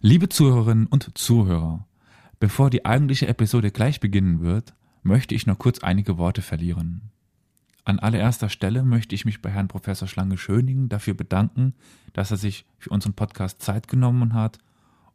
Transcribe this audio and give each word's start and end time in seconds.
Liebe 0.00 0.28
Zuhörerinnen 0.28 0.86
und 0.86 1.18
Zuhörer, 1.18 1.84
bevor 2.38 2.70
die 2.70 2.84
eigentliche 2.84 3.26
Episode 3.26 3.72
gleich 3.72 3.98
beginnen 3.98 4.42
wird, 4.42 4.72
möchte 5.02 5.34
ich 5.34 5.44
noch 5.44 5.58
kurz 5.58 5.80
einige 5.80 6.18
Worte 6.18 6.40
verlieren. 6.40 7.10
An 7.84 7.98
allererster 7.98 8.48
Stelle 8.48 8.84
möchte 8.84 9.16
ich 9.16 9.24
mich 9.24 9.42
bei 9.42 9.50
Herrn 9.50 9.66
Professor 9.66 10.06
Schlange 10.06 10.38
Schöningen 10.38 10.88
dafür 10.88 11.14
bedanken, 11.14 11.74
dass 12.12 12.30
er 12.30 12.36
sich 12.36 12.64
für 12.78 12.90
unseren 12.90 13.14
Podcast 13.14 13.60
Zeit 13.60 13.88
genommen 13.88 14.34
hat 14.34 14.58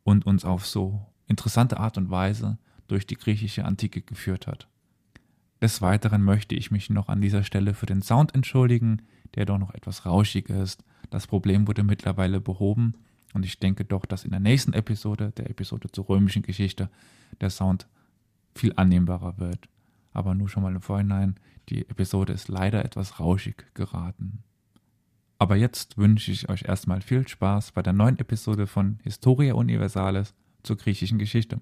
und 0.03 0.25
uns 0.25 0.43
auf 0.43 0.65
so 0.65 1.05
interessante 1.27 1.77
Art 1.77 1.97
und 1.97 2.09
Weise 2.09 2.57
durch 2.89 3.07
die 3.07 3.15
griechische 3.15 3.63
Antike 3.63 4.01
geführt 4.01 4.47
hat. 4.47 4.67
Des 5.61 5.81
Weiteren 5.81 6.23
möchte 6.23 6.55
ich 6.55 6.71
mich 6.71 6.89
noch 6.89 7.07
an 7.07 7.21
dieser 7.21 7.43
Stelle 7.43 7.73
für 7.73 7.85
den 7.85 8.01
Sound 8.01 8.35
entschuldigen, 8.35 9.01
der 9.35 9.45
doch 9.45 9.59
noch 9.59 9.73
etwas 9.73 10.05
rauschig 10.05 10.49
ist. 10.49 10.83
Das 11.09 11.25
Problem 11.25 11.69
wurde 11.69 11.83
mittlerweile 11.83 12.41
behoben 12.41 12.95
und 13.33 13.45
ich 13.45 13.59
denke 13.59 13.85
doch, 13.85 14.05
dass 14.05 14.25
in 14.25 14.31
der 14.31 14.39
nächsten 14.39 14.73
Episode, 14.73 15.31
der 15.37 15.49
Episode 15.49 15.91
zur 15.91 16.07
römischen 16.09 16.43
Geschichte, 16.43 16.89
der 17.41 17.49
Sound 17.49 17.87
viel 18.55 18.73
annehmbarer 18.75 19.37
wird. 19.39 19.67
Aber 20.11 20.35
nur 20.35 20.49
schon 20.49 20.63
mal 20.63 20.75
im 20.75 20.81
Vorhinein, 20.81 21.35
die 21.69 21.81
Episode 21.89 22.33
ist 22.33 22.47
leider 22.47 22.85
etwas 22.85 23.19
rauschig 23.19 23.65
geraten. 23.73 24.43
Aber 25.39 25.55
jetzt 25.55 25.97
wünsche 25.97 26.31
ich 26.31 26.47
euch 26.49 26.63
erstmal 26.63 27.01
viel 27.01 27.27
Spaß 27.27 27.71
bei 27.71 27.81
der 27.81 27.93
neuen 27.93 28.19
Episode 28.19 28.67
von 28.67 28.99
Historia 29.03 29.55
Universalis 29.55 30.33
zur 30.61 30.77
griechischen 30.77 31.17
Geschichte. 31.17 31.59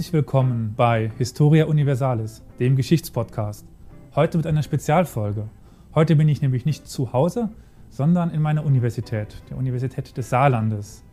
Herzlich 0.00 0.14
willkommen 0.14 0.72
bei 0.78 1.10
Historia 1.18 1.66
Universalis, 1.66 2.42
dem 2.58 2.74
Geschichtspodcast. 2.74 3.66
Heute 4.14 4.38
mit 4.38 4.46
einer 4.46 4.62
Spezialfolge. 4.62 5.50
Heute 5.94 6.16
bin 6.16 6.26
ich 6.26 6.40
nämlich 6.40 6.64
nicht 6.64 6.88
zu 6.88 7.12
Hause, 7.12 7.50
sondern 7.90 8.30
in 8.30 8.40
meiner 8.40 8.64
Universität, 8.64 9.42
der 9.50 9.58
Universität 9.58 10.16
des 10.16 10.30
Saarlandes. 10.30 11.04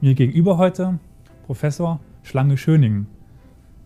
Mir 0.00 0.14
gegenüber 0.14 0.56
heute 0.56 0.98
Professor 1.44 2.00
Schlange 2.22 2.56
Schöningen. 2.56 3.08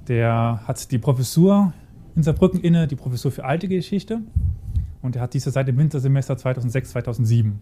Der 0.07 0.61
hat 0.69 0.93
die 0.93 0.99
Professur 0.99 1.73
in 2.15 2.23
Saarbrücken 2.23 2.61
inne, 2.61 2.87
die 2.87 2.95
Professur 2.95 3.33
für 3.33 3.45
alte 3.45 3.67
Geschichte. 3.67 4.21
Und 5.03 5.17
er 5.17 5.23
hat 5.23 5.35
diese 5.35 5.51
seit 5.51 5.67
dem 5.67 5.79
Wintersemester 5.79 6.35
2006-2007. 6.35 7.55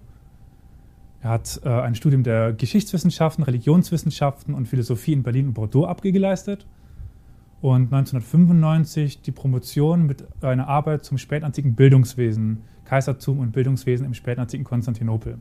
Er 1.23 1.31
hat 1.31 1.59
äh, 1.65 1.71
ein 1.71 1.95
Studium 1.95 2.23
der 2.23 2.53
Geschichtswissenschaften, 2.53 3.45
Religionswissenschaften 3.45 4.53
und 4.53 4.69
Philosophie 4.69 5.15
in 5.15 5.23
Berlin 5.23 5.47
und 5.47 5.55
Bordeaux 5.55 5.87
abgeleistet 5.87 6.67
und 7.63 7.93
1995 7.93 9.23
die 9.23 9.31
Promotion 9.31 10.05
mit 10.05 10.27
einer 10.43 10.67
Arbeit 10.67 11.05
zum 11.05 11.17
spätantiken 11.17 11.77
Bildungswesen, 11.77 12.65
Kaisertum 12.85 13.39
und 13.39 13.53
Bildungswesen 13.53 14.05
im 14.05 14.15
spätantiken 14.15 14.65
Konstantinopel. 14.65 15.39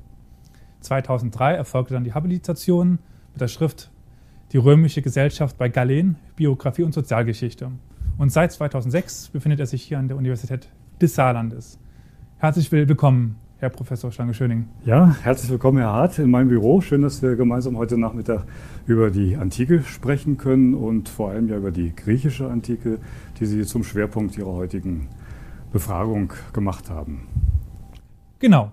2003 0.82 1.56
erfolgte 1.56 1.96
dann 1.96 2.04
die 2.04 2.14
Habilitation 2.14 3.00
mit 3.34 3.42
der 3.42 3.48
Schrift 3.48 3.92
Die 4.52 4.58
römische 4.58 5.02
Gesellschaft 5.02 5.58
bei 5.58 5.68
Galen, 5.70 6.16
Biografie 6.36 6.84
und 6.84 6.94
Sozialgeschichte. 6.94 7.72
Und 8.20 8.32
seit 8.32 8.52
2006 8.52 9.30
befindet 9.30 9.60
er 9.60 9.66
sich 9.66 9.82
hier 9.82 9.98
an 9.98 10.08
der 10.08 10.18
Universität 10.18 10.70
des 11.02 11.16
Saarlandes. 11.16 11.80
Herzlich 12.38 12.72
willkommen, 12.72 13.38
Herr 13.62 13.70
Professor 13.70 14.12
Schlange-Schöning. 14.12 14.66
Ja, 14.86 15.16
herzlich 15.22 15.52
willkommen, 15.52 15.78
Herr 15.78 15.94
Hart, 15.94 16.18
in 16.18 16.32
meinem 16.32 16.48
Büro. 16.48 16.82
Schön, 16.82 17.04
dass 17.04 17.22
wir 17.22 17.36
gemeinsam 17.36 17.78
heute 17.78 17.96
Nachmittag 17.96 18.44
über 18.88 19.12
die 19.12 19.36
Antike 19.36 19.84
sprechen 19.84 20.38
können 20.38 20.74
und 20.74 21.08
vor 21.08 21.30
allem 21.30 21.48
ja 21.48 21.58
über 21.58 21.70
die 21.70 21.96
griechische 21.96 22.50
Antike, 22.50 22.98
die 23.40 23.46
Sie 23.46 23.64
zum 23.64 23.84
Schwerpunkt 23.84 24.36
Ihrer 24.36 24.52
heutigen 24.52 25.10
Befragung 25.72 26.34
gemacht 26.54 26.90
haben. 26.90 27.28
Genau. 28.40 28.72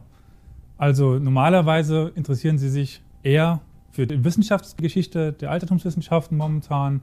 Also 0.78 1.18
normalerweise 1.18 2.10
interessieren 2.14 2.56
Sie 2.56 2.70
sich 2.70 3.02
eher 3.22 3.60
für 3.90 4.06
die 4.06 4.24
Wissenschaftsgeschichte 4.24 5.34
der 5.34 5.50
Altertumswissenschaften 5.50 6.38
momentan. 6.38 7.02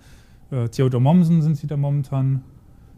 Äh, 0.50 0.69
Theodor 0.69 1.02
Mommsen 1.02 1.44
sind 1.44 1.56
Sie 1.56 1.67
da 1.67 1.78
momentan 1.78 2.41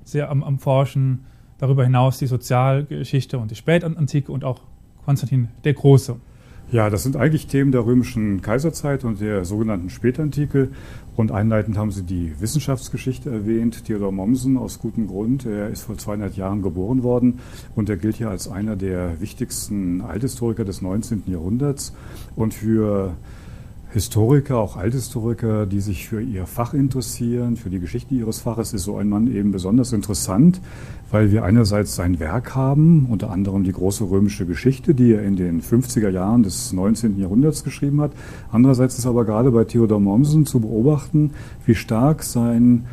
sehr 0.05 0.29
am, 0.29 0.45
am 0.45 0.59
Forschen. 0.59 1.25
Darüber 1.57 1.83
hinaus 1.83 2.19
die 2.19 2.27
Sozialgeschichte 2.27 3.37
und 3.37 3.51
die 3.51 3.55
Spätantike 3.55 4.31
und 4.31 4.45
auch 4.45 4.61
Konstantin 5.07 5.47
der 5.63 5.73
Große. 5.73 6.17
Ja, 6.69 6.89
das 6.89 7.03
sind 7.03 7.15
eigentlich 7.15 7.47
Themen 7.47 7.71
der 7.71 7.85
römischen 7.85 8.41
Kaiserzeit 8.41 9.05
und 9.05 9.21
der 9.21 9.45
sogenannten 9.45 9.89
Spätantike. 9.89 10.67
Und 11.15 11.31
einleitend 11.31 11.77
haben 11.77 11.91
Sie 11.91 12.03
die 12.03 12.33
Wissenschaftsgeschichte 12.41 13.31
erwähnt. 13.31 13.85
Theodor 13.85 14.11
Mommsen 14.11 14.57
aus 14.57 14.79
gutem 14.79 15.07
Grund. 15.07 15.45
Er 15.45 15.69
ist 15.69 15.83
vor 15.83 15.97
200 15.97 16.35
Jahren 16.35 16.61
geboren 16.61 17.03
worden 17.03 17.39
und 17.73 17.89
er 17.89 17.95
gilt 17.95 18.17
hier 18.17 18.29
als 18.29 18.49
einer 18.49 18.75
der 18.75 19.21
wichtigsten 19.21 20.01
Althistoriker 20.01 20.65
des 20.65 20.81
19. 20.81 21.23
Jahrhunderts. 21.27 21.93
Und 22.35 22.53
für 22.53 23.15
Historiker, 23.97 24.59
auch 24.59 24.77
Althistoriker, 24.77 25.65
die 25.65 25.79
sich 25.79 26.07
für 26.07 26.21
ihr 26.21 26.45
Fach 26.45 26.75
interessieren, 26.75 27.57
für 27.57 27.71
die 27.71 27.79
Geschichte 27.79 28.13
ihres 28.13 28.37
Faches, 28.39 28.71
ist 28.71 28.83
so 28.83 28.95
ein 28.97 29.09
Mann 29.09 29.25
eben 29.25 29.51
besonders 29.51 29.91
interessant, 29.91 30.61
weil 31.09 31.31
wir 31.31 31.43
einerseits 31.43 31.95
sein 31.95 32.19
Werk 32.19 32.53
haben, 32.53 33.07
unter 33.09 33.31
anderem 33.31 33.63
die 33.63 33.71
große 33.71 34.03
römische 34.03 34.45
Geschichte, 34.45 34.93
die 34.93 35.13
er 35.13 35.23
in 35.23 35.35
den 35.35 35.63
50er 35.63 36.09
Jahren 36.09 36.43
des 36.43 36.73
19. 36.73 37.17
Jahrhunderts 37.19 37.63
geschrieben 37.63 37.99
hat. 37.99 38.11
Andererseits 38.51 38.99
ist 38.99 39.07
aber 39.07 39.25
gerade 39.25 39.49
bei 39.49 39.63
Theodor 39.63 39.99
Mommsen 39.99 40.45
zu 40.45 40.59
beobachten, 40.59 41.31
wie 41.65 41.73
stark 41.73 42.21
sein 42.21 42.85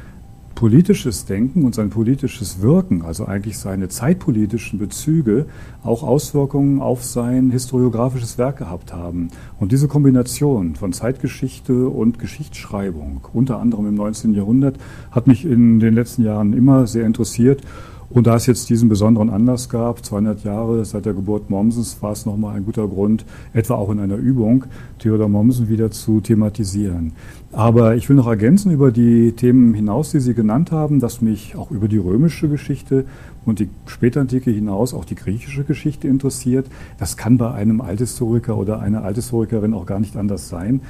politisches 0.54 1.24
Denken 1.26 1.64
und 1.64 1.74
sein 1.74 1.90
politisches 1.90 2.60
Wirken, 2.62 3.02
also 3.02 3.26
eigentlich 3.26 3.58
seine 3.58 3.88
zeitpolitischen 3.88 4.78
Bezüge, 4.78 5.46
auch 5.82 6.02
Auswirkungen 6.02 6.80
auf 6.80 7.02
sein 7.04 7.50
historiografisches 7.50 8.38
Werk 8.38 8.58
gehabt 8.58 8.92
haben. 8.92 9.28
Und 9.58 9.72
diese 9.72 9.88
Kombination 9.88 10.76
von 10.76 10.92
Zeitgeschichte 10.92 11.88
und 11.88 12.18
Geschichtsschreibung, 12.18 13.26
unter 13.32 13.58
anderem 13.58 13.88
im 13.88 13.94
19. 13.94 14.34
Jahrhundert, 14.34 14.76
hat 15.10 15.26
mich 15.26 15.44
in 15.44 15.80
den 15.80 15.94
letzten 15.94 16.24
Jahren 16.24 16.52
immer 16.52 16.86
sehr 16.86 17.06
interessiert. 17.06 17.62
Und 18.10 18.26
da 18.26 18.36
es 18.36 18.46
jetzt 18.46 18.70
diesen 18.70 18.88
besonderen 18.88 19.30
Anlass 19.30 19.68
gab, 19.68 20.04
200 20.04 20.44
Jahre 20.44 20.84
seit 20.84 21.06
der 21.06 21.14
Geburt 21.14 21.50
Mommsens, 21.50 22.00
war 22.00 22.12
es 22.12 22.26
nochmal 22.26 22.56
ein 22.56 22.64
guter 22.64 22.86
Grund, 22.86 23.24
etwa 23.52 23.74
auch 23.74 23.90
in 23.90 23.98
einer 23.98 24.16
Übung, 24.16 24.66
Theodor 24.98 25.28
Mommsen 25.28 25.68
wieder 25.68 25.90
zu 25.90 26.20
thematisieren. 26.20 27.12
Aber 27.52 27.94
ich 27.94 28.08
will 28.08 28.16
noch 28.16 28.26
ergänzen 28.26 28.72
über 28.72 28.90
die 28.90 29.32
Themen 29.32 29.74
hinaus, 29.74 30.10
die 30.10 30.20
Sie 30.20 30.34
genannt 30.34 30.72
haben, 30.72 31.00
dass 31.00 31.22
mich 31.22 31.56
auch 31.56 31.70
über 31.70 31.88
die 31.88 31.98
römische 31.98 32.48
Geschichte 32.48 33.04
und 33.44 33.58
die 33.58 33.68
Spätantike 33.86 34.50
hinaus 34.50 34.94
auch 34.94 35.04
die 35.04 35.14
griechische 35.14 35.64
Geschichte 35.64 36.08
interessiert. 36.08 36.66
Das 36.98 37.16
kann 37.16 37.38
bei 37.38 37.52
einem 37.52 37.80
Althistoriker 37.80 38.56
oder 38.56 38.80
einer 38.80 39.04
Althistorikerin 39.04 39.74
auch 39.74 39.86
gar 39.86 40.00
nicht 40.00 40.16
anders 40.16 40.48
sein. 40.48 40.80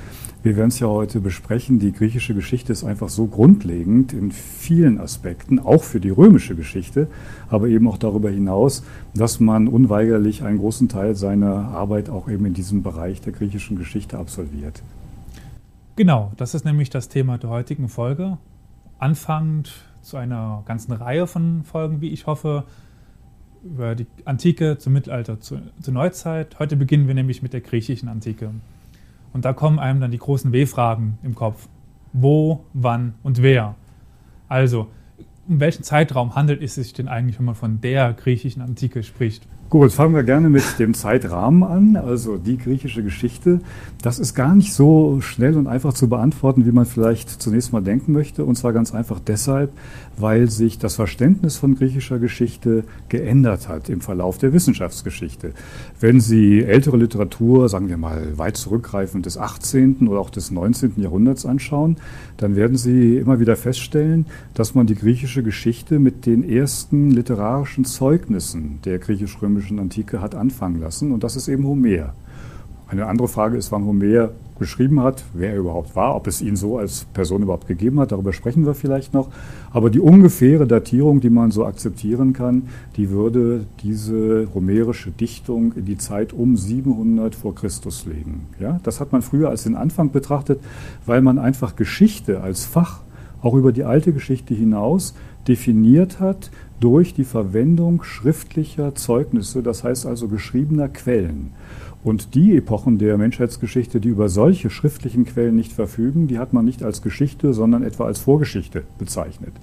Wir 0.45 0.57
werden 0.57 0.69
es 0.69 0.79
ja 0.79 0.89
heute 0.89 1.21
besprechen. 1.21 1.79
Die 1.79 1.91
griechische 1.91 2.35
Geschichte 2.35 2.71
ist 2.71 2.85
einfach 2.85 3.09
so 3.09 3.27
grundlegend 3.27 4.13
in 4.13 4.31
vielen 4.31 5.01
Aspekten, 5.01 5.59
auch 5.59 5.83
für 5.83 6.01
die 6.01 6.11
römische 6.11 6.55
Geschichte, 6.55 7.09
aber 7.49 7.69
eben 7.69 7.89
auch 7.89 7.97
darüber 7.97 8.29
hinaus, 8.29 8.85
dass 9.15 9.41
man 9.41 9.69
unweigerlich 9.69 10.43
einen 10.43 10.59
großen 10.59 10.91
Teil 10.91 11.15
seiner 11.15 11.69
Arbeit 11.69 12.11
auch 12.11 12.29
eben 12.29 12.45
in 12.45 12.53
diesem 12.53 12.83
Bereich 12.83 13.23
der 13.23 13.33
griechischen 13.33 13.79
Geschichte 13.79 14.19
absolviert. 14.19 14.83
Genau, 15.97 16.31
das 16.37 16.55
ist 16.55 16.67
nämlich 16.67 16.91
das 16.91 17.09
Thema 17.09 17.39
der 17.39 17.49
heutigen 17.49 17.89
Folge. 17.89 18.37
Anfangend 18.99 19.73
zu 20.03 20.19
einer 20.19 20.63
ganzen 20.67 20.93
Reihe 20.93 21.27
von 21.27 21.63
Folgen, 21.65 22.03
wie 22.03 22.11
ich 22.11 22.27
hoffe, 22.27 22.65
über 23.65 23.95
die 23.95 24.07
Antike 24.27 24.77
zum 24.77 24.93
Mittelalter, 24.93 25.41
zur, 25.41 25.63
zur 25.81 25.95
Neuzeit. 25.95 26.59
Heute 26.59 26.77
beginnen 26.77 27.07
wir 27.07 27.15
nämlich 27.15 27.41
mit 27.41 27.55
der 27.55 27.63
griechischen 27.63 28.11
Antike. 28.11 28.51
Und 29.35 29.45
da 29.45 29.53
kommen 29.53 29.79
einem 29.79 30.01
dann 30.01 30.13
die 30.13 30.19
großen 30.19 30.53
W-Fragen 30.53 31.19
im 31.23 31.35
Kopf. 31.35 31.69
Wo, 32.15 32.65
wann 32.73 33.15
und 33.23 33.43
wer? 33.43 33.75
Also, 34.49 34.87
um 35.49 35.61
welchen 35.61 35.83
Zeitraum 35.83 36.37
handelt 36.37 36.63
es 36.63 36.77
sich 36.77 36.95
denn 36.95 37.09
eigentlich, 37.09 37.39
wenn 37.39 37.45
man 37.45 37.57
von 37.57 37.81
der 37.81 38.15
griechischen 38.15 38.63
Antike 38.63 39.03
spricht? 39.03 39.47
Gut, 39.71 39.91
fangen 39.91 40.15
wir 40.15 40.23
gerne 40.23 40.51
mit 40.51 40.79
dem 40.79 40.95
Zeitrahmen 40.95 41.65
an. 41.65 41.97
Also 41.97 42.37
die 42.37 42.59
griechische 42.59 43.03
Geschichte, 43.03 43.61
das 44.03 44.21
ist 44.21 44.35
gar 44.35 44.55
nicht 44.55 44.73
so 44.73 45.21
schnell 45.21 45.57
und 45.57 45.67
einfach 45.67 45.95
zu 45.95 46.09
beantworten, 46.09 46.65
wie 46.65 46.71
man 46.71 46.85
vielleicht 46.85 47.43
zunächst 47.43 47.73
mal 47.73 47.83
denken 47.83 48.13
möchte. 48.13 48.45
Und 48.45 48.57
zwar 48.57 48.73
ganz 48.73 48.95
einfach 48.95 49.19
deshalb, 49.19 49.73
weil 50.17 50.49
sich 50.49 50.79
das 50.79 50.95
Verständnis 50.95 51.57
von 51.57 51.75
griechischer 51.75 52.21
Geschichte 52.21 52.85
geändert 53.09 53.69
hat 53.69 53.89
im 53.89 54.01
Verlauf 54.01 54.39
der 54.39 54.53
Wissenschaftsgeschichte. 54.53 55.55
Wenn 55.99 56.21
Sie 56.21 56.63
ältere 56.63 56.97
Literatur, 56.97 57.69
sagen 57.69 57.89
wir 57.89 57.97
mal 57.97 58.39
weit 58.39 58.57
zurückgreifend 58.57 59.27
des 59.27 59.39
18. 59.39 60.07
oder 60.07 60.21
auch 60.21 60.31
des 60.31 60.53
19. 60.53 60.93
Jahrhunderts 60.99 61.47
anschauen, 61.47 61.97
dann 62.37 62.55
werden 62.55 62.77
Sie 62.77 63.17
immer 63.17 63.41
wieder 63.41 63.57
feststellen, 63.57 64.27
dass 64.53 64.77
man 64.77 64.87
die 64.87 64.95
griechische 64.95 65.43
Geschichte 65.43 65.99
mit 65.99 66.27
den 66.27 66.49
ersten 66.49 67.11
literarischen 67.11 67.85
Zeugnissen 67.85 68.79
der 68.85 68.99
griechisch-römischen 68.99 69.54
Antike 69.79 70.21
hat 70.21 70.35
anfangen 70.35 70.81
lassen. 70.81 71.13
Und 71.13 71.25
das 71.25 71.37
ist 71.37 71.49
eben 71.49 71.67
Homer. 71.67 72.15
Eine 72.87 73.07
andere 73.07 73.29
Frage 73.29 73.57
ist, 73.57 73.73
wann 73.73 73.85
Homer 73.85 74.31
geschrieben 74.59 75.01
hat, 75.01 75.25
wer 75.33 75.51
er 75.51 75.59
überhaupt 75.59 75.97
war, 75.97 76.15
ob 76.15 76.27
es 76.27 76.41
ihn 76.41 76.55
so 76.55 76.79
als 76.79 77.07
Person 77.13 77.43
überhaupt 77.43 77.67
gegeben 77.67 77.99
hat, 77.99 78.13
darüber 78.13 78.33
sprechen 78.33 78.67
wir 78.67 78.75
vielleicht 78.75 79.15
noch. 79.15 79.29
Aber 79.73 79.91
die 79.91 80.01
ungefähre 80.01 80.67
Datierung, 80.67 81.21
die 81.21 81.31
man 81.31 81.51
so 81.51 81.67
akzeptieren 81.67 82.33
kann, 82.33 82.69
die 82.97 83.11
würde 83.11 83.67
diese 83.83 84.49
homerische 84.55 85.11
Dichtung 85.11 85.73
in 85.73 85.87
die 85.87 85.99
Zeit 85.99 86.33
um 86.33 86.57
700 86.57 87.35
vor 87.35 87.55
Christus 87.55 88.07
legen. 88.07 88.47
Ja, 88.61 88.79
das 88.85 89.01
hat 89.01 89.13
man 89.13 89.23
früher 89.23 89.49
als 89.49 89.65
den 89.65 89.75
Anfang 89.75 90.13
betrachtet, 90.13 90.61
weil 91.05 91.21
man 91.21 91.39
einfach 91.39 91.75
Geschichte 91.75 92.41
als 92.41 92.65
Fach 92.65 93.01
auch 93.43 93.55
über 93.55 93.73
die 93.73 93.85
alte 93.85 94.13
Geschichte 94.13 94.55
hinaus 94.55 95.15
definiert 95.49 96.21
hat 96.21 96.51
durch 96.81 97.15
die 97.15 97.25
Verwendung 97.25 98.03
schriftlicher 98.03 98.95
Zeugnisse, 98.95 99.63
das 99.63 99.85
heißt 99.85 100.07
also 100.07 100.29
geschriebener 100.29 100.89
Quellen. 100.89 101.51
Und 102.03 102.35
die 102.35 102.55
Epochen 102.55 102.99
der 102.99 103.17
Menschheitsgeschichte, 103.17 103.99
die 103.99 104.11
über 104.11 104.29
solche 104.29 104.69
schriftlichen 104.69 105.25
Quellen 105.25 105.57
nicht 105.57 105.73
verfügen, 105.73 106.29
die 106.29 106.39
hat 106.39 106.53
man 106.53 106.67
nicht 106.67 106.83
als 106.83 107.01
Geschichte, 107.01 107.55
sondern 107.55 107.83
etwa 107.83 108.05
als 108.05 108.19
Vorgeschichte 108.19 108.83
bezeichnet. 108.99 109.55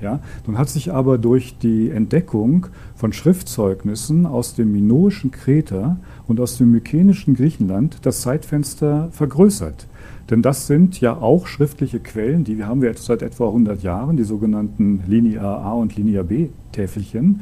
Ja, 0.00 0.20
nun 0.46 0.58
hat 0.58 0.68
sich 0.68 0.92
aber 0.92 1.18
durch 1.18 1.58
die 1.58 1.90
Entdeckung 1.90 2.68
von 2.94 3.12
Schriftzeugnissen 3.12 4.26
aus 4.26 4.54
dem 4.54 4.70
minoischen 4.70 5.32
Kreta 5.32 5.98
und 6.28 6.38
aus 6.38 6.56
dem 6.56 6.70
mykenischen 6.70 7.34
Griechenland 7.34 7.98
das 8.02 8.20
Zeitfenster 8.20 9.08
vergrößert. 9.10 9.88
Denn 10.30 10.42
das 10.42 10.66
sind 10.66 11.00
ja 11.00 11.16
auch 11.16 11.46
schriftliche 11.46 12.00
Quellen, 12.00 12.44
die 12.44 12.62
haben 12.62 12.82
wir 12.82 12.92
seit 12.94 13.22
etwa 13.22 13.46
100 13.46 13.82
Jahren, 13.82 14.16
die 14.16 14.24
sogenannten 14.24 15.02
Linia 15.06 15.42
A 15.42 15.72
und 15.72 15.96
Linia 15.96 16.22
B 16.22 16.48
Täfelchen. 16.72 17.40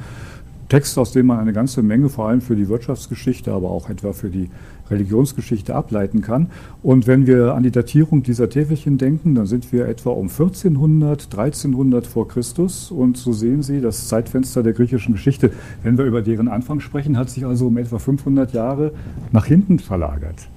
Text, 0.68 0.98
aus 0.98 1.12
dem 1.12 1.26
man 1.26 1.38
eine 1.38 1.52
ganze 1.52 1.80
Menge 1.82 2.08
vor 2.08 2.28
allem 2.28 2.40
für 2.40 2.56
die 2.56 2.68
Wirtschaftsgeschichte, 2.68 3.52
aber 3.52 3.70
auch 3.70 3.88
etwa 3.88 4.12
für 4.12 4.30
die 4.30 4.50
Religionsgeschichte 4.90 5.74
ableiten 5.74 6.22
kann. 6.22 6.48
Und 6.82 7.06
wenn 7.06 7.26
wir 7.26 7.54
an 7.54 7.62
die 7.62 7.70
Datierung 7.70 8.24
dieser 8.24 8.48
Täfelchen 8.48 8.98
denken, 8.98 9.36
dann 9.36 9.46
sind 9.46 9.72
wir 9.72 9.86
etwa 9.86 10.10
um 10.10 10.28
1400, 10.28 11.24
1300 11.24 12.06
vor 12.06 12.26
Christus. 12.26 12.90
Und 12.90 13.16
so 13.16 13.32
sehen 13.32 13.62
Sie, 13.62 13.80
das 13.80 14.08
Zeitfenster 14.08 14.64
der 14.64 14.72
griechischen 14.72 15.12
Geschichte, 15.12 15.52
wenn 15.84 15.98
wir 15.98 16.04
über 16.04 16.22
deren 16.22 16.48
Anfang 16.48 16.80
sprechen, 16.80 17.16
hat 17.16 17.30
sich 17.30 17.46
also 17.46 17.68
um 17.68 17.76
etwa 17.78 17.98
500 17.98 18.52
Jahre 18.52 18.92
nach 19.30 19.46
hinten 19.46 19.78
verlagert. 19.78 20.48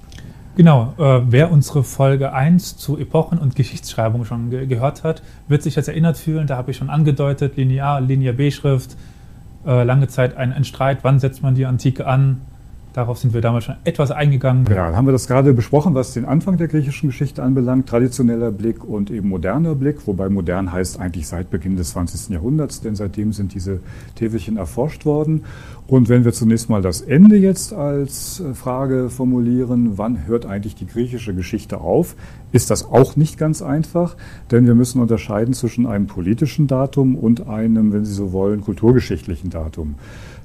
Genau, 0.56 0.94
äh, 0.98 1.20
wer 1.28 1.50
unsere 1.52 1.84
Folge 1.84 2.32
1 2.32 2.76
zu 2.76 2.98
Epochen 2.98 3.38
und 3.38 3.54
Geschichtsschreibung 3.54 4.24
schon 4.24 4.50
ge 4.50 4.66
gehört 4.66 5.04
hat, 5.04 5.22
wird 5.48 5.62
sich 5.62 5.76
jetzt 5.76 5.88
erinnert 5.88 6.18
fühlen. 6.18 6.46
Da 6.46 6.56
habe 6.56 6.72
ich 6.72 6.76
schon 6.76 6.90
angedeutet, 6.90 7.56
Linear, 7.56 8.00
Linear 8.00 8.34
B-Schrift, 8.34 8.96
äh, 9.66 9.84
lange 9.84 10.08
Zeit 10.08 10.36
ein, 10.36 10.52
ein 10.52 10.64
Streit, 10.64 10.98
wann 11.02 11.20
setzt 11.20 11.42
man 11.42 11.54
die 11.54 11.66
Antike 11.66 12.06
an. 12.06 12.40
Darauf 12.92 13.18
sind 13.18 13.32
wir 13.32 13.40
damals 13.40 13.64
schon 13.64 13.76
etwas 13.84 14.10
eingegangen. 14.10 14.66
Ja, 14.68 14.92
haben 14.96 15.06
wir 15.06 15.12
das 15.12 15.28
gerade 15.28 15.54
besprochen, 15.54 15.94
was 15.94 16.12
den 16.12 16.24
Anfang 16.24 16.56
der 16.56 16.66
griechischen 16.66 17.10
Geschichte 17.10 17.40
anbelangt. 17.40 17.88
Traditioneller 17.88 18.50
Blick 18.50 18.82
und 18.82 19.12
eben 19.12 19.28
moderner 19.28 19.76
Blick, 19.76 20.08
wobei 20.08 20.28
modern 20.28 20.72
heißt 20.72 20.98
eigentlich 20.98 21.28
seit 21.28 21.50
Beginn 21.50 21.76
des 21.76 21.90
20. 21.90 22.30
Jahrhunderts, 22.30 22.80
denn 22.80 22.96
seitdem 22.96 23.32
sind 23.32 23.54
diese 23.54 23.78
Täfelchen 24.16 24.56
erforscht 24.56 25.04
worden. 25.04 25.44
Und 25.90 26.08
wenn 26.08 26.24
wir 26.24 26.32
zunächst 26.32 26.70
mal 26.70 26.82
das 26.82 27.00
Ende 27.00 27.36
jetzt 27.36 27.72
als 27.72 28.38
äh, 28.38 28.54
Frage 28.54 29.10
formulieren, 29.10 29.98
wann 29.98 30.24
hört 30.28 30.46
eigentlich 30.46 30.76
die 30.76 30.86
griechische 30.86 31.34
Geschichte 31.34 31.80
auf, 31.80 32.14
ist 32.52 32.70
das 32.70 32.84
auch 32.84 33.16
nicht 33.16 33.38
ganz 33.38 33.60
einfach, 33.60 34.16
denn 34.52 34.66
wir 34.66 34.76
müssen 34.76 35.02
unterscheiden 35.02 35.52
zwischen 35.52 35.88
einem 35.88 36.06
politischen 36.06 36.68
Datum 36.68 37.16
und 37.16 37.48
einem, 37.48 37.92
wenn 37.92 38.04
Sie 38.04 38.14
so 38.14 38.30
wollen, 38.30 38.60
kulturgeschichtlichen 38.60 39.50
Datum. 39.50 39.96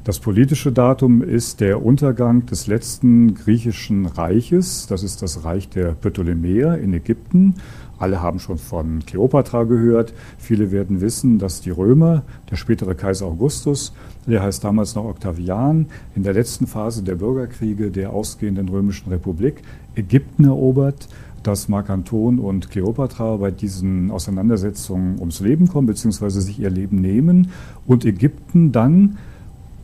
Das 0.04 0.20
politische 0.20 0.72
Datum 0.72 1.22
ist 1.22 1.62
der 1.62 1.84
Untergang 1.84 2.48
des 2.48 2.66
letzten 2.66 3.36
griechischen 3.36 4.08
Reiches. 4.08 4.88
Das 4.88 5.04
ist 5.04 5.22
das 5.22 5.46
Reich 5.46 5.70
der 5.70 5.94
Ptolemäer 5.94 6.80
in 6.80 6.94
Ägypten. 6.94 7.56
Alle 7.98 8.22
haben 8.22 8.40
schon 8.40 8.58
von 8.58 9.06
Kleopatra 9.06 9.64
gehört. 9.64 10.14
Viele 10.38 10.72
werden 10.72 11.02
wissen, 11.02 11.40
dass 11.40 11.62
die 11.62 11.70
Römer, 11.70 12.24
der 12.52 12.56
spätere 12.56 12.96
Kaiser 12.96 13.26
Augustus, 13.26 13.94
der 14.28 14.42
heißt 14.42 14.64
damals 14.64 14.96
noch 14.96 15.06
Octavian, 15.06 15.88
in 16.16 16.24
der 16.24 16.34
letzten 16.34 16.68
Phase 16.68 17.04
der 17.04 17.16
Bürgerkriege 17.16 17.92
der 17.92 18.12
ausgehenden 18.12 18.70
römischen 18.70 19.10
Republik 19.10 19.62
Ägypten 19.96 20.46
erobert 20.46 21.08
dass 21.46 21.70
Mark 21.70 21.92
Anton 21.92 22.40
und 22.40 22.72
Kleopatra 22.72 23.38
bei 23.38 23.52
diesen 23.52 24.10
Auseinandersetzungen 24.10 25.20
ums 25.20 25.42
Leben 25.42 25.68
kommen, 25.68 25.86
beziehungsweise 25.86 26.42
sich 26.42 26.60
ihr 26.60 26.72
Leben 26.72 27.02
nehmen 27.02 27.52
und 27.86 28.04
Ägypten 28.04 28.72
dann 28.72 29.20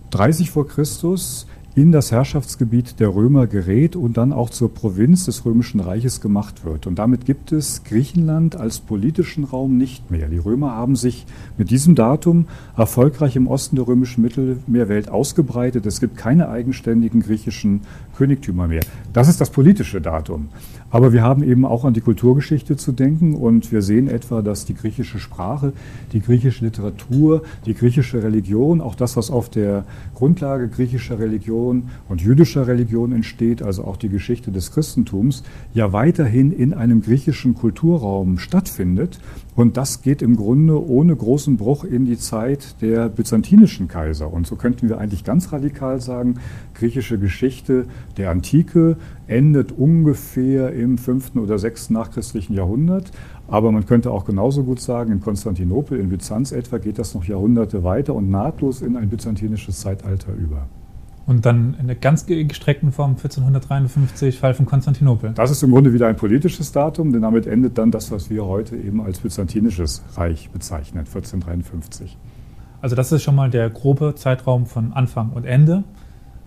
30 0.09 0.49
vor 0.49 0.67
Christus 0.67 1.45
in 1.73 1.93
das 1.93 2.11
Herrschaftsgebiet 2.11 2.99
der 2.99 3.15
Römer 3.15 3.47
gerät 3.47 3.95
und 3.95 4.17
dann 4.17 4.33
auch 4.33 4.49
zur 4.49 4.73
Provinz 4.73 5.25
des 5.25 5.45
Römischen 5.45 5.79
Reiches 5.79 6.19
gemacht 6.19 6.65
wird. 6.65 6.85
Und 6.85 6.99
damit 6.99 7.25
gibt 7.25 7.53
es 7.53 7.85
Griechenland 7.85 8.57
als 8.57 8.79
politischen 8.79 9.45
Raum 9.45 9.77
nicht 9.77 10.11
mehr. 10.11 10.27
Die 10.27 10.37
Römer 10.37 10.71
haben 10.71 10.97
sich 10.97 11.25
mit 11.57 11.69
diesem 11.69 11.95
Datum 11.95 12.47
erfolgreich 12.75 13.37
im 13.37 13.47
Osten 13.47 13.77
der 13.77 13.87
römischen 13.87 14.21
Mittelmeerwelt 14.21 15.07
ausgebreitet. 15.07 15.85
Es 15.85 16.01
gibt 16.01 16.17
keine 16.17 16.49
eigenständigen 16.49 17.21
griechischen 17.21 17.81
Königtümer 18.17 18.67
mehr. 18.67 18.81
Das 19.13 19.29
ist 19.29 19.39
das 19.39 19.49
politische 19.49 20.01
Datum. 20.01 20.49
Aber 20.91 21.13
wir 21.13 21.23
haben 21.23 21.41
eben 21.41 21.65
auch 21.65 21.85
an 21.85 21.93
die 21.93 22.01
Kulturgeschichte 22.01 22.75
zu 22.75 22.91
denken 22.91 23.33
und 23.33 23.71
wir 23.71 23.81
sehen 23.81 24.09
etwa, 24.09 24.41
dass 24.41 24.65
die 24.65 24.75
griechische 24.75 25.19
Sprache, 25.19 25.71
die 26.11 26.19
griechische 26.19 26.65
Literatur, 26.65 27.43
die 27.65 27.73
griechische 27.73 28.21
Religion, 28.21 28.81
auch 28.81 28.95
das, 28.95 29.15
was 29.15 29.31
auf 29.31 29.49
der 29.49 29.85
Grundlage 30.13 30.67
griechischer 30.67 31.17
Religion 31.17 31.89
und 32.09 32.21
jüdischer 32.21 32.67
Religion 32.67 33.13
entsteht, 33.13 33.63
also 33.63 33.85
auch 33.85 33.95
die 33.95 34.09
Geschichte 34.09 34.51
des 34.51 34.71
Christentums, 34.71 35.43
ja 35.73 35.93
weiterhin 35.93 36.51
in 36.51 36.73
einem 36.73 37.01
griechischen 37.01 37.55
Kulturraum 37.55 38.37
stattfindet. 38.37 39.19
Und 39.61 39.77
das 39.77 40.01
geht 40.01 40.23
im 40.23 40.37
Grunde 40.37 40.83
ohne 40.83 41.15
großen 41.15 41.55
Bruch 41.55 41.83
in 41.83 42.05
die 42.05 42.17
Zeit 42.17 42.81
der 42.81 43.09
byzantinischen 43.09 43.87
Kaiser. 43.87 44.33
Und 44.33 44.47
so 44.47 44.55
könnten 44.55 44.89
wir 44.89 44.97
eigentlich 44.97 45.23
ganz 45.23 45.53
radikal 45.53 46.01
sagen, 46.01 46.39
griechische 46.73 47.19
Geschichte 47.19 47.85
der 48.17 48.31
Antike 48.31 48.97
endet 49.27 49.71
ungefähr 49.71 50.73
im 50.73 50.97
5. 50.97 51.35
oder 51.35 51.59
6. 51.59 51.91
nachchristlichen 51.91 52.55
Jahrhundert. 52.55 53.11
Aber 53.47 53.71
man 53.71 53.85
könnte 53.85 54.09
auch 54.09 54.25
genauso 54.25 54.63
gut 54.63 54.81
sagen, 54.81 55.11
in 55.11 55.19
Konstantinopel, 55.19 55.99
in 55.99 56.09
Byzanz 56.09 56.51
etwa, 56.51 56.79
geht 56.79 56.97
das 56.97 57.13
noch 57.13 57.25
Jahrhunderte 57.25 57.83
weiter 57.83 58.15
und 58.15 58.31
nahtlos 58.31 58.81
in 58.81 58.97
ein 58.97 59.09
byzantinisches 59.09 59.79
Zeitalter 59.79 60.33
über. 60.33 60.67
Und 61.27 61.45
dann 61.45 61.75
in 61.79 61.87
der 61.87 61.95
ganz 61.95 62.25
gestreckten 62.25 62.91
Form 62.91 63.11
1453, 63.11 64.39
Fall 64.39 64.53
von 64.53 64.65
Konstantinopel. 64.65 65.31
Das 65.35 65.51
ist 65.51 65.61
im 65.61 65.71
Grunde 65.71 65.93
wieder 65.93 66.07
ein 66.07 66.15
politisches 66.15 66.71
Datum, 66.71 67.11
denn 67.11 67.21
damit 67.21 67.45
endet 67.45 67.77
dann 67.77 67.91
das, 67.91 68.11
was 68.11 68.29
wir 68.29 68.45
heute 68.45 68.75
eben 68.75 69.01
als 69.01 69.19
byzantinisches 69.19 70.03
Reich 70.15 70.49
bezeichnen, 70.49 70.99
1453. 70.99 72.17
Also 72.81 72.95
das 72.95 73.11
ist 73.11 73.21
schon 73.21 73.35
mal 73.35 73.49
der 73.49 73.69
grobe 73.69 74.15
Zeitraum 74.15 74.65
von 74.65 74.93
Anfang 74.93 75.29
und 75.29 75.45
Ende. 75.45 75.83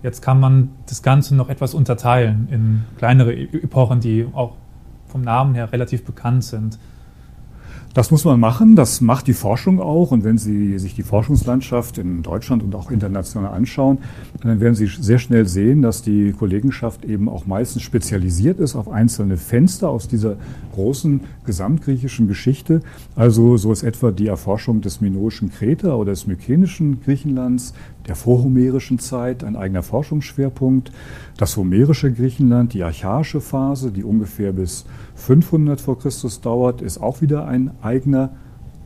Jetzt 0.03 0.21
kann 0.21 0.41
man 0.41 0.71
das 0.87 1.03
Ganze 1.03 1.35
noch 1.35 1.49
etwas 1.49 1.73
unterteilen 1.73 2.49
in 2.51 2.85
kleinere 2.99 3.33
e-, 3.33 3.63
Epochen, 3.63 4.01
die 4.01 4.27
auch 4.33 4.57
vom 5.07 5.23
Namen 5.23 5.55
her 5.55 5.73
relativ 5.73 6.05
bekannt 6.05 6.45
sind. 6.45 6.79
Das 7.95 8.11
muss 8.11 8.25
man 8.25 8.41
machen, 8.41 8.75
das 8.75 9.01
macht 9.01 9.29
die 9.29 9.35
Forschung 9.35 9.81
auch. 9.81 10.11
Und 10.11 10.25
wenn 10.25 10.37
Sie 10.37 10.81
sich 10.81 10.97
die 10.97 11.05
Forschungslandschaft 11.05 11.97
in 11.97 12.25
Deutschland 12.25 12.65
und 12.65 12.75
auch 12.75 12.91
international 12.91 13.53
anschauen, 13.53 13.99
dann 14.43 14.59
werden 14.59 14.75
Sie 14.75 14.89
sehr 14.89 15.21
schnell 15.21 15.47
sehen, 15.47 15.81
dass 15.81 16.03
die 16.03 16.33
Kollegenschaft 16.33 17.05
eben 17.05 17.29
auch 17.29 17.47
meistens 17.47 17.83
spezialisiert 17.83 18.59
ist 18.59 18.75
auf 18.75 18.89
einzelne 18.89 19.37
Fenster 19.37 19.91
aus 19.91 20.09
dieser 20.09 20.39
großen 20.73 21.21
gesamtgriechischen 21.47 22.27
Geschichte. 22.27 22.81
Also 23.15 23.57
so 23.57 23.71
ist 23.71 23.85
etwa 23.85 24.11
die 24.11 24.27
Erforschung 24.27 24.81
des 24.81 25.01
minoischen 25.01 25.53
Kreta 25.53 25.95
oder 25.95 26.11
des 26.11 26.27
mykenischen 26.27 27.01
Griechenlands, 27.01 27.75
der 28.07 28.17
vorhomerischen 28.17 28.99
Zeit 28.99 29.45
ein 29.45 29.57
eigener 29.57 29.83
Forschungsschwerpunkt. 29.83 30.93
Das 31.37 31.57
homerische 31.57 32.13
Griechenland, 32.13 32.75
die 32.75 32.83
archaische 32.83 33.41
Phase, 33.41 33.93
die 33.93 34.05
ungefähr 34.05 34.53
bis 34.53 34.85
500 35.15 35.81
vor 35.81 35.99
Christus 35.99 36.41
dauert, 36.41 36.83
ist 36.83 36.99
auch 36.99 37.21
wieder 37.21 37.47
ein 37.47 37.71
eigener 37.83 38.31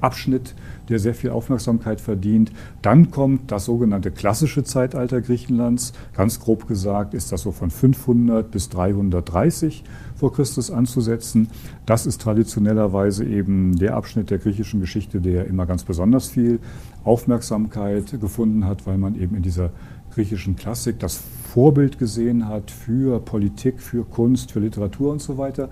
Abschnitt, 0.01 0.55
der 0.89 0.99
sehr 0.99 1.15
viel 1.15 1.31
Aufmerksamkeit 1.31 2.01
verdient. 2.01 2.53
Dann 2.83 3.11
kommt 3.11 3.51
das 3.51 3.65
sogenannte 3.65 4.11
klassische 4.11 4.63
Zeitalter 4.65 5.21
Griechenlands. 5.21 5.93
Ganz 6.15 6.41
grob 6.41 6.69
gesagt 6.69 7.15
ist 7.15 7.33
das 7.33 7.43
so 7.43 7.53
von 7.53 7.71
500 7.71 8.51
bis 8.51 8.69
330 8.69 9.85
vor 10.15 10.33
Christus 10.33 10.71
anzusetzen. 10.71 11.49
Das 11.87 12.07
ist 12.07 12.21
traditionellerweise 12.21 13.25
eben 13.25 13.77
der 13.77 13.97
Abschnitt 13.97 14.31
der 14.31 14.39
griechischen 14.39 14.81
Geschichte, 14.81 15.21
der 15.21 15.47
immer 15.47 15.67
ganz 15.67 15.85
besonders 15.85 16.29
viel 16.29 16.61
Aufmerksamkeit 17.05 18.21
gefunden 18.21 18.65
hat, 18.65 18.87
weil 18.87 18.99
man 18.99 19.15
eben 19.15 19.37
in 19.37 19.43
dieser 19.43 19.71
griechischen 20.13 20.57
Klassik 20.57 20.99
das 20.99 21.23
Vorbild 21.53 21.99
gesehen 21.99 22.49
hat 22.49 22.71
für 22.71 23.21
Politik, 23.21 23.81
für 23.81 24.05
Kunst, 24.05 24.53
für 24.53 24.61
Literatur 24.61 25.13
und 25.13 25.23
so 25.23 25.39
weiter. 25.39 25.71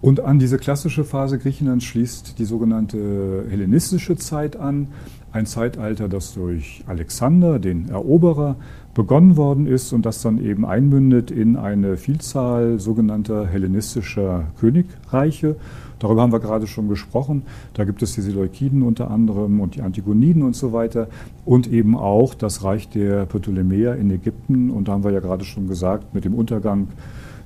Und 0.00 0.20
an 0.20 0.38
diese 0.38 0.58
klassische 0.58 1.04
Phase 1.04 1.38
Griechenlands 1.38 1.84
schließt 1.84 2.38
die 2.38 2.44
sogenannte 2.44 3.46
hellenistische 3.48 4.16
Zeit 4.16 4.56
an, 4.56 4.88
ein 5.32 5.44
Zeitalter, 5.44 6.08
das 6.08 6.34
durch 6.34 6.84
Alexander, 6.86 7.58
den 7.58 7.88
Eroberer, 7.88 8.56
begonnen 8.94 9.36
worden 9.36 9.66
ist 9.66 9.92
und 9.92 10.06
das 10.06 10.22
dann 10.22 10.42
eben 10.42 10.64
einmündet 10.64 11.30
in 11.30 11.56
eine 11.56 11.96
Vielzahl 11.96 12.78
sogenannter 12.80 13.46
hellenistischer 13.46 14.46
Königreiche. 14.58 15.56
Darüber 15.98 16.22
haben 16.22 16.32
wir 16.32 16.40
gerade 16.40 16.66
schon 16.66 16.88
gesprochen. 16.88 17.42
Da 17.74 17.84
gibt 17.84 18.02
es 18.02 18.14
die 18.14 18.20
Seleukiden 18.20 18.82
unter 18.82 19.10
anderem 19.10 19.60
und 19.60 19.74
die 19.74 19.82
Antigoniden 19.82 20.42
und 20.42 20.54
so 20.54 20.72
weiter 20.72 21.08
und 21.44 21.66
eben 21.66 21.96
auch 21.96 22.34
das 22.34 22.64
Reich 22.64 22.88
der 22.88 23.26
Ptolemäer 23.26 23.96
in 23.96 24.10
Ägypten. 24.10 24.70
Und 24.70 24.88
da 24.88 24.92
haben 24.92 25.04
wir 25.04 25.10
ja 25.10 25.20
gerade 25.20 25.44
schon 25.44 25.68
gesagt, 25.68 26.14
mit 26.14 26.24
dem 26.24 26.34
Untergang 26.34 26.88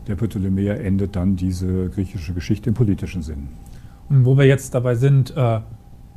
der 0.07 0.17
Ptolemäer 0.17 0.81
endet 0.85 1.17
dann 1.17 1.37
diese 1.37 1.89
griechische 1.91 2.35
Geschichte 2.35 2.69
im 2.71 2.75
politischen 2.75 3.23
Sinn. 3.23 3.49
Und 4.09 4.25
wo 4.25 4.37
wir 4.37 4.45
jetzt 4.45 4.75
dabei 4.75 4.95
sind, 4.95 5.35
äh, 5.37 5.61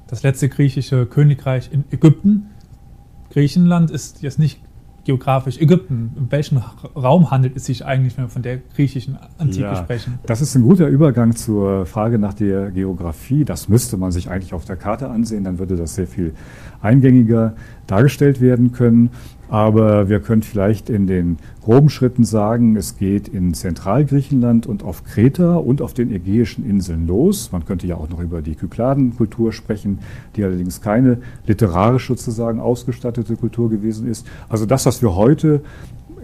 das 0.07 0.23
letzte 0.23 0.49
griechische 0.49 1.05
Königreich 1.05 1.69
in 1.71 1.83
Ägypten. 1.91 2.47
Griechenland 3.31 3.91
ist 3.91 4.21
jetzt 4.21 4.39
nicht 4.39 4.61
geografisch 5.05 5.59
Ägypten. 5.59 6.11
In 6.17 6.31
welchem 6.31 6.61
Raum 6.95 7.31
handelt 7.31 7.55
es 7.55 7.65
sich 7.65 7.85
eigentlich, 7.85 8.17
wenn 8.17 8.25
wir 8.25 8.29
von 8.29 8.41
der 8.41 8.57
griechischen 8.75 9.17
Antike 9.37 9.61
ja, 9.61 9.75
sprechen? 9.75 10.19
Das 10.25 10.41
ist 10.41 10.55
ein 10.55 10.63
guter 10.63 10.87
Übergang 10.87 11.35
zur 11.35 11.85
Frage 11.85 12.19
nach 12.19 12.33
der 12.33 12.71
Geografie. 12.71 13.45
Das 13.45 13.69
müsste 13.69 13.97
man 13.97 14.11
sich 14.11 14.29
eigentlich 14.29 14.53
auf 14.53 14.65
der 14.65 14.75
Karte 14.75 15.09
ansehen, 15.09 15.43
dann 15.43 15.59
würde 15.59 15.77
das 15.77 15.95
sehr 15.95 16.07
viel 16.07 16.33
eingängiger 16.81 17.55
dargestellt 17.87 18.41
werden 18.41 18.71
können. 18.71 19.11
Aber 19.49 20.09
wir 20.09 20.19
können 20.19 20.41
vielleicht 20.41 20.89
in 20.89 21.07
den 21.07 21.37
groben 21.63 21.89
Schritten 21.89 22.23
sagen, 22.23 22.75
es 22.75 22.97
geht 22.97 23.27
in 23.27 23.53
Zentralgriechenland 23.53 24.65
und 24.67 24.83
auf 24.83 25.03
Kreta 25.03 25.55
und 25.55 25.81
auf 25.81 25.93
den 25.93 26.11
Ägäischen 26.11 26.67
Inseln 26.67 27.07
los. 27.07 27.51
Man 27.51 27.65
könnte 27.65 27.87
ja 27.87 27.95
auch 27.95 28.09
noch 28.09 28.19
über 28.19 28.41
die 28.41 28.55
Kykladenkultur 28.55 29.53
sprechen, 29.53 29.99
die 30.35 30.43
allerdings 30.43 30.81
keine 30.81 31.19
literarisch 31.45 32.07
sozusagen 32.07 32.59
ausgestattete 32.59 33.35
Kultur 33.35 33.69
gewesen 33.69 34.07
ist. 34.07 34.25
Also 34.49 34.65
das, 34.65 34.85
was 34.85 35.01
wir 35.01 35.15
heute 35.15 35.61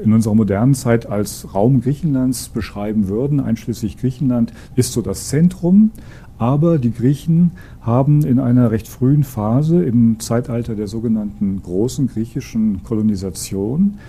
in 0.03 0.13
unserer 0.13 0.35
modernen 0.35 0.73
Zeit 0.73 1.05
als 1.05 1.53
Raum 1.53 1.81
Griechenlands 1.81 2.49
beschreiben 2.49 3.07
würden, 3.07 3.39
einschließlich 3.39 3.97
Griechenland, 3.97 4.53
ist 4.75 4.93
so 4.93 5.01
das 5.01 5.27
Zentrum. 5.27 5.91
Aber 6.41 6.79
die 6.79 6.91
Griechen 6.91 7.51
haben 7.81 8.25
in 8.25 8.39
einer 8.39 8.71
recht 8.71 8.87
frühen 8.87 9.23
Phase 9.23 9.83
im 9.83 10.19
Zeitalter 10.19 10.73
der 10.73 10.87
sogenannten 10.87 11.61
großen 11.61 12.07
griechischen 12.07 12.81
Kolonisation 12.81 13.99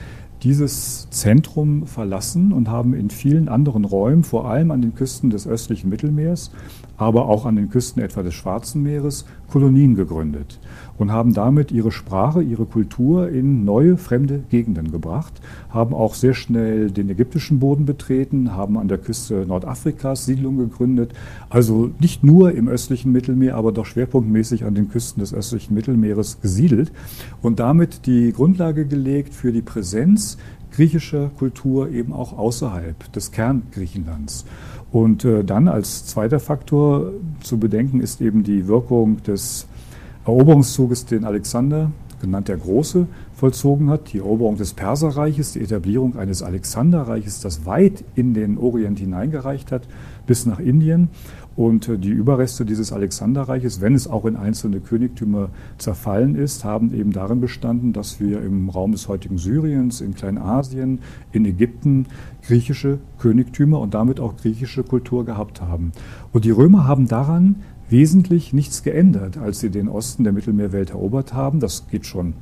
dieses 0.43 1.11
Zentrum 1.11 1.87
verlassen 1.87 2.55
und 2.55 2.71
haben 2.71 2.95
in 2.95 3.11
vielen 3.11 3.51
anderen 3.51 3.85
Räumen, 3.85 4.25
vor 4.25 4.49
allem 4.49 4.71
an 4.71 4.81
den 4.81 4.95
Küsten 4.95 5.29
des 5.29 5.47
östlichen 5.47 5.91
Mittelmeers, 5.91 6.51
aber 6.97 7.29
auch 7.29 7.47
an 7.47 7.57
den 7.57 7.71
Küsten 7.71 8.03
etwa 8.03 8.23
des 8.23 8.35
Schwarzen 8.35 8.83
Meeres, 8.83 9.25
Kolonien 9.51 9.95
gegründet 9.95 10.59
und 10.99 11.13
haben 11.13 11.35
damit 11.35 11.73
ihre 11.73 11.93
Sprache, 11.93 12.43
ihre 12.43 12.65
Kultur 12.65 13.29
in 13.29 13.65
neue, 13.65 13.97
fremde 13.97 14.43
Gegenden 14.51 14.91
gebracht, 14.91 15.41
haben 15.69 15.95
auch 15.95 16.15
sehr 16.15 16.33
schnell 16.33 16.91
den 16.91 17.11
ägyptischen 17.11 17.59
Boden 17.59 17.85
betreten, 17.85 18.55
haben 18.55 18.79
an 18.79 18.89
der 18.89 18.99
Küste 18.99 19.45
Nordafrikas 19.47 20.25
Siedlungen 20.25 20.71
gegründet, 20.71 21.13
also 21.51 21.91
nicht 21.99 22.25
nur 22.25 22.53
im 22.53 22.69
östlichen 22.69 23.13
Mittelmeer, 23.13 23.57
aber 23.57 23.73
doch 23.73 23.87
schwerpunktmäßig 23.87 24.65
an 24.65 24.75
den 24.75 24.89
Küsten 24.89 25.21
des 25.21 25.35
östlichen 25.35 25.75
Mittelmeeres 25.75 26.41
gesiedelt 26.41 26.93
und 27.43 27.61
damit 27.61 28.07
die 28.07 28.33
Grundlage 28.33 28.87
gelegt 28.87 29.35
für 29.35 29.53
die 29.53 29.63
Präsenz 29.63 30.39
griechischer 30.73 31.31
Kultur 31.39 31.91
eben 31.91 32.13
auch 32.13 32.37
außerhalb 32.37 33.13
des 33.13 33.31
Kerngriechenlands. 33.31 34.45
Und 34.93 35.25
äh, 35.25 35.43
dann 35.43 35.69
als 35.69 36.05
zweiter 36.05 36.39
Faktor 36.39 37.13
zu 37.43 37.59
bedenken 37.59 38.01
ist 38.01 38.21
eben 38.21 38.45
die 38.45 38.69
Wirkung 38.69 39.23
des 39.23 39.67
Eroberungszuges, 40.27 41.07
den 41.07 41.25
Alexander, 41.25 41.91
genannt 42.21 42.49
der 42.49 42.59
Große, 42.59 43.07
vollzogen 43.43 43.91
hat, 43.91 44.13
die 44.13 44.19
Eroberung 44.19 44.57
des 44.57 44.73
Perserreiches, 44.73 45.55
die 45.55 45.63
Etablierung 45.63 46.17
eines 46.17 46.45
Alexanderreiches, 46.45 47.41
das 47.41 47.67
weit 47.67 48.05
in 48.15 48.35
den 48.35 48.57
Orient 48.57 49.01
hineingereicht 49.01 49.73
hat, 49.73 49.89
bis 50.29 50.47
nach 50.47 50.61
Indien. 50.61 51.09
Und 51.57 51.89
äh, 51.89 51.99
die 51.99 52.11
Überreste 52.11 52.65
dieses 52.65 52.93
Alexanderreiches, 52.93 53.81
wenn 53.81 53.97
es 53.97 54.07
auch 54.07 54.27
in 54.27 54.37
einzelne 54.37 54.79
Königtümer 54.79 55.49
zerfallen 55.77 56.37
ist, 56.37 56.63
haben 56.63 56.95
eben 56.95 57.11
darin 57.11 57.41
bestanden, 57.41 57.93
dass 57.93 58.21
wir 58.21 58.41
im 58.43 58.69
Raum 58.69 58.93
des 58.93 59.09
heutigen 59.09 59.39
Syriens, 59.39 60.01
in 60.01 60.15
Kleinasien, 60.15 61.01
in 61.33 61.45
Ägypten 61.45 62.07
griechische 62.43 63.01
Königtümer 63.19 63.81
und 63.81 63.93
damit 63.93 64.21
auch 64.21 64.37
griechische 64.37 64.85
Kultur 64.85 65.25
gehabt 65.25 65.61
haben. 65.61 65.91
Und 66.33 66.45
die 66.45 66.53
Römer 66.53 66.87
haben 66.87 67.09
daran 67.09 67.57
wesentlich 67.89 68.53
nichts 68.53 68.85
geändert, 68.85 69.37
als 69.37 69.59
sie 69.59 69.71
den 69.71 69.89
Osten 69.89 70.23
der 70.23 70.33
Mittelmeerwelt 70.33 70.91
erobert 70.91 71.35
haben. 71.35 71.59
Das 71.59 71.89
geht 71.89 72.07
schon 72.07 72.35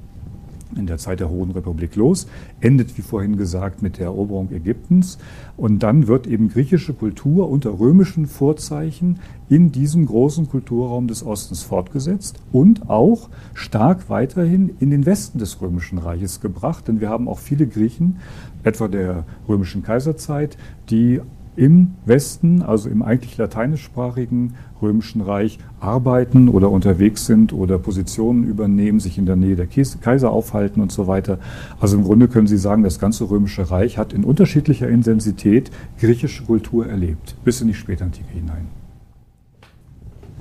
in 0.76 0.86
der 0.86 0.98
Zeit 0.98 1.20
der 1.20 1.30
Hohen 1.30 1.50
Republik 1.50 1.96
los, 1.96 2.26
endet, 2.60 2.96
wie 2.96 3.02
vorhin 3.02 3.36
gesagt, 3.36 3.82
mit 3.82 3.98
der 3.98 4.06
Eroberung 4.06 4.50
Ägyptens. 4.50 5.18
Und 5.56 5.82
dann 5.82 6.06
wird 6.06 6.26
eben 6.26 6.48
griechische 6.48 6.92
Kultur 6.92 7.48
unter 7.48 7.78
römischen 7.78 8.26
Vorzeichen 8.26 9.18
in 9.48 9.72
diesem 9.72 10.06
großen 10.06 10.48
Kulturraum 10.48 11.08
des 11.08 11.24
Ostens 11.24 11.62
fortgesetzt 11.62 12.38
und 12.52 12.88
auch 12.88 13.28
stark 13.54 14.08
weiterhin 14.08 14.70
in 14.80 14.90
den 14.90 15.06
Westen 15.06 15.38
des 15.38 15.60
Römischen 15.60 15.98
Reiches 15.98 16.40
gebracht. 16.40 16.88
Denn 16.88 17.00
wir 17.00 17.08
haben 17.08 17.28
auch 17.28 17.38
viele 17.38 17.66
Griechen, 17.66 18.18
etwa 18.62 18.88
der 18.88 19.24
römischen 19.48 19.82
Kaiserzeit, 19.82 20.56
die 20.90 21.20
im 21.60 21.92
Westen, 22.06 22.62
also 22.62 22.88
im 22.88 23.02
eigentlich 23.02 23.36
lateinischsprachigen 23.36 24.54
Römischen 24.80 25.20
Reich, 25.20 25.58
arbeiten 25.78 26.48
oder 26.48 26.70
unterwegs 26.70 27.26
sind 27.26 27.52
oder 27.52 27.78
Positionen 27.78 28.44
übernehmen, 28.44 28.98
sich 28.98 29.18
in 29.18 29.26
der 29.26 29.36
Nähe 29.36 29.56
der 29.56 29.66
Kaiser 29.66 30.30
aufhalten 30.30 30.80
und 30.80 30.90
so 30.90 31.06
weiter. 31.06 31.38
Also 31.78 31.98
im 31.98 32.04
Grunde 32.04 32.28
können 32.28 32.46
Sie 32.46 32.56
sagen, 32.56 32.82
das 32.82 32.98
ganze 32.98 33.28
Römische 33.28 33.70
Reich 33.70 33.98
hat 33.98 34.14
in 34.14 34.24
unterschiedlicher 34.24 34.88
Intensität 34.88 35.70
griechische 35.98 36.44
Kultur 36.44 36.86
erlebt, 36.86 37.36
bis 37.44 37.60
in 37.60 37.68
die 37.68 37.74
Spätantike 37.74 38.32
hinein. 38.32 38.68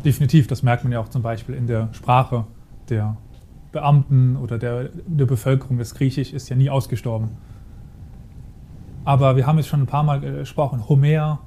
Definitiv, 0.06 0.48
das 0.48 0.64
merkt 0.64 0.86
man 0.86 0.94
ja 0.94 1.02
auch 1.02 1.10
zum 1.10 1.22
Beispiel 1.22 1.54
in 1.54 1.68
der 1.68 1.90
Sprache 1.92 2.46
der 2.88 3.18
Beamten 3.74 4.38
oder 4.38 4.58
der, 4.58 4.92
der 5.06 5.26
Bevölkerung. 5.26 5.80
Das 5.80 5.94
Griechisch 5.96 6.32
ist 6.32 6.48
ja 6.48 6.56
nie 6.56 6.70
ausgestorben. 6.70 7.32
Aber 9.10 9.36
wir 9.36 9.48
haben 9.48 9.58
jetzt 9.58 9.70
schon 9.70 9.82
ein 9.82 9.88
paar 9.88 10.04
Mal 10.04 10.20
gesprochen, 10.20 10.88
Homer 10.88 11.40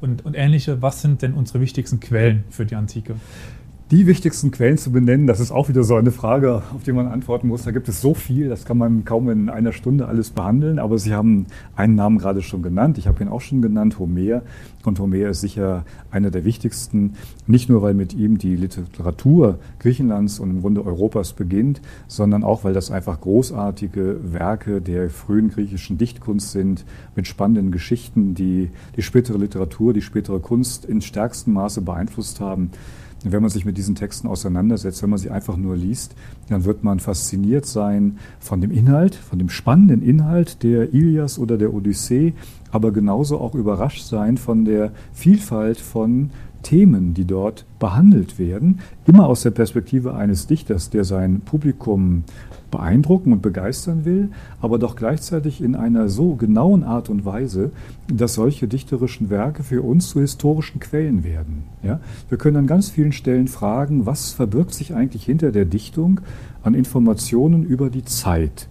und, 0.00 0.24
und 0.24 0.32
ähnliche. 0.32 0.80
Was 0.80 1.02
sind 1.02 1.20
denn 1.20 1.34
unsere 1.34 1.60
wichtigsten 1.60 2.00
Quellen 2.00 2.44
für 2.48 2.64
die 2.64 2.76
Antike? 2.76 3.16
Die 3.90 4.06
wichtigsten 4.06 4.52
Quellen 4.52 4.78
zu 4.78 4.92
benennen, 4.92 5.26
das 5.26 5.40
ist 5.40 5.50
auch 5.50 5.68
wieder 5.68 5.82
so 5.82 5.96
eine 5.96 6.12
Frage, 6.12 6.62
auf 6.74 6.84
die 6.84 6.92
man 6.92 7.08
antworten 7.08 7.48
muss. 7.48 7.64
Da 7.64 7.72
gibt 7.72 7.88
es 7.88 8.00
so 8.00 8.14
viel, 8.14 8.48
das 8.48 8.64
kann 8.64 8.78
man 8.78 9.04
kaum 9.04 9.28
in 9.30 9.48
einer 9.48 9.72
Stunde 9.72 10.06
alles 10.06 10.30
behandeln. 10.30 10.78
Aber 10.78 10.96
Sie 10.96 11.12
haben 11.12 11.46
einen 11.74 11.96
Namen 11.96 12.18
gerade 12.18 12.40
schon 12.40 12.62
genannt. 12.62 12.98
Ich 12.98 13.08
habe 13.08 13.20
ihn 13.20 13.28
auch 13.28 13.40
schon 13.40 13.62
genannt, 13.62 13.98
Homer. 13.98 14.42
Und 14.84 15.00
Homer 15.00 15.30
ist 15.30 15.40
sicher 15.40 15.84
einer 16.12 16.30
der 16.30 16.44
wichtigsten, 16.44 17.14
nicht 17.48 17.68
nur 17.68 17.82
weil 17.82 17.94
mit 17.94 18.14
ihm 18.14 18.38
die 18.38 18.54
Literatur 18.54 19.58
Griechenlands 19.80 20.38
und 20.38 20.50
im 20.50 20.60
Grunde 20.60 20.86
Europas 20.86 21.32
beginnt, 21.32 21.80
sondern 22.06 22.44
auch 22.44 22.62
weil 22.62 22.74
das 22.74 22.92
einfach 22.92 23.20
großartige 23.20 24.18
Werke 24.32 24.80
der 24.80 25.10
frühen 25.10 25.50
griechischen 25.50 25.98
Dichtkunst 25.98 26.52
sind, 26.52 26.84
mit 27.16 27.26
spannenden 27.26 27.72
Geschichten, 27.72 28.36
die 28.36 28.70
die 28.96 29.02
spätere 29.02 29.36
Literatur, 29.36 29.92
die 29.92 30.02
spätere 30.02 30.38
Kunst 30.38 30.84
in 30.84 31.00
stärkstem 31.00 31.54
Maße 31.54 31.82
beeinflusst 31.82 32.38
haben. 32.38 32.70
Wenn 33.22 33.42
man 33.42 33.50
sich 33.50 33.66
mit 33.66 33.76
diesen 33.76 33.94
Texten 33.94 34.28
auseinandersetzt, 34.28 35.02
wenn 35.02 35.10
man 35.10 35.18
sie 35.18 35.30
einfach 35.30 35.56
nur 35.56 35.76
liest, 35.76 36.14
dann 36.48 36.64
wird 36.64 36.84
man 36.84 37.00
fasziniert 37.00 37.66
sein 37.66 38.18
von 38.38 38.62
dem 38.62 38.70
Inhalt, 38.70 39.14
von 39.14 39.38
dem 39.38 39.50
spannenden 39.50 40.02
Inhalt 40.02 40.62
der 40.62 40.94
Ilias 40.94 41.38
oder 41.38 41.58
der 41.58 41.74
Odyssee, 41.74 42.32
aber 42.70 42.92
genauso 42.92 43.38
auch 43.38 43.54
überrascht 43.54 44.04
sein 44.04 44.38
von 44.38 44.64
der 44.64 44.92
Vielfalt 45.12 45.78
von 45.78 46.30
Themen, 46.62 47.14
die 47.14 47.24
dort 47.24 47.64
behandelt 47.78 48.38
werden, 48.38 48.80
immer 49.06 49.26
aus 49.26 49.42
der 49.42 49.50
Perspektive 49.50 50.14
eines 50.14 50.46
Dichters, 50.46 50.90
der 50.90 51.04
sein 51.04 51.40
Publikum 51.40 52.24
beeindrucken 52.70 53.32
und 53.32 53.42
begeistern 53.42 54.04
will, 54.04 54.30
aber 54.60 54.78
doch 54.78 54.96
gleichzeitig 54.96 55.60
in 55.60 55.74
einer 55.74 56.08
so 56.08 56.34
genauen 56.34 56.84
Art 56.84 57.08
und 57.08 57.24
Weise, 57.24 57.72
dass 58.12 58.34
solche 58.34 58.68
dichterischen 58.68 59.30
Werke 59.30 59.62
für 59.62 59.82
uns 59.82 60.08
zu 60.08 60.20
historischen 60.20 60.80
Quellen 60.80 61.24
werden. 61.24 61.64
Ja? 61.82 62.00
Wir 62.28 62.38
können 62.38 62.56
an 62.56 62.66
ganz 62.66 62.88
vielen 62.90 63.12
Stellen 63.12 63.48
fragen, 63.48 64.06
was 64.06 64.32
verbirgt 64.32 64.74
sich 64.74 64.94
eigentlich 64.94 65.24
hinter 65.24 65.52
der 65.52 65.64
Dichtung 65.64 66.20
an 66.62 66.74
Informationen 66.74 67.64
über 67.64 67.90
die 67.90 68.04
Zeit. 68.04 68.68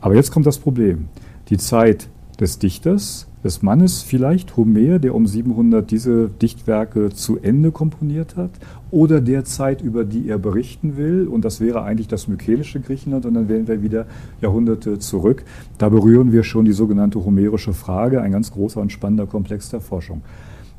Aber 0.00 0.14
jetzt 0.14 0.30
kommt 0.30 0.46
das 0.46 0.58
Problem. 0.58 1.08
Die 1.48 1.58
Zeit 1.58 2.08
des 2.40 2.58
Dichters 2.58 3.28
des 3.44 3.62
Mannes 3.62 4.02
vielleicht 4.02 4.56
Homer, 4.56 4.98
der 4.98 5.14
um 5.14 5.26
700 5.26 5.90
diese 5.90 6.28
Dichtwerke 6.28 7.10
zu 7.10 7.38
Ende 7.38 7.72
komponiert 7.72 8.36
hat, 8.36 8.50
oder 8.90 9.20
der 9.20 9.44
Zeit, 9.44 9.82
über 9.82 10.04
die 10.04 10.28
er 10.28 10.38
berichten 10.38 10.96
will, 10.96 11.26
und 11.26 11.44
das 11.44 11.60
wäre 11.60 11.82
eigentlich 11.82 12.08
das 12.08 12.28
mykenische 12.28 12.80
Griechenland, 12.80 13.26
und 13.26 13.34
dann 13.34 13.48
wären 13.48 13.66
wir 13.66 13.82
wieder 13.82 14.06
Jahrhunderte 14.40 14.98
zurück. 14.98 15.44
Da 15.78 15.88
berühren 15.88 16.32
wir 16.32 16.44
schon 16.44 16.64
die 16.64 16.72
sogenannte 16.72 17.24
homerische 17.24 17.72
Frage, 17.72 18.22
ein 18.22 18.32
ganz 18.32 18.52
großer 18.52 18.80
und 18.80 18.92
spannender 18.92 19.26
Komplex 19.26 19.70
der 19.70 19.80
Forschung. 19.80 20.22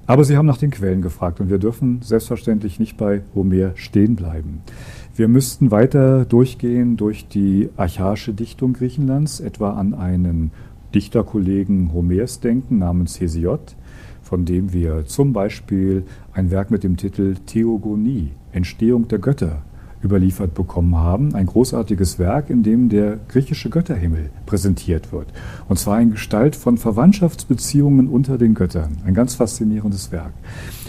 Aber 0.06 0.26
Sie 0.26 0.36
haben 0.36 0.46
nach 0.46 0.58
den 0.58 0.72
Quellen 0.72 1.02
gefragt, 1.02 1.40
und 1.40 1.50
wir 1.50 1.60
dürfen 1.60 2.02
selbstverständlich 2.02 2.80
nicht 2.80 2.98
bei 2.98 3.22
Homer 3.36 3.72
stehen 3.76 4.16
bleiben. 4.16 4.62
Wir 5.16 5.28
müssten 5.28 5.72
weiter 5.72 6.26
durchgehen 6.26 6.98
durch 6.98 7.28
die 7.28 7.70
archaische 7.78 8.34
Dichtung 8.34 8.74
Griechenlands, 8.74 9.40
etwa 9.40 9.74
an 9.74 9.94
einen 9.94 10.52
Dichterkollegen 10.94 11.94
Homers 11.94 12.40
denken 12.40 12.80
namens 12.80 13.20
Hesiod, 13.20 13.76
von 14.22 14.46
dem 14.46 14.74
wir 14.74 15.06
zum 15.06 15.34
Beispiel 15.34 16.04
ein 16.32 16.52
Werk 16.52 16.72
mit 16.72 16.84
dem 16.84 16.98
Titel 16.98 17.36
Theogonie, 17.46 18.32
Entstehung 18.52 19.08
der 19.08 19.20
Götter, 19.20 19.64
überliefert 20.04 20.54
bekommen 20.54 20.96
haben. 20.96 21.34
Ein 21.34 21.46
großartiges 21.46 22.20
Werk, 22.20 22.50
in 22.50 22.62
dem 22.62 22.90
der 22.90 23.20
griechische 23.28 23.70
Götterhimmel 23.70 24.30
präsentiert 24.46 25.12
wird. 25.12 25.28
Und 25.70 25.80
zwar 25.80 26.02
in 26.02 26.12
Gestalt 26.12 26.56
von 26.56 26.78
Verwandtschaftsbeziehungen 26.78 28.08
unter 28.08 28.38
den 28.38 28.54
Göttern. 28.54 28.98
Ein 29.06 29.14
ganz 29.14 29.36
faszinierendes 29.36 30.12
Werk. 30.12 30.34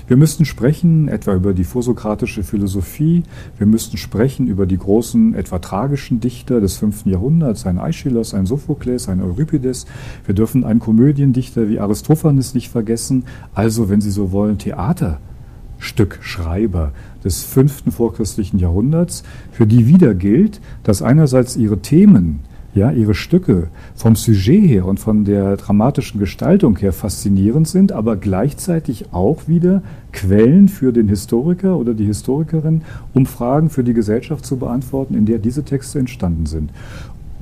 Wir 0.06 0.18
müssten 0.18 0.44
sprechen 0.44 1.08
etwa 1.08 1.34
über 1.34 1.54
die 1.54 1.64
vorsokratische 1.64 2.42
Philosophie. 2.42 3.22
Wir 3.56 3.66
müssten 3.66 3.96
sprechen 3.96 4.48
über 4.48 4.66
die 4.66 4.76
großen, 4.76 5.34
etwa 5.34 5.60
tragischen 5.60 6.20
Dichter 6.20 6.60
des 6.60 6.76
fünften 6.76 7.08
Jahrhunderts, 7.08 7.64
ein 7.64 7.78
Aeschylus, 7.78 8.34
ein 8.34 8.44
Sophokles, 8.44 9.08
ein 9.08 9.22
Euripides. 9.22 9.86
Wir 10.26 10.34
dürfen 10.34 10.62
einen 10.64 10.80
Komödiendichter 10.80 11.70
wie 11.70 11.80
Aristophanes 11.80 12.52
nicht 12.54 12.68
vergessen. 12.68 13.24
Also, 13.54 13.88
wenn 13.88 14.02
Sie 14.02 14.10
so 14.10 14.30
wollen, 14.30 14.58
Theaterstückschreiber 14.58 16.92
des 17.24 17.42
fünften 17.42 17.90
vorchristlichen 17.90 18.58
Jahrhunderts, 18.58 19.22
für 19.52 19.66
die 19.66 19.86
wieder 19.86 20.14
gilt, 20.14 20.60
dass 20.82 21.00
einerseits 21.00 21.56
ihre 21.56 21.78
Themen 21.78 22.40
ja, 22.74 22.90
ihre 22.90 23.14
Stücke 23.14 23.68
vom 23.94 24.16
Sujet 24.16 24.68
her 24.68 24.86
und 24.86 24.98
von 24.98 25.24
der 25.24 25.56
dramatischen 25.56 26.18
Gestaltung 26.18 26.76
her 26.78 26.92
faszinierend 26.92 27.68
sind, 27.68 27.92
aber 27.92 28.16
gleichzeitig 28.16 29.06
auch 29.12 29.46
wieder 29.46 29.82
Quellen 30.12 30.68
für 30.68 30.92
den 30.92 31.08
Historiker 31.08 31.76
oder 31.76 31.94
die 31.94 32.06
Historikerin, 32.06 32.82
um 33.12 33.26
Fragen 33.26 33.70
für 33.70 33.84
die 33.84 33.94
Gesellschaft 33.94 34.44
zu 34.44 34.56
beantworten, 34.56 35.14
in 35.14 35.26
der 35.26 35.38
diese 35.38 35.64
Texte 35.64 35.98
entstanden 35.98 36.46
sind. 36.46 36.70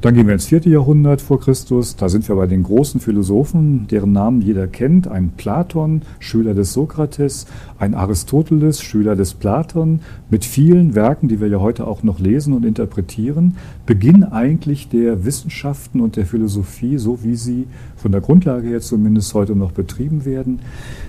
Dann 0.02 0.16
gehen 0.16 0.26
wir 0.26 0.35
ins 0.35 0.47
vierte 0.47 0.68
Jahrhundert 0.68 1.23
vor 1.23 1.38
Christus. 1.38 1.94
Da 1.94 2.09
sind 2.09 2.28
wir 2.28 2.35
bei 2.35 2.49
den 2.49 2.64
großen 2.64 2.99
Philosophen, 2.99 3.87
deren 3.87 4.11
Namen 4.11 4.40
jeder 4.42 4.66
kennt. 4.66 5.06
Ein 5.06 5.30
Platon, 5.37 6.02
Schüler 6.18 6.54
des 6.54 6.73
Sokrates, 6.73 7.47
ein 7.78 7.94
Aristoteles, 7.94 8.82
Schüler 8.82 9.14
des 9.14 9.35
Platon, 9.35 10.00
mit 10.28 10.44
vielen 10.44 10.97
Werken, 10.97 11.28
die 11.28 11.40
wir 11.40 11.47
ja 11.47 11.61
heute 11.61 11.87
auch 11.87 12.02
noch 12.02 12.18
lesen 12.18 12.52
und 12.52 12.64
interpretieren. 12.64 13.56
Beginn 13.87 14.25
eigentlich 14.25 14.88
der 14.88 15.25
Wissenschaften 15.25 16.00
und 16.00 16.16
der 16.16 16.26
Philosophie, 16.26 16.99
so 16.99 17.23
wie 17.23 17.37
sie 17.37 17.68
von 18.02 18.12
der 18.12 18.21
Grundlage 18.21 18.68
her 18.68 18.80
zumindest 18.80 19.32
heute 19.32 19.54
noch 19.54 19.71
betrieben 19.71 20.25
werden. 20.25 20.59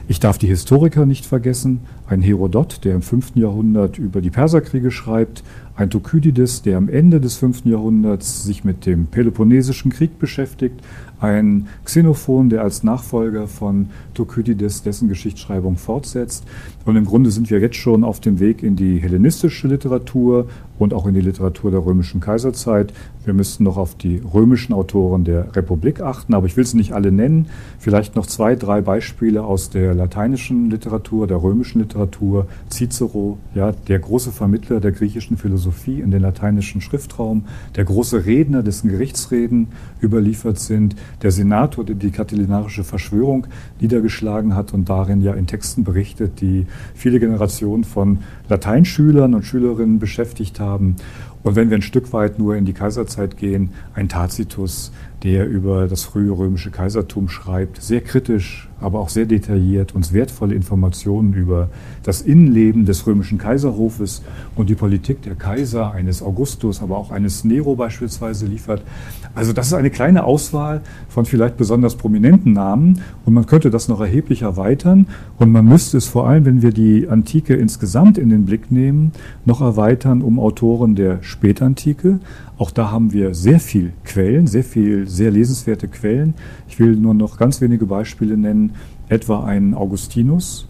Ich 0.08 0.20
darf 0.20 0.38
die 0.38 0.48
Historiker 0.48 1.08
nicht 1.08 1.26
vergessen. 1.26 1.82
Ein 2.08 2.22
Herodot, 2.22 2.86
der 2.86 2.94
im 2.94 3.02
fünften 3.02 3.40
Jahrhundert 3.40 3.98
über 3.98 4.22
die 4.22 4.30
Perserkriege 4.30 4.92
schreibt, 4.92 5.44
ein 5.76 5.90
Thukydides, 5.90 6.62
der 6.62 6.78
am 6.78 6.90
Ende 6.90 7.20
des 7.20 7.36
fünften 7.36 7.70
Jahrhunderts 7.70 8.44
sich 8.44 8.64
mit 8.64 8.86
dem 8.86 9.08
Peloponnesischen 9.08 9.92
Krieg 9.92 10.20
beschäftigt, 10.20 10.82
ein 11.24 11.68
Xenophon, 11.86 12.50
der 12.50 12.64
als 12.64 12.84
Nachfolger 12.84 13.48
von 13.48 13.88
Thukydides 14.14 14.84
dessen 14.84 15.08
Geschichtsschreibung 15.08 15.78
fortsetzt. 15.78 16.44
Und 16.86 16.98
im 16.98 17.06
Grunde 17.06 17.32
sind 17.32 17.50
wir 17.50 17.60
jetzt 17.60 17.78
schon 17.78 18.04
auf 18.04 18.20
dem 18.20 18.40
Weg 18.42 18.62
in 18.62 18.76
die 18.76 18.98
hellenistische 18.98 19.70
Literatur 19.70 20.48
und 20.80 20.94
auch 20.94 21.08
in 21.08 21.14
die 21.14 21.22
Literatur 21.22 21.72
der 21.72 21.86
römischen 21.86 22.20
Kaiserzeit. 22.20 22.94
Wir 23.24 23.34
müssten 23.34 23.64
noch 23.64 23.78
auf 23.78 23.96
die 23.96 24.22
römischen 24.34 24.74
Autoren 24.74 25.24
der 25.24 25.56
Republik 25.56 26.02
achten, 26.02 26.34
aber 26.34 26.46
ich 26.46 26.58
will 26.58 26.66
sie 26.66 26.76
nicht 26.76 26.92
alle 26.92 27.12
nennen. 27.12 27.48
Vielleicht 27.80 28.18
noch 28.18 28.26
zwei, 28.26 28.56
drei 28.56 28.82
Beispiele 28.82 29.44
aus 29.44 29.70
der 29.70 29.94
lateinischen 29.94 30.70
Literatur, 30.70 31.26
der 31.26 31.42
römischen 31.42 31.80
Literatur. 31.80 32.48
Cicero, 32.70 33.38
ja, 33.56 33.72
der 33.72 34.00
große 34.00 34.34
Vermittler 34.34 34.82
der 34.82 34.92
griechischen 34.92 35.38
Philosophie 35.38 36.02
in 36.02 36.12
den 36.12 36.22
lateinischen 36.22 36.82
Schriftraum, 36.82 37.46
der 37.78 37.86
große 37.86 38.26
Redner, 38.26 38.62
dessen 38.62 38.90
Gerichtsreden 38.90 39.70
überliefert 40.02 40.60
sind, 40.60 40.96
der 41.22 41.32
Senator, 41.32 41.84
der 41.84 41.96
die 41.96 42.12
katilinarische 42.12 42.84
Verschwörung 42.84 43.48
niedergeschlagen 43.80 44.56
hat 44.56 44.74
und 44.74 44.90
darin 44.90 45.22
ja 45.22 45.34
in 45.34 45.48
Texten 45.48 45.84
berichtet, 45.84 46.42
die 46.42 46.66
viele 46.94 47.20
Generationen 47.20 47.84
von 47.84 48.20
Lateinschülern 48.50 49.34
und 49.34 49.44
Schülerinnen 49.46 50.00
beschäftigt 50.00 50.60
haben. 50.60 50.96
Und 51.44 51.56
wenn 51.56 51.70
wir 51.70 51.78
ein 51.78 51.82
Stück 51.82 52.14
weit 52.14 52.40
nur 52.40 52.56
in 52.56 52.66
die 52.66 52.74
Kaiserzeit 52.74 53.38
gehen, 53.38 53.72
ein 53.94 54.08
Tacitus, 54.08 54.92
der 55.24 55.48
über 55.48 55.88
das 55.88 56.04
frühe 56.04 56.32
römische 56.32 56.72
Kaisertum 56.72 57.30
schreibt, 57.30 57.82
sehr 57.82 58.02
kritisch, 58.02 58.70
aber 58.84 59.00
auch 59.00 59.10
sehr 59.10 59.26
detailliert, 59.26 59.96
uns 59.96 60.14
wertvolle 60.14 60.54
Informationen 60.56 61.34
über 61.34 61.70
das 62.04 62.22
Innenleben 62.22 62.86
des 62.86 63.08
römischen 63.08 63.38
Kaiserhofes 63.38 64.22
und 64.56 64.70
die 64.70 64.76
Politik 64.76 65.22
der 65.22 65.36
Kaiser, 65.36 65.92
eines 65.92 66.22
Augustus, 66.22 66.82
aber 66.82 66.98
auch 66.98 67.12
eines 67.12 67.44
Nero 67.44 67.76
beispielsweise 67.76 68.46
liefert. 68.46 68.82
Also 69.36 69.54
das 69.54 69.68
ist 69.68 69.74
eine 69.74 69.90
kleine 69.90 70.26
Auswahl 70.26 70.82
von 71.10 71.26
vielleicht 71.26 71.58
besonders 71.58 71.96
prominenten 71.96 72.54
Namen 72.54 73.02
und 73.26 73.34
man 73.34 73.46
könnte 73.46 73.70
das 73.70 73.88
noch 73.88 74.00
erheblich 74.00 74.44
erweitern 74.44 75.08
und 75.40 75.52
man 75.52 75.66
müsste 75.66 75.98
es 75.98 76.06
vor 76.06 76.28
allem, 76.28 76.46
wenn 76.46 76.62
wir 76.62 76.72
die 76.72 77.08
Antike 77.08 77.56
insgesamt 77.56 78.18
in 78.18 78.30
den 78.30 78.46
Blick 78.46 78.72
nehmen, 78.72 79.12
noch 79.46 79.62
erweitern 79.62 80.22
um 80.22 80.40
Autoren 80.40 80.96
der 80.96 81.24
Spätantike. 81.24 82.20
Auch 82.58 82.70
da 82.70 82.92
haben 82.92 83.14
wir 83.14 83.34
sehr 83.34 83.60
viel 83.60 83.94
Quellen, 84.06 84.46
sehr 84.46 84.64
viel, 84.64 85.08
sehr 85.08 85.32
lesenswerte 85.32 85.88
Quellen. 85.88 86.36
Ich 86.68 86.80
will 86.80 86.96
nur 86.96 87.14
noch 87.14 87.38
ganz 87.38 87.62
wenige 87.62 87.88
Beispiele 87.88 88.38
nennen, 88.38 88.73
etwa 89.10 89.44
einen 89.44 89.74
Augustinus. 89.74 90.68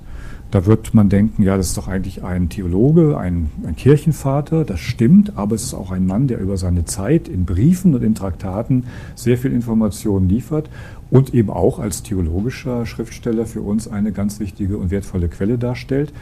Da 0.52 0.68
wird 0.68 0.94
man 0.94 1.10
denken, 1.10 1.42
ja, 1.42 1.58
das 1.58 1.70
ist 1.70 1.78
doch 1.78 1.88
eigentlich 1.88 2.24
ein 2.24 2.48
Theologe, 2.48 3.18
ein, 3.18 3.50
ein 3.66 3.76
Kirchenvater. 3.76 4.66
Das 4.66 4.80
stimmt, 4.80 5.36
aber 5.36 5.56
es 5.56 5.64
ist 5.64 5.74
auch 5.74 5.90
ein 5.90 6.06
Mann, 6.06 6.28
der 6.28 6.40
über 6.40 6.58
seine 6.58 6.86
Zeit 6.86 7.28
in 7.28 7.46
Briefen 7.46 7.96
und 7.96 8.04
in 8.04 8.14
Traktaten 8.14 8.84
sehr 9.16 9.40
viel 9.40 9.52
Informationen 9.52 10.30
liefert 10.30 10.70
und 11.12 11.34
eben 11.34 11.50
auch 11.50 11.80
als 11.80 12.04
theologischer 12.04 12.86
Schriftsteller 12.86 13.46
für 13.46 13.62
uns 13.62 13.88
eine 13.88 14.12
ganz 14.12 14.40
wichtige 14.40 14.78
und 14.78 14.92
wertvolle 14.92 15.30
Quelle 15.30 15.58
darstellt. 15.58 16.14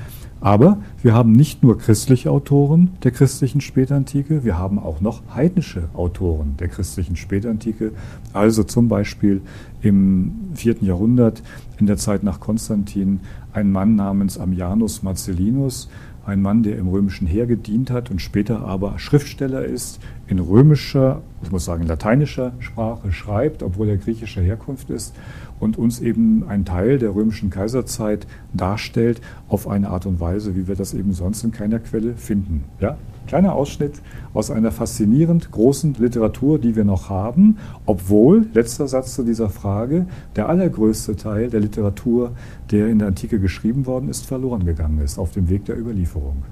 Aber 0.41 0.79
wir 1.03 1.13
haben 1.13 1.33
nicht 1.33 1.61
nur 1.61 1.77
christliche 1.77 2.31
Autoren 2.31 2.91
der 3.03 3.11
christlichen 3.11 3.61
Spätantike, 3.61 4.43
wir 4.43 4.57
haben 4.57 4.79
auch 4.79 4.99
noch 4.99 5.21
heidnische 5.35 5.89
Autoren 5.93 6.55
der 6.57 6.67
christlichen 6.67 7.15
Spätantike. 7.15 7.91
Also 8.33 8.63
zum 8.63 8.87
Beispiel 8.87 9.41
im 9.83 10.33
vierten 10.55 10.85
Jahrhundert, 10.85 11.43
in 11.79 11.85
der 11.85 11.97
Zeit 11.97 12.23
nach 12.23 12.39
Konstantin, 12.39 13.19
ein 13.53 13.71
Mann 13.71 13.95
namens 13.95 14.39
Ammianus 14.39 15.03
Marcellinus, 15.03 15.89
ein 16.25 16.41
Mann, 16.41 16.63
der 16.63 16.77
im 16.77 16.87
römischen 16.87 17.27
Heer 17.27 17.47
gedient 17.47 17.89
hat 17.89 18.11
und 18.11 18.21
später 18.21 18.61
aber 18.61 18.99
Schriftsteller 18.99 19.65
ist, 19.65 19.99
in 20.27 20.39
römischer, 20.39 21.21
ich 21.43 21.51
muss 21.51 21.65
sagen 21.65 21.87
lateinischer 21.87 22.53
Sprache 22.59 23.11
schreibt, 23.11 23.63
obwohl 23.63 23.89
er 23.89 23.97
griechischer 23.97 24.41
Herkunft 24.41 24.89
ist 24.89 25.15
und 25.59 25.77
uns 25.77 25.99
eben 25.99 26.47
einen 26.47 26.65
Teil 26.65 26.99
der 26.99 27.15
römischen 27.15 27.49
Kaiserzeit 27.49 28.27
darstellt 28.53 29.21
auf 29.47 29.67
eine 29.67 29.89
Art 29.89 30.05
und 30.05 30.19
Weise, 30.19 30.55
wie 30.55 30.67
wir 30.67 30.75
das 30.75 30.93
eben 30.93 31.13
sonst 31.13 31.43
in 31.43 31.51
keiner 31.51 31.79
Quelle 31.79 32.13
finden. 32.13 32.63
Ja? 32.79 32.97
Kleiner 33.27 33.53
Ausschnitt 33.53 34.01
aus 34.33 34.51
einer 34.51 34.71
faszinierend 34.71 35.51
großen 35.51 35.95
Literatur, 35.95 36.59
die 36.59 36.75
wir 36.75 36.83
noch 36.83 37.09
haben, 37.09 37.57
obwohl, 37.85 38.47
letzter 38.53 38.87
Satz 38.87 39.15
zu 39.15 39.23
dieser 39.23 39.49
Frage, 39.49 40.05
der 40.35 40.49
allergrößte 40.49 41.15
Teil 41.15 41.49
der 41.49 41.59
Literatur, 41.59 42.31
der 42.71 42.87
in 42.87 42.99
der 42.99 43.07
Antike 43.07 43.39
geschrieben 43.39 43.85
worden 43.85 44.09
ist, 44.09 44.25
verloren 44.25 44.65
gegangen 44.65 44.99
ist 44.99 45.17
auf 45.17 45.31
dem 45.31 45.49
Weg 45.49 45.65
der 45.65 45.77
Überlieferung. 45.77 46.43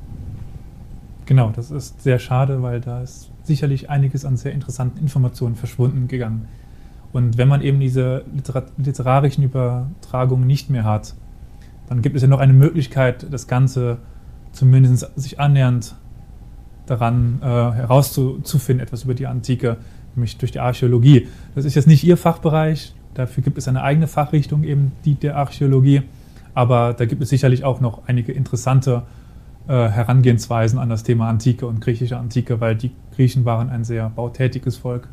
Genau, 1.25 1.51
das 1.55 1.69
ist 1.69 2.01
sehr 2.01 2.17
schade, 2.17 2.63
weil 2.63 2.81
da 2.81 3.01
ist 3.01 3.29
sicherlich 3.43 3.89
einiges 3.89 4.25
an 4.25 4.37
sehr 4.37 4.51
interessanten 4.51 4.99
Informationen 4.99 5.55
verschwunden 5.55 6.07
gegangen. 6.07 6.47
Und 7.11 7.37
wenn 7.37 7.47
man 7.47 7.61
eben 7.61 7.79
diese 7.79 8.23
literarischen 8.77 9.43
Übertragungen 9.43 10.47
nicht 10.47 10.69
mehr 10.69 10.85
hat, 10.85 11.15
dann 11.87 12.01
gibt 12.01 12.15
es 12.15 12.21
ja 12.21 12.27
noch 12.27 12.39
eine 12.39 12.53
Möglichkeit, 12.53 13.27
das 13.31 13.47
Ganze 13.47 13.97
zumindest 14.51 15.11
sich 15.15 15.39
annähernd 15.39 15.95
daran 16.89 17.39
äh, 17.41 17.45
herauszufinden, 17.45 18.85
etwas 18.85 19.03
über 19.03 19.13
die 19.13 19.27
Antike, 19.27 19.77
nämlich 20.15 20.37
durch 20.37 20.51
die 20.51 20.59
Archäologie. 20.59 21.27
Das 21.55 21.65
ist 21.65 21.75
jetzt 21.75 21.87
nicht 21.87 22.03
Ihr 22.03 22.17
Fachbereich, 22.17 22.93
dafür 23.13 23.43
gibt 23.43 23.57
es 23.57 23.67
eine 23.67 23.83
eigene 23.83 24.07
Fachrichtung, 24.07 24.63
eben 24.63 24.91
die 25.05 25.15
der 25.15 25.37
Archäologie, 25.37 26.03
aber 26.53 26.93
da 26.93 27.05
gibt 27.05 27.21
es 27.21 27.29
sicherlich 27.29 27.63
auch 27.63 27.81
noch 27.81 28.07
einige 28.07 28.31
interessante 28.31 29.03
äh, 29.67 29.89
Herangehensweisen 29.89 30.79
an 30.79 30.89
das 30.89 31.03
Thema 31.03 31.29
Antike 31.29 31.67
und 31.67 31.79
griechische 31.79 32.17
Antike, 32.17 32.59
weil 32.59 32.75
die 32.75 32.91
Griechen 33.15 33.45
waren 33.45 33.69
ein 33.69 33.83
sehr 33.83 34.09
bautätiges 34.09 34.77
Volk. 34.77 35.07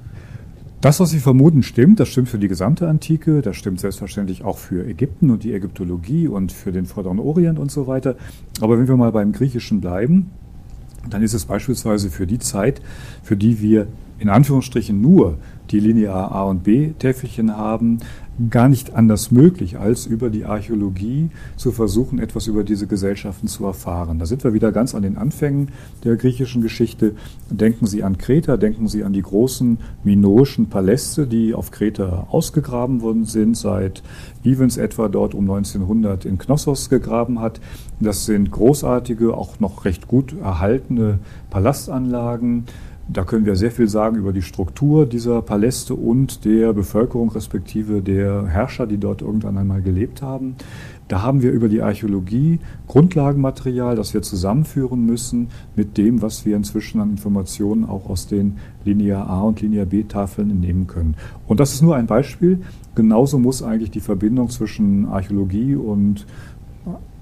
Das, 0.81 1.01
was 1.01 1.11
Sie 1.11 1.21
vermuten, 1.21 1.63
stimmt. 1.63 2.01
Das 2.01 2.09
stimmt 2.09 2.29
für 2.29 2.39
die 2.39 2.49
gesamte 2.49 2.89
Antike. 2.89 3.43
Das 3.43 3.57
stimmt 3.57 3.81
selbstverständlich 3.81 4.45
auch 4.45 4.59
für 4.59 4.87
Ägypten 4.87 5.31
und 5.31 5.43
die 5.43 5.53
Ägyptologie 5.53 6.29
und 6.29 6.53
für 6.53 6.71
den 6.71 6.87
Vorderen 6.87 7.19
Orient 7.19 7.59
und 7.59 7.71
so 7.71 7.87
weiter. 7.87 8.17
Aber 8.61 8.79
wenn 8.79 8.87
wir 8.87 8.97
mal 8.97 9.11
beim 9.11 9.33
Griechischen 9.33 9.81
bleiben, 9.81 10.31
dann 11.11 11.23
ist 11.23 11.35
es 11.35 11.45
beispielsweise 11.45 12.11
für 12.11 12.27
die 12.27 12.39
Zeit, 12.39 12.81
für 13.23 13.37
die 13.37 13.61
wir 13.61 13.87
in 14.19 14.29
Anführungsstrichen 14.29 15.01
nur 15.01 15.39
die 15.71 15.81
Linear 15.81 16.33
A 16.33 16.45
und 16.45 16.65
B 16.65 16.93
Täfelchen 16.99 17.57
haben, 17.57 17.99
gar 18.51 18.69
nicht 18.69 18.95
anders 18.95 19.31
möglich, 19.31 19.79
als 19.79 20.07
über 20.07 20.29
die 20.29 20.45
Archäologie 20.45 21.31
zu 21.57 21.73
versuchen, 21.73 22.19
etwas 22.19 22.47
über 22.47 22.65
diese 22.65 22.87
Gesellschaften 22.87 23.49
zu 23.49 23.65
erfahren. 23.65 24.19
Da 24.19 24.27
sind 24.27 24.45
wir 24.45 24.53
wieder 24.53 24.73
ganz 24.73 24.95
an 24.95 25.03
den 25.03 25.17
Anfängen 25.17 25.69
der 26.05 26.17
griechischen 26.17 26.61
Geschichte. 26.61 27.15
Denken 27.51 27.87
Sie 27.87 28.03
an 28.03 28.19
Kreta, 28.19 28.57
denken 28.57 28.89
Sie 28.89 29.05
an 29.05 29.13
die 29.13 29.23
großen 29.23 29.79
minoischen 30.05 30.69
Paläste, 30.69 31.27
die 31.27 31.55
auf 31.55 31.71
Kreta 31.71 32.27
ausgegraben 32.31 33.01
worden 33.01 33.25
sind, 33.25 33.57
seit 33.57 34.03
Evans 34.45 34.77
etwa 34.77 35.09
dort 35.09 35.35
um 35.35 35.51
1900 35.51 36.25
in 36.27 36.39
Knossos 36.39 36.91
gegraben 36.91 37.41
hat. 37.41 37.61
Das 38.01 38.27
sind 38.27 38.51
großartige, 38.51 39.35
auch 39.35 39.61
noch 39.61 39.87
recht 39.87 40.09
gut 40.09 40.35
erhaltene 40.39 41.21
Palastanlagen 41.49 42.67
da 43.09 43.23
können 43.25 43.47
wir 43.47 43.55
sehr 43.55 43.71
viel 43.71 43.89
sagen 43.89 44.17
über 44.17 44.33
die 44.33 44.43
Struktur 44.43 45.07
dieser 45.07 45.41
Paläste 45.41 45.95
und 45.95 46.45
der 46.45 46.73
Bevölkerung 46.73 47.31
respektive 47.31 48.03
der 48.03 48.47
Herrscher, 48.47 48.87
die 48.87 48.99
dort 48.99 49.23
irgendwann 49.23 49.57
einmal 49.59 49.81
gelebt 49.81 50.23
haben. 50.23 50.57
Da 51.07 51.23
haben 51.23 51.41
wir 51.41 51.53
über 51.53 51.69
die 51.69 51.83
Archäologie 51.83 52.59
Grundlagenmaterial, 52.89 53.95
das 53.95 54.13
wir 54.13 54.23
zusammenführen 54.23 55.07
müssen 55.07 55.49
mit 55.77 55.97
dem, 55.99 56.21
was 56.21 56.45
wir 56.45 56.57
inzwischen 56.57 57.01
an 57.01 57.11
Informationen 57.11 57.85
auch 57.85 58.11
aus 58.11 58.27
den 58.27 58.57
Linear 58.85 59.31
A 59.31 59.43
und 59.43 59.61
Linear 59.61 59.87
B 59.87 60.03
Tafeln 60.03 60.51
entnehmen 60.51 60.89
können. 60.89 61.15
Und 61.47 61.61
das 61.61 61.75
ist 61.75 61.83
nur 61.83 61.95
ein 61.95 62.07
Beispiel. 62.07 62.63
Genauso 62.97 63.39
muss 63.39 63.63
eigentlich 63.63 63.93
die 63.93 64.01
Verbindung 64.01 64.51
zwischen 64.51 65.07
Archäologie 65.07 65.77
und 65.77 66.27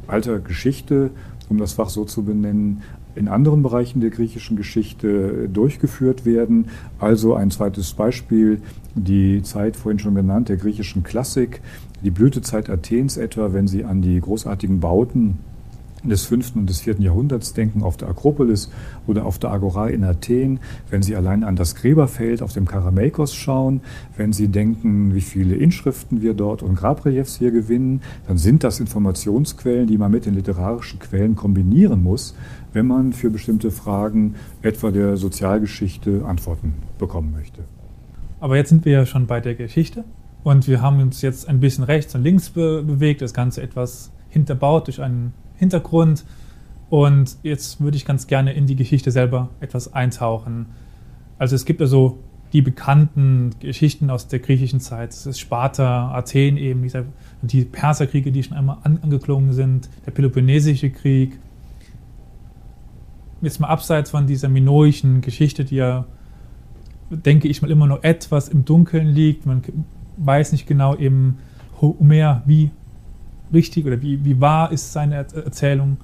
alter 0.07 0.38
Geschichte, 0.38 1.11
um 1.51 1.59
das 1.59 1.75
Fach 1.75 1.90
so 1.90 2.07
zu 2.07 2.23
benennen, 2.23 2.81
in 3.14 3.29
anderen 3.29 3.62
Bereichen 3.62 4.00
der 4.00 4.11
griechischen 4.11 4.57
Geschichte 4.57 5.48
durchgeführt 5.48 6.24
werden. 6.24 6.66
Also 6.98 7.35
ein 7.35 7.50
zweites 7.50 7.92
Beispiel, 7.94 8.61
die 8.94 9.42
Zeit 9.42 9.77
vorhin 9.77 9.98
schon 9.98 10.14
genannt, 10.14 10.48
der 10.48 10.57
griechischen 10.57 11.03
Klassik, 11.03 11.61
die 12.03 12.11
Blütezeit 12.11 12.68
Athens 12.68 13.16
etwa, 13.16 13.53
wenn 13.53 13.66
Sie 13.66 13.85
an 13.85 14.03
die 14.03 14.20
großartigen 14.20 14.81
Bauten 14.81 15.38
des 16.11 16.25
5. 16.25 16.57
und 16.57 16.69
des 16.69 16.81
4. 16.81 17.01
Jahrhunderts 17.01 17.55
denken, 17.55 17.83
auf 17.83 17.97
der 17.97 18.09
Akropolis 18.09 18.71
oder 19.07 19.27
auf 19.27 19.38
der 19.38 19.51
Agora 19.51 19.88
in 19.88 20.05
Athen, 20.05 20.61
wenn 20.90 21.03
Sie 21.03 21.17
allein 21.17 21.45
an 21.45 21.57
das 21.57 21.75
Gräberfeld 21.75 22.43
auf 22.43 22.53
dem 22.53 22.67
Karameikos 22.67 23.35
schauen, 23.35 23.81
wenn 24.17 24.33
Sie 24.33 24.49
denken, 24.49 25.14
wie 25.14 25.21
viele 25.21 25.57
Inschriften 25.57 26.23
wir 26.23 26.35
dort 26.35 26.62
und 26.62 26.77
Grabreliefs 26.77 27.38
hier 27.38 27.51
gewinnen, 27.51 28.03
dann 28.27 28.38
sind 28.38 28.64
das 28.64 28.81
Informationsquellen, 28.81 29.87
die 29.87 29.99
man 29.99 30.11
mit 30.11 30.27
den 30.27 30.35
literarischen 30.35 30.99
Quellen 30.99 31.37
kombinieren 31.37 32.03
muss, 32.03 32.35
wenn 32.73 32.87
man 32.87 33.12
für 33.12 33.31
bestimmte 33.31 33.71
Fragen 33.71 34.35
etwa 34.62 34.90
der 34.90 35.17
Sozialgeschichte 35.17 36.25
Antworten 36.25 36.75
bekommen 36.99 37.33
möchte. 37.33 37.62
Aber 38.40 38.57
jetzt 38.57 38.69
sind 38.69 38.85
wir 38.85 38.93
ja 38.93 39.07
schon 39.07 39.27
bei 39.27 39.40
der 39.40 39.55
Geschichte 39.55 40.05
und 40.43 40.69
wir 40.69 40.83
haben 40.83 41.01
uns 41.01 41.23
jetzt 41.23 41.49
ein 41.49 41.61
bisschen 41.61 41.85
rechts 41.85 42.14
und 42.14 42.23
links 42.23 42.51
be 42.51 42.83
bewegt, 42.83 43.23
das 43.23 43.33
Ganze 43.33 43.62
etwas 43.62 44.12
hinterbaut 44.29 44.88
durch 44.88 45.01
einen 45.01 45.33
Hintergrund. 45.57 46.25
Und 46.90 47.37
jetzt 47.43 47.81
würde 47.81 47.97
ich 47.97 48.05
ganz 48.05 48.27
gerne 48.27 48.53
in 48.53 48.67
die 48.67 48.77
Geschichte 48.77 49.11
selber 49.11 49.51
etwas 49.61 49.93
eintauchen. 49.93 50.67
Also 51.38 51.57
es 51.57 51.64
gibt 51.64 51.81
also 51.81 52.19
die 52.53 52.62
bekannten 52.62 53.51
Geschichten 53.59 54.11
aus 54.11 54.29
der 54.29 54.38
griechischen 54.38 54.79
Zeit. 54.79 55.12
Es 55.12 55.27
ist 55.27 55.40
Sparta, 55.40 56.12
Athen 56.12 56.57
eben, 56.57 56.88
die 57.43 57.64
Perserkriege, 57.64 58.31
die 58.31 58.45
schon 58.45 58.57
einmal 58.57 58.79
angeklungen 58.85 59.53
sind, 59.53 59.88
der 60.07 60.12
Peloponnesische 60.12 60.90
Krieg. 60.90 61.37
Jetzt 63.43 63.59
mal 63.59 63.67
abseits 63.67 64.11
von 64.11 64.29
dieser 64.29 64.49
minoischen 64.49 65.21
Geschichte, 65.21 65.64
die 65.64 65.77
ja, 65.77 66.07
denke 67.11 67.49
ich 67.49 67.61
mal, 67.61 67.73
immer 67.73 67.88
noch 67.88 68.05
etwas 68.05 68.49
im 68.49 68.64
Dunkeln 68.64 69.09
liegt. 69.09 69.47
Man 69.47 69.62
weiß 70.17 70.53
nicht 70.53 70.69
genau 70.69 70.95
eben, 70.97 71.38
Homer, 71.81 72.43
wie 72.47 72.71
richtig 73.52 73.87
oder 73.87 74.00
wie, 74.02 74.24
wie 74.24 74.40
wahr 74.40 74.72
ist 74.72 74.92
seine 74.92 75.16
Erzählung? 75.16 75.98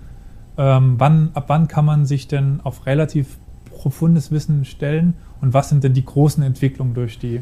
Ähm, 0.59 0.95
wann, 0.99 1.31
ab 1.35 1.45
wann 1.49 1.69
kann 1.69 1.85
man 1.85 2.07
sich 2.07 2.29
denn 2.29 2.61
auf 2.63 2.87
relativ 2.87 3.39
profundes 3.71 4.31
Wissen 4.31 4.65
stellen 4.65 5.15
und 5.41 5.55
was 5.55 5.69
sind 5.69 5.85
denn 5.85 5.95
die 5.95 6.05
großen 6.05 6.43
Entwicklungen 6.43 6.95
durch 6.95 7.19
die 7.19 7.41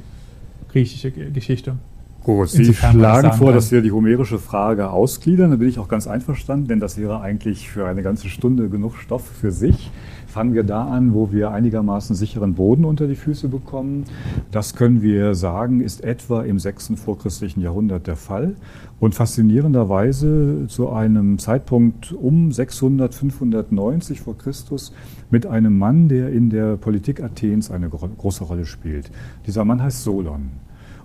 griechische 0.69 1.11
Geschichte? 1.11 1.77
Gut, 2.23 2.51
Sie 2.51 2.75
schlagen 2.75 3.33
vor, 3.33 3.49
kann. 3.49 3.55
dass 3.55 3.73
wir 3.73 3.81
die 3.81 3.91
homerische 3.91 4.39
Frage 4.39 4.91
ausgliedern. 4.91 5.51
Da 5.51 5.57
bin 5.57 5.69
ich 5.69 5.79
auch 5.79 5.89
ganz 5.89 6.07
einverstanden, 6.07 6.69
denn 6.69 6.81
das 6.81 6.99
wäre 6.99 7.21
eigentlich 7.21 7.71
für 7.71 7.87
eine 7.87 8.03
ganze 8.03 8.29
Stunde 8.29 8.69
genug 8.69 8.97
Stoff 8.97 9.27
für 9.27 9.51
sich. 9.51 9.91
Fangen 10.39 10.55
wir 10.55 10.63
da 10.63 10.85
an, 10.85 11.15
wo 11.15 11.33
wir 11.33 11.51
einigermaßen 11.51 12.15
sicheren 12.15 12.55
Boden 12.55 12.85
unter 12.85 13.09
die 13.09 13.17
Füße 13.17 13.49
bekommen. 13.49 14.05
Das 14.53 14.77
können 14.77 15.03
wir 15.03 15.35
sagen, 15.35 15.81
ist 15.81 16.05
etwa 16.05 16.45
im 16.45 16.61
6. 16.61 16.93
vorchristlichen 16.95 17.61
Jahrhundert 17.61 18.07
der 18.07 18.15
Fall 18.15 18.55
und 19.01 19.17
faszinierenderweise 19.17 20.67
zu 20.69 20.91
einem 20.91 21.41
Zeitpunkt 21.41 22.13
um 22.13 22.53
600, 22.53 23.13
590 23.17 24.21
vor 24.21 24.39
Christus 24.39 24.93
mit 25.29 25.45
einem 25.45 25.77
Mann, 25.77 26.09
der 26.09 26.29
in 26.29 26.51
der 26.51 26.77
Politik 26.77 27.21
Athens 27.21 27.73
eine 27.73 27.89
große 27.89 28.45
Rolle 28.45 28.65
spielt. 28.65 29.11
Dieser 29.45 29.65
Mann 29.65 29.83
heißt 29.83 30.05
Solon 30.05 30.51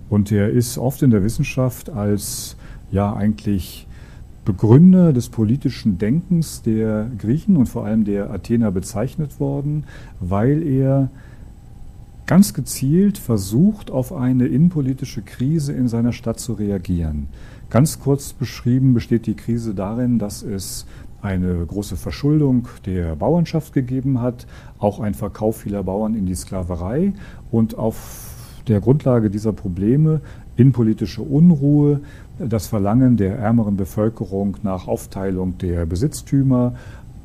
und 0.10 0.32
er 0.32 0.52
ist 0.52 0.78
oft 0.78 1.02
in 1.02 1.10
der 1.10 1.24
Wissenschaft 1.24 1.90
als 1.90 2.56
ja 2.92 3.12
eigentlich 3.12 3.88
Begründer 4.46 5.14
des 5.14 5.30
politischen 5.30 5.98
Denkens 5.98 6.62
der 6.62 7.10
Griechen 7.18 7.56
und 7.56 7.68
vor 7.68 7.86
allem 7.86 8.04
der 8.04 8.30
Athener 8.30 8.72
bezeichnet 8.72 9.40
worden, 9.40 9.86
weil 10.20 10.62
er 10.64 11.10
ganz 12.26 12.54
gezielt 12.54 13.18
versucht, 13.18 13.92
auf 13.92 14.14
eine 14.14 14.48
innenpolitische 14.48 15.22
Krise 15.22 15.74
in 15.74 15.88
seiner 15.88 16.14
Stadt 16.14 16.40
zu 16.40 16.54
reagieren. 16.54 17.28
Ganz 17.70 18.00
kurz 18.00 18.34
beschrieben 18.34 18.94
besteht 18.94 19.28
die 19.28 19.36
Krise 19.36 19.74
darin, 19.74 20.20
dass 20.20 20.44
es 20.44 20.86
eine 21.22 21.66
große 21.66 21.96
Verschuldung 21.96 22.68
der 22.86 23.16
Bauernschaft 23.16 23.74
gegeben 23.74 24.20
hat, 24.20 24.46
auch 24.78 25.00
ein 25.00 25.14
Verkauf 25.14 25.58
vieler 25.58 25.84
Bauern 25.84 26.16
in 26.16 26.26
die 26.26 26.36
Sklaverei 26.36 27.14
und 27.50 27.78
auf 27.78 28.34
der 28.68 28.82
Grundlage 28.82 29.30
dieser 29.30 29.54
Probleme 29.54 30.22
innenpolitische 30.56 31.22
Unruhe, 31.22 32.02
das 32.40 32.68
Verlangen 32.68 33.18
der 33.18 33.38
ärmeren 33.38 33.78
Bevölkerung 33.78 34.58
nach 34.64 34.88
Aufteilung 34.88 35.58
der 35.60 35.86
Besitztümer, 35.86 36.74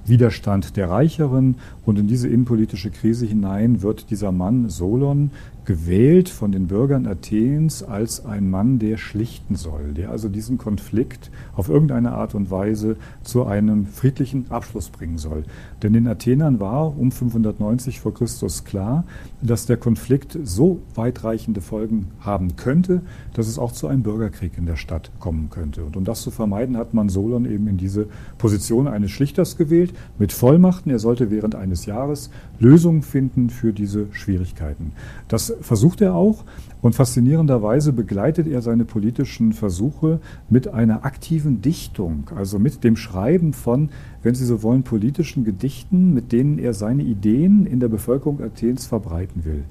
Widerstand 0.08 0.76
der 0.76 0.88
Reicheren 0.88 1.56
und 1.84 1.98
in 1.98 2.06
diese 2.06 2.28
innenpolitische 2.28 2.90
Krise 2.90 3.26
hinein 3.26 3.82
wird 3.82 4.10
dieser 4.10 4.32
Mann 4.32 4.70
Solon 4.70 5.30
gewählt 5.68 6.30
von 6.30 6.50
den 6.50 6.66
Bürgern 6.66 7.06
Athens 7.06 7.82
als 7.82 8.24
ein 8.24 8.48
Mann, 8.48 8.78
der 8.78 8.96
schlichten 8.96 9.54
soll, 9.54 9.92
der 9.92 10.08
also 10.08 10.30
diesen 10.30 10.56
Konflikt 10.56 11.30
auf 11.54 11.68
irgendeine 11.68 12.12
Art 12.12 12.34
und 12.34 12.50
Weise 12.50 12.96
zu 13.22 13.44
einem 13.44 13.84
friedlichen 13.84 14.50
Abschluss 14.50 14.88
bringen 14.88 15.18
soll. 15.18 15.44
Denn 15.82 15.92
den 15.92 16.08
Athenern 16.08 16.58
war 16.58 16.98
um 16.98 17.12
590 17.12 18.00
vor 18.00 18.14
Christus 18.14 18.64
klar, 18.64 19.04
dass 19.42 19.66
der 19.66 19.76
Konflikt 19.76 20.38
so 20.42 20.80
weitreichende 20.94 21.60
Folgen 21.60 22.06
haben 22.20 22.56
könnte, 22.56 23.02
dass 23.38 23.46
es 23.46 23.56
auch 23.56 23.70
zu 23.70 23.86
einem 23.86 24.02
Bürgerkrieg 24.02 24.58
in 24.58 24.66
der 24.66 24.74
Stadt 24.74 25.12
kommen 25.20 25.48
könnte. 25.48 25.84
Und 25.84 25.96
um 25.96 26.04
das 26.04 26.22
zu 26.22 26.32
vermeiden, 26.32 26.76
hat 26.76 26.92
man 26.92 27.08
Solon 27.08 27.44
eben 27.44 27.68
in 27.68 27.76
diese 27.76 28.08
Position 28.36 28.88
eines 28.88 29.12
Schlichters 29.12 29.56
gewählt. 29.56 29.94
mit 30.18 30.32
Vollmachten. 30.32 30.90
Er 30.90 30.98
sollte 30.98 31.30
während 31.30 31.54
eines 31.54 31.86
Jahres 31.86 32.30
Lösungen 32.58 33.02
finden 33.02 33.48
für 33.48 33.72
diese 33.72 34.06
Schwierigkeiten. 34.10 34.90
Das 35.28 35.54
versucht 35.60 36.00
er 36.00 36.16
auch 36.16 36.44
und 36.80 36.94
faszinierenderweise 36.94 37.92
begleitet 37.92 38.48
er 38.48 38.60
seine 38.60 38.84
politischen 38.84 39.52
Versuche 39.52 40.20
mit 40.48 40.68
einer 40.68 41.04
aktiven 41.04 41.60
Dichtung, 41.60 42.30
also 42.34 42.58
mit 42.58 42.82
dem 42.82 42.96
Schreiben 42.96 43.52
von, 43.52 43.90
wenn 44.22 44.34
Sie 44.34 44.44
so 44.44 44.62
wollen, 44.64 44.82
politischen 44.82 45.44
Gedichten, 45.44 46.12
mit 46.12 46.32
denen 46.32 46.58
er 46.58 46.74
seine 46.74 47.02
Ideen 47.04 47.66
in 47.66 47.78
der 47.78 47.88
Bevölkerung 47.88 48.40
Athens 48.42 48.86
verbreiten 48.86 49.44
will. 49.44 49.64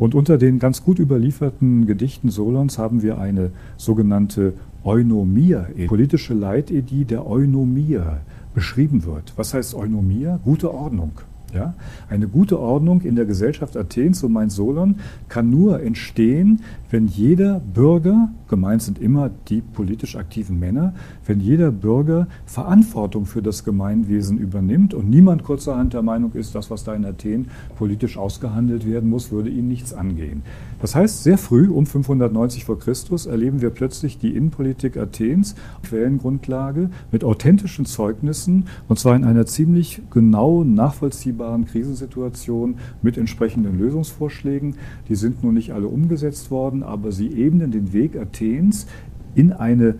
Und 0.00 0.14
unter 0.14 0.38
den 0.38 0.58
ganz 0.58 0.82
gut 0.82 0.98
überlieferten 0.98 1.86
Gedichten 1.86 2.30
Solons 2.30 2.78
haben 2.78 3.02
wir 3.02 3.18
eine 3.18 3.50
sogenannte 3.76 4.54
Eunomia, 4.82 5.66
politische 5.88 6.32
Leitidee 6.32 7.04
der 7.04 7.26
Eunomia 7.26 8.22
beschrieben 8.54 9.04
wird. 9.04 9.34
Was 9.36 9.52
heißt 9.52 9.74
Eunomia? 9.74 10.40
Gute 10.42 10.72
Ordnung. 10.72 11.12
Ja? 11.54 11.74
Eine 12.08 12.28
gute 12.28 12.58
Ordnung 12.58 13.02
in 13.02 13.16
der 13.16 13.24
Gesellschaft 13.24 13.76
Athens, 13.76 14.20
so 14.20 14.28
meint 14.28 14.52
Solon, 14.52 14.96
kann 15.28 15.50
nur 15.50 15.82
entstehen, 15.82 16.60
wenn 16.90 17.06
jeder 17.06 17.60
Bürger, 17.60 18.30
gemeint 18.48 18.82
sind 18.82 18.98
immer 18.98 19.30
die 19.48 19.60
politisch 19.60 20.16
aktiven 20.16 20.58
Männer, 20.58 20.94
wenn 21.26 21.40
jeder 21.40 21.70
Bürger 21.70 22.26
Verantwortung 22.46 23.26
für 23.26 23.42
das 23.42 23.64
Gemeinwesen 23.64 24.38
übernimmt 24.38 24.94
und 24.94 25.08
niemand 25.08 25.44
kurzerhand 25.44 25.94
der 25.94 26.02
Meinung 26.02 26.32
ist, 26.32 26.54
das, 26.54 26.70
was 26.70 26.84
da 26.84 26.94
in 26.94 27.04
Athen 27.04 27.48
politisch 27.76 28.16
ausgehandelt 28.16 28.86
werden 28.86 29.08
muss, 29.08 29.30
würde 29.30 29.50
ihn 29.50 29.68
nichts 29.68 29.92
angehen. 29.92 30.42
Das 30.80 30.94
heißt, 30.94 31.22
sehr 31.22 31.38
früh, 31.38 31.68
um 31.68 31.86
590 31.86 32.64
vor 32.64 32.78
Christus, 32.78 33.26
erleben 33.26 33.60
wir 33.60 33.70
plötzlich 33.70 34.18
die 34.18 34.34
Innenpolitik 34.36 34.96
Athens, 34.96 35.54
Quellengrundlage, 35.82 36.90
mit 37.10 37.24
authentischen 37.24 37.86
Zeugnissen, 37.86 38.66
und 38.88 38.98
zwar 38.98 39.16
in 39.16 39.24
einer 39.24 39.46
ziemlich 39.46 40.02
genau 40.10 40.64
nachvollziehbaren 40.64 41.64
Krisensituation 41.64 42.76
mit 43.02 43.16
entsprechenden 43.16 43.78
Lösungsvorschlägen. 43.78 44.76
Die 45.08 45.14
sind 45.14 45.42
nun 45.42 45.54
nicht 45.54 45.72
alle 45.72 45.86
umgesetzt 45.86 46.50
worden 46.50 46.82
aber 46.90 47.12
sie 47.12 47.28
ebnen 47.32 47.70
den 47.70 47.92
Weg 47.92 48.16
Athens 48.16 48.86
in 49.34 49.52
eine 49.52 49.94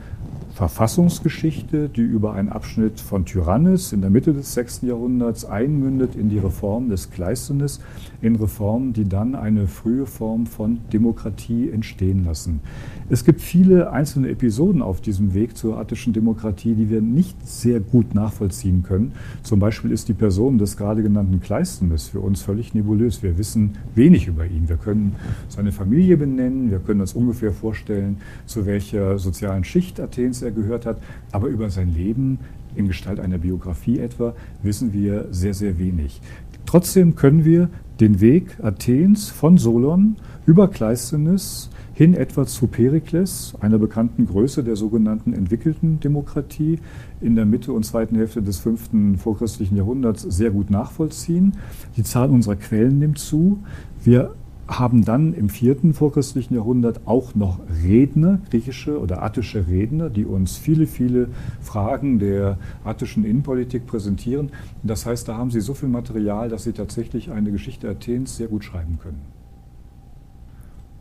Verfassungsgeschichte, 0.55 1.89
die 1.89 2.03
über 2.03 2.35
einen 2.35 2.49
Abschnitt 2.49 3.01
von 3.01 3.25
Tyrannis 3.25 3.93
in 3.93 4.01
der 4.01 4.11
Mitte 4.11 4.33
des 4.33 4.55
6. 4.55 4.83
Jahrhunderts 4.83 5.45
einmündet 5.45 6.17
in 6.17 6.29
die 6.29 6.39
Reform 6.39 6.89
des 6.89 7.11
Kleisthenes, 7.11 7.81
in 8.21 8.37
Reformen, 8.37 8.93
die 8.93 9.09
dann 9.09 9.35
eine 9.35 9.67
frühe 9.67 10.07
Form 10.07 10.47
von 10.47 10.81
Demokratie 10.93 11.71
entstehen 11.71 12.25
lassen. 12.25 12.61
Es 13.09 13.25
gibt 13.25 13.41
viele 13.41 13.91
einzelne 13.93 14.29
Episoden 14.29 14.83
auf 14.83 15.01
diesem 15.01 15.35
Weg 15.35 15.57
zur 15.57 15.79
attischen 15.79 16.13
Demokratie, 16.13 16.75
die 16.75 16.91
wir 16.91 17.01
nicht 17.01 17.37
sehr 17.47 17.81
gut 17.81 18.15
nachvollziehen 18.15 18.83
können. 18.83 19.13
Zum 19.43 19.61
Beispiel 19.61 19.91
ist 19.91 20.09
die 20.09 20.15
Person 20.15 20.59
des 20.59 20.77
gerade 20.77 21.03
genannten 21.03 21.41
Kleisthenes 21.41 22.09
für 22.09 22.21
uns 22.21 22.43
völlig 22.43 22.75
nebulös. 22.75 23.23
Wir 23.23 23.39
wissen 23.39 23.79
wenig 23.95 24.27
über 24.27 24.47
ihn. 24.47 24.69
Wir 24.69 24.77
können 24.77 25.17
seine 25.49 25.73
Familie 25.73 26.17
benennen, 26.17 26.71
wir 26.71 26.79
können 26.79 27.01
uns 27.01 27.15
ungefähr 27.15 27.53
vorstellen, 27.53 28.19
zu 28.47 28.67
welcher 28.67 29.19
sozialen 29.19 29.65
Schicht 29.65 30.01
Athens 30.01 30.40
er 30.43 30.51
gehört 30.51 30.87
hat, 30.87 30.99
aber 31.33 31.49
über 31.49 31.71
sein 31.71 31.95
Leben 31.95 32.39
in 32.75 32.89
Gestalt 32.89 33.21
einer 33.21 33.39
Biografie 33.39 33.99
etwa 33.99 34.35
wissen 34.63 34.93
wir 34.93 35.27
sehr, 35.31 35.55
sehr 35.55 35.79
wenig. 35.79 36.21
Trotzdem 36.67 37.17
können 37.17 37.45
wir 37.45 37.69
den 38.01 38.21
Weg 38.21 38.57
Athens 38.63 39.29
von 39.29 39.59
Solon 39.59 40.17
über 40.47 40.69
Kleisthenes 40.69 41.71
hin 41.93 42.15
etwa 42.15 42.47
zu 42.47 42.67
Perikles, 42.67 43.55
einer 43.61 43.79
bekannten 43.79 44.27
Größe 44.27 44.65
der 44.65 44.77
sogenannten 44.77 45.35
entwickelten 45.35 46.01
Demokratie, 46.01 46.79
in 47.21 47.35
der 47.37 47.45
Mitte 47.45 47.73
und 47.75 47.85
zweiten 47.85 48.17
Hälfte 48.17 48.41
des 48.41 48.59
fünften 48.59 49.19
vorchristlichen 49.19 49.77
Jahrhunderts 49.77 50.23
sehr 50.23 50.51
gut 50.51 50.71
nachvollziehen. 50.71 51.53
Die 51.97 52.03
Zahl 52.03 52.31
unserer 52.31 52.57
Quellen 52.57 52.99
nimmt 52.99 53.19
zu. 53.19 53.59
Wir 54.03 54.35
haben 54.71 55.05
dann 55.05 55.35
im 55.35 55.49
vierten 55.49 55.95
vorchristlichen 55.95 56.55
Jahrhundert 56.55 57.01
auch 57.05 57.35
noch 57.35 57.59
Redner, 57.85 58.39
griechische 58.51 59.01
oder 59.01 59.23
attische 59.23 59.67
Redner, 59.67 60.11
die 60.11 60.25
uns 60.25 60.57
viele, 60.57 60.87
viele 60.87 61.29
Fragen 61.61 62.21
der 62.21 62.57
attischen 62.85 63.25
Innenpolitik 63.25 63.87
präsentieren. 63.87 64.51
Das 64.85 65.07
heißt, 65.07 65.29
da 65.29 65.37
haben 65.37 65.51
sie 65.51 65.61
so 65.61 65.75
viel 65.75 65.89
Material, 65.89 66.49
dass 66.49 66.65
sie 66.65 66.73
tatsächlich 66.73 67.31
eine 67.33 67.51
Geschichte 67.51 67.89
Athens 67.89 68.37
sehr 68.37 68.47
gut 68.47 68.65
schreiben 68.65 68.99
können. 69.03 69.21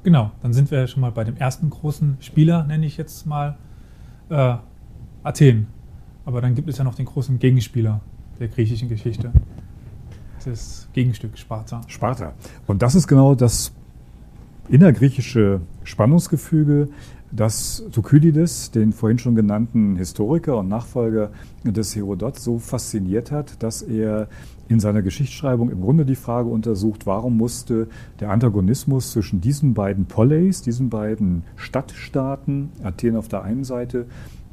Genau, 0.04 0.32
dann 0.42 0.54
sind 0.54 0.72
wir 0.72 0.88
schon 0.88 1.02
mal 1.02 1.12
bei 1.12 1.24
dem 1.24 1.38
ersten 1.38 1.70
großen 1.70 2.18
Spieler, 2.22 2.64
nenne 2.64 2.86
ich 2.86 2.98
jetzt 2.98 3.28
mal 3.28 3.58
äh, 4.30 4.56
Athen. 5.22 5.68
Aber 6.26 6.42
dann 6.42 6.56
gibt 6.56 6.70
es 6.70 6.78
ja 6.80 6.84
noch 6.84 6.96
den 6.96 7.06
großen 7.06 7.38
Gegenspieler 7.38 8.02
der 8.40 8.48
griechischen 8.48 8.90
Geschichte 8.90 9.32
das 10.46 10.88
Gegenstück 10.94 11.38
Sparta. 11.38 11.82
Sparta. 11.88 12.34
Und 12.68 12.82
das 12.82 12.96
ist 12.96 13.08
genau 13.08 13.36
das 13.36 13.72
innergriechische 14.70 15.62
Spannungsgefüge, 15.84 16.90
das 17.32 17.84
Thukydides, 17.92 18.72
den 18.72 18.92
vorhin 18.92 19.20
schon 19.20 19.36
genannten 19.36 19.98
Historiker 19.98 20.58
und 20.58 20.68
Nachfolger 20.68 21.30
des 21.64 21.96
Herodot, 21.96 22.40
so 22.40 22.58
fasziniert 22.58 23.32
hat, 23.32 23.62
dass 23.62 23.82
er 23.84 24.28
in 24.68 24.80
seiner 24.80 25.02
Geschichtsschreibung 25.02 25.70
im 25.70 25.82
Grunde 25.82 26.06
die 26.06 26.16
Frage 26.16 26.50
untersucht, 26.50 27.06
warum 27.06 27.38
musste 27.38 27.88
der 28.20 28.32
Antagonismus 28.32 29.12
zwischen 29.12 29.42
diesen 29.42 29.74
beiden 29.74 30.06
Poleis, 30.06 30.62
diesen 30.62 30.90
beiden 30.90 31.44
Stadtstaaten, 31.56 32.70
Athen 32.84 33.16
auf 33.16 33.28
der 33.28 33.44
einen 33.44 33.64
Seite 33.64 34.06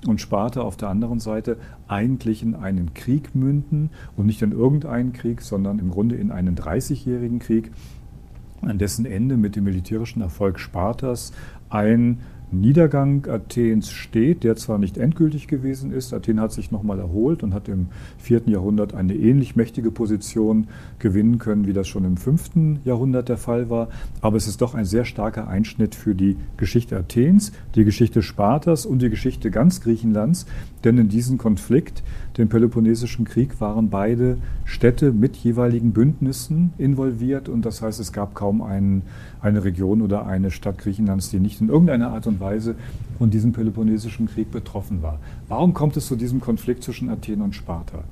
und 0.06 0.20
Sparta 0.20 0.60
auf 0.60 0.76
der 0.76 0.88
anderen 0.88 1.20
Seite 1.20 1.56
eigentlich 1.88 2.42
in 2.42 2.54
einen 2.54 2.94
Krieg 2.94 3.34
münden 3.34 3.90
und 4.16 4.26
nicht 4.26 4.42
in 4.42 4.52
irgendeinen 4.52 5.12
Krieg, 5.12 5.40
sondern 5.40 5.78
im 5.78 5.90
Grunde 5.90 6.16
in 6.16 6.30
einen 6.30 6.56
30-jährigen 6.56 7.38
Krieg, 7.38 7.70
an 8.62 8.78
dessen 8.78 9.06
Ende 9.06 9.36
mit 9.36 9.56
dem 9.56 9.64
militärischen 9.64 10.22
Erfolg 10.22 10.58
Spartas 10.58 11.32
ein 11.68 12.20
Niedergang 12.52 13.26
Athens 13.28 13.90
steht, 13.90 14.44
der 14.44 14.54
zwar 14.54 14.78
nicht 14.78 14.98
endgültig 14.98 15.48
gewesen 15.48 15.92
ist. 15.92 16.14
Athen 16.14 16.40
hat 16.40 16.52
sich 16.52 16.70
nochmal 16.70 17.00
erholt 17.00 17.42
und 17.42 17.52
hat 17.52 17.68
im 17.68 17.88
vierten 18.18 18.50
Jahrhundert 18.50 18.94
eine 18.94 19.14
ähnlich 19.14 19.56
mächtige 19.56 19.90
Position 19.90 20.68
gewinnen 21.00 21.38
können, 21.38 21.66
wie 21.66 21.72
das 21.72 21.88
schon 21.88 22.04
im 22.04 22.16
fünften 22.16 22.78
Jahrhundert 22.84 23.28
der 23.28 23.36
Fall 23.36 23.68
war. 23.68 23.88
Aber 24.20 24.36
es 24.36 24.46
ist 24.46 24.62
doch 24.62 24.74
ein 24.74 24.84
sehr 24.84 25.04
starker 25.04 25.48
Einschnitt 25.48 25.96
für 25.96 26.14
die 26.14 26.36
Geschichte 26.56 26.96
Athens, 26.96 27.50
die 27.74 27.84
Geschichte 27.84 28.22
Spartas 28.22 28.86
und 28.86 29.02
die 29.02 29.10
Geschichte 29.10 29.50
ganz 29.50 29.80
Griechenlands. 29.80 30.46
Denn 30.84 30.98
in 30.98 31.08
diesem 31.08 31.38
Konflikt, 31.38 32.04
dem 32.38 32.48
Peloponnesischen 32.48 33.24
Krieg, 33.24 33.60
waren 33.60 33.88
beide 33.88 34.36
Städte 34.64 35.12
mit 35.12 35.36
jeweiligen 35.36 35.92
Bündnissen 35.92 36.72
involviert. 36.78 37.48
Und 37.48 37.64
das 37.64 37.82
heißt, 37.82 37.98
es 38.00 38.12
gab 38.12 38.34
kaum 38.34 38.62
einen, 38.62 39.02
eine 39.40 39.64
Region 39.64 40.02
oder 40.02 40.26
eine 40.26 40.50
Stadt 40.50 40.78
Griechenlands, 40.78 41.30
die 41.30 41.40
nicht 41.40 41.60
in 41.60 41.68
irgendeiner 41.68 42.10
Art 42.10 42.26
und 42.26 42.40
Weise 42.40 42.74
von 43.18 43.30
diesem 43.30 43.52
Peloponnesischen 43.52 44.26
Krieg 44.26 44.50
betroffen 44.50 45.02
war. 45.02 45.18
Warum 45.48 45.72
kommt 45.72 45.96
es 45.96 46.06
zu 46.06 46.16
diesem 46.16 46.40
Konflikt 46.40 46.84
zwischen 46.84 47.08
Athen 47.08 47.40
und 47.40 47.54
Sparta? 47.54 48.04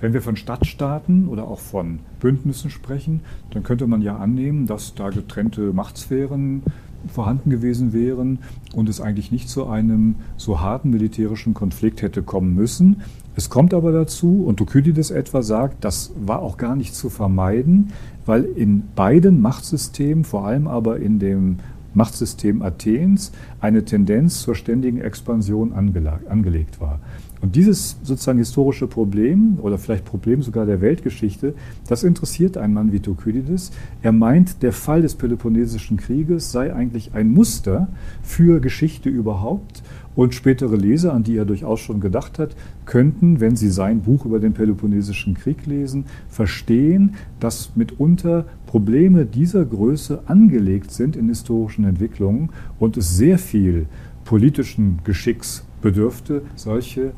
Wenn 0.00 0.12
wir 0.12 0.22
von 0.22 0.36
Stadtstaaten 0.36 1.28
oder 1.28 1.44
auch 1.44 1.60
von 1.60 2.00
Bündnissen 2.20 2.70
sprechen, 2.70 3.20
dann 3.50 3.62
könnte 3.62 3.86
man 3.86 4.02
ja 4.02 4.16
annehmen, 4.16 4.66
dass 4.66 4.94
da 4.94 5.10
getrennte 5.10 5.72
Machtsphären 5.72 6.62
vorhanden 7.08 7.50
gewesen 7.50 7.92
wären 7.92 8.38
und 8.74 8.88
es 8.88 9.00
eigentlich 9.00 9.32
nicht 9.32 9.48
zu 9.48 9.66
einem 9.66 10.16
so 10.36 10.60
harten 10.60 10.90
militärischen 10.90 11.54
Konflikt 11.54 12.02
hätte 12.02 12.22
kommen 12.22 12.54
müssen. 12.54 13.02
Es 13.34 13.48
kommt 13.48 13.72
aber 13.72 13.92
dazu, 13.92 14.44
und 14.44 14.58
Thukydides 14.58 15.10
etwa 15.10 15.42
sagt, 15.42 15.84
das 15.84 16.12
war 16.16 16.40
auch 16.40 16.58
gar 16.58 16.76
nicht 16.76 16.94
zu 16.94 17.08
vermeiden, 17.08 17.92
weil 18.26 18.44
in 18.44 18.84
beiden 18.94 19.40
Machtsystemen, 19.40 20.24
vor 20.24 20.46
allem 20.46 20.66
aber 20.66 20.98
in 20.98 21.18
dem 21.18 21.58
Machtsystem 21.94 22.62
Athens 22.62 23.32
eine 23.60 23.84
Tendenz 23.84 24.42
zur 24.42 24.54
ständigen 24.54 25.00
Expansion 25.00 25.72
angelegt 25.72 26.80
war. 26.80 27.00
Und 27.42 27.56
dieses 27.56 27.98
sozusagen 28.04 28.38
historische 28.38 28.86
Problem 28.86 29.58
oder 29.60 29.76
vielleicht 29.76 30.04
Problem 30.04 30.42
sogar 30.42 30.64
der 30.64 30.80
Weltgeschichte, 30.80 31.54
das 31.88 32.04
interessiert 32.04 32.56
einen 32.56 32.72
Mann 32.72 32.92
wie 32.92 33.00
Thukydides. 33.00 33.72
Er 34.00 34.12
meint, 34.12 34.62
der 34.62 34.72
Fall 34.72 35.02
des 35.02 35.16
Peloponnesischen 35.16 35.96
Krieges 35.96 36.52
sei 36.52 36.72
eigentlich 36.72 37.14
ein 37.14 37.32
Muster 37.32 37.88
für 38.22 38.60
Geschichte 38.60 39.08
überhaupt 39.08 39.82
und 40.14 40.34
spätere 40.34 40.76
Leser, 40.76 41.14
an 41.14 41.24
die 41.24 41.36
er 41.36 41.44
durchaus 41.44 41.80
schon 41.80 41.98
gedacht 41.98 42.38
hat, 42.38 42.54
könnten, 42.86 43.40
wenn 43.40 43.56
sie 43.56 43.70
sein 43.70 44.02
Buch 44.02 44.24
über 44.24 44.38
den 44.38 44.52
Peloponnesischen 44.52 45.34
Krieg 45.34 45.66
lesen, 45.66 46.04
verstehen, 46.28 47.14
dass 47.40 47.74
mitunter 47.74 48.44
Probleme 48.66 49.26
dieser 49.26 49.64
Größe 49.64 50.20
angelegt 50.26 50.92
sind 50.92 51.16
in 51.16 51.28
historischen 51.28 51.86
Entwicklungen 51.86 52.50
und 52.78 52.96
es 52.96 53.16
sehr 53.16 53.38
viel 53.38 53.86
politischen 54.24 55.00
Geschicks 55.02 55.64
bedürfte, 55.82 56.42
solche 56.54 57.12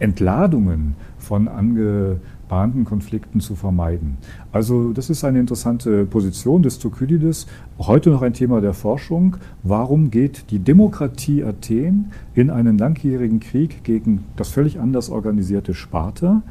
Entladungen 0.00 0.96
von 1.18 1.48
ange 1.48 2.20
gebahnten 2.50 2.84
Konflikten 2.84 3.38
zu 3.38 3.54
vermeiden. 3.54 4.16
Also 4.50 4.92
das 4.92 5.08
ist 5.08 5.22
eine 5.22 5.38
interessante 5.38 6.04
Position 6.04 6.64
des 6.64 6.80
Thukydides. 6.80 7.46
Heute 7.78 8.10
noch 8.10 8.22
ein 8.22 8.32
Thema 8.32 8.60
der 8.60 8.74
Forschung. 8.74 9.36
Warum 9.62 10.10
geht 10.10 10.50
die 10.50 10.58
Demokratie 10.58 11.44
Athen 11.44 12.10
in 12.34 12.50
einen 12.50 12.76
langjährigen 12.76 13.38
Krieg 13.38 13.84
gegen 13.84 14.24
das 14.34 14.48
völlig 14.48 14.80
anders 14.80 15.10
organisierte 15.10 15.74
Sparta? 15.74 16.42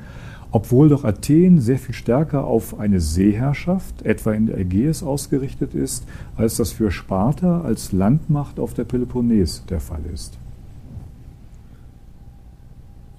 obwohl 0.51 0.89
doch 0.89 1.03
Athen 1.03 1.61
sehr 1.61 1.77
viel 1.77 1.93
stärker 1.93 2.45
auf 2.45 2.79
eine 2.79 2.99
Seeherrschaft, 2.99 4.01
etwa 4.01 4.31
in 4.31 4.47
der 4.47 4.57
Ägäis, 4.57 5.03
ausgerichtet 5.03 5.75
ist, 5.75 6.07
als 6.35 6.57
das 6.57 6.71
für 6.71 6.89
Sparta 6.89 7.61
als 7.61 7.91
Landmacht 7.91 8.59
auf 8.59 8.73
der 8.73 8.85
Peloponnes 8.85 9.63
der 9.69 9.79
Fall 9.79 10.01
ist. 10.11 10.38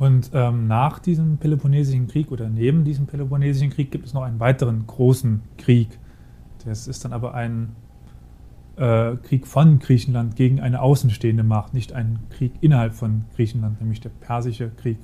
Und 0.00 0.30
ähm, 0.32 0.66
nach 0.66 0.98
diesem 0.98 1.36
Peloponnesischen 1.36 2.08
Krieg 2.08 2.32
oder 2.32 2.48
neben 2.48 2.84
diesem 2.84 3.06
Peloponnesischen 3.06 3.68
Krieg 3.68 3.90
gibt 3.90 4.06
es 4.06 4.14
noch 4.14 4.22
einen 4.22 4.40
weiteren 4.40 4.86
großen 4.86 5.42
Krieg. 5.58 5.88
Das 6.64 6.88
ist 6.88 7.04
dann 7.04 7.12
aber 7.12 7.34
ein 7.34 7.76
äh, 8.76 9.16
Krieg 9.16 9.46
von 9.46 9.78
Griechenland 9.78 10.36
gegen 10.36 10.58
eine 10.58 10.80
außenstehende 10.80 11.42
Macht, 11.42 11.74
nicht 11.74 11.92
ein 11.92 12.18
Krieg 12.30 12.52
innerhalb 12.62 12.94
von 12.94 13.26
Griechenland, 13.36 13.82
nämlich 13.82 14.00
der 14.00 14.08
Persische 14.08 14.70
Krieg, 14.74 14.96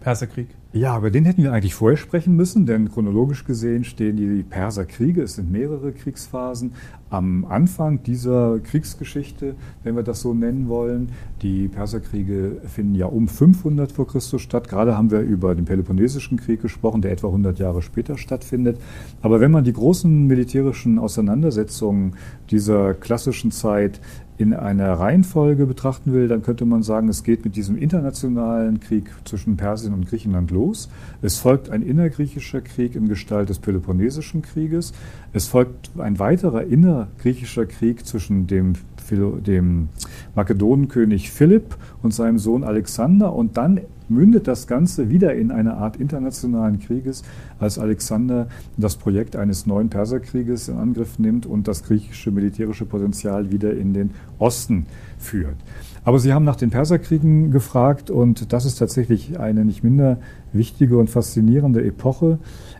Perserkrieg. 0.00 0.48
Ja, 0.74 0.92
aber 0.94 1.10
den 1.10 1.24
hätten 1.24 1.42
wir 1.42 1.54
eigentlich 1.54 1.74
vorher 1.74 1.96
sprechen 1.96 2.36
müssen, 2.36 2.66
denn 2.66 2.90
chronologisch 2.90 3.44
gesehen 3.44 3.84
stehen 3.84 4.18
die 4.18 4.42
Perserkriege, 4.42 5.22
es 5.22 5.36
sind 5.36 5.50
mehrere 5.50 5.92
Kriegsphasen, 5.92 6.72
am 7.08 7.44
Anfang 7.44 8.02
dieser 8.02 8.58
Kriegsgeschichte, 8.58 9.54
wenn 9.84 9.94
wir 9.94 10.02
das 10.02 10.20
so 10.20 10.34
nennen 10.34 10.68
wollen. 10.68 11.10
Die 11.42 11.68
Perserkriege 11.68 12.60
finden 12.66 12.94
ja 12.94 13.06
um 13.06 13.28
500 13.28 13.92
vor 13.92 14.06
Christus 14.06 14.42
statt. 14.42 14.68
Gerade 14.68 14.96
haben 14.96 15.10
wir 15.10 15.20
über 15.20 15.54
den 15.54 15.66
Peloponnesischen 15.66 16.38
Krieg 16.38 16.62
gesprochen, 16.62 17.02
der 17.02 17.12
etwa 17.12 17.28
100 17.28 17.58
Jahre 17.58 17.82
später 17.82 18.18
stattfindet. 18.18 18.78
Aber 19.22 19.40
wenn 19.40 19.52
man 19.52 19.64
die 19.64 19.72
großen 19.72 20.26
militärischen 20.26 20.98
Auseinandersetzungen 20.98 22.14
dieser 22.50 22.94
klassischen 22.94 23.52
Zeit 23.52 24.00
in 24.38 24.52
einer 24.52 24.92
Reihenfolge 24.92 25.66
betrachten 25.66 26.12
will, 26.12 26.28
dann 26.28 26.42
könnte 26.42 26.64
man 26.64 26.82
sagen, 26.82 27.08
es 27.08 27.22
geht 27.22 27.44
mit 27.44 27.56
diesem 27.56 27.76
internationalen 27.76 28.80
Krieg 28.80 29.10
zwischen 29.24 29.56
Persien 29.56 29.94
und 29.94 30.08
Griechenland 30.08 30.50
los. 30.50 30.90
Es 31.22 31.38
folgt 31.38 31.70
ein 31.70 31.82
innergriechischer 31.82 32.60
Krieg 32.60 32.94
in 32.96 33.08
Gestalt 33.08 33.48
des 33.48 33.58
Peloponnesischen 33.58 34.42
Krieges. 34.42 34.92
Es 35.32 35.46
folgt 35.46 35.90
ein 35.98 36.18
weiterer 36.18 36.66
innergriechischer 37.06 37.66
Krieg 37.66 38.06
zwischen 38.06 38.46
dem, 38.46 38.74
dem 39.10 39.88
Makedonenkönig 40.34 41.30
Philipp 41.30 41.76
und 42.02 42.12
seinem 42.12 42.38
Sohn 42.38 42.64
Alexander 42.64 43.32
und 43.32 43.56
dann 43.56 43.80
mündet 44.08 44.46
das 44.46 44.68
Ganze 44.68 45.10
wieder 45.10 45.34
in 45.34 45.50
eine 45.50 45.74
Art 45.74 45.96
internationalen 45.96 46.78
Krieges, 46.78 47.24
als 47.58 47.78
Alexander 47.78 48.46
das 48.76 48.96
Projekt 48.96 49.34
eines 49.34 49.66
neuen 49.66 49.88
Perserkrieges 49.88 50.68
in 50.68 50.76
Angriff 50.76 51.18
nimmt 51.18 51.44
und 51.44 51.66
das 51.66 51.82
griechische 51.82 52.30
militärische 52.30 52.84
Potenzial 52.84 53.50
wieder 53.50 53.76
in 53.76 53.94
den 53.94 54.10
Osten 54.38 54.86
führt. 55.18 55.56
Aber 56.04 56.20
Sie 56.20 56.32
haben 56.32 56.44
nach 56.44 56.54
den 56.54 56.70
Perserkriegen 56.70 57.50
gefragt 57.50 58.10
und 58.10 58.52
das 58.52 58.64
ist 58.64 58.76
tatsächlich 58.76 59.40
eine 59.40 59.64
nicht 59.64 59.82
minder 59.82 60.18
wichtige 60.52 60.98
und 60.98 61.10
faszinierende 61.10 61.84
Epoche. 61.84 62.38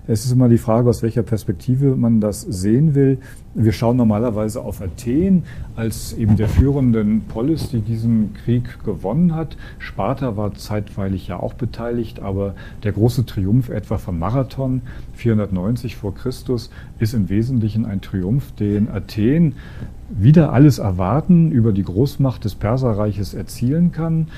Es 0.08 0.24
ist 0.24 0.30
immer 0.30 0.48
die 0.48 0.58
Frage, 0.58 0.88
aus 0.88 1.02
welcher 1.02 1.24
Perspektive 1.24 1.96
man 1.96 2.20
das 2.20 2.42
sehen 2.42 2.94
will. 2.94 3.18
Wir 3.54 3.72
schauen 3.72 3.96
normalerweise 3.96 4.60
auf 4.60 4.80
Athen 4.80 5.42
als 5.74 6.12
eben 6.12 6.36
der 6.36 6.48
führenden 6.48 7.22
Polis, 7.22 7.70
die 7.70 7.80
diesen 7.80 8.32
Krieg 8.34 8.84
gewonnen 8.84 9.34
hat. 9.34 9.56
Sparta 9.80 10.36
war 10.36 10.54
zeitweilig 10.54 11.26
ja 11.26 11.40
auch 11.40 11.54
beteiligt, 11.54 12.20
aber 12.20 12.54
der 12.84 12.92
große 12.92 13.26
Triumph 13.26 13.68
etwa 13.68 13.98
von 13.98 14.16
Marathon 14.16 14.82
490 15.14 15.96
vor 15.96 16.14
Christus 16.14 16.70
ist 17.00 17.12
im 17.12 17.28
Wesentlichen 17.28 17.84
ein 17.84 18.00
Triumph, 18.00 18.52
den 18.52 18.88
Athen 18.88 19.56
wieder 20.08 20.52
alles 20.52 20.78
erwarten 20.78 21.50
über 21.50 21.72
die 21.72 21.82
Großmacht 21.82 22.44
des 22.44 22.54
Perserreiches 22.54 23.34
erzielen 23.34 23.90
kann. 23.90 24.28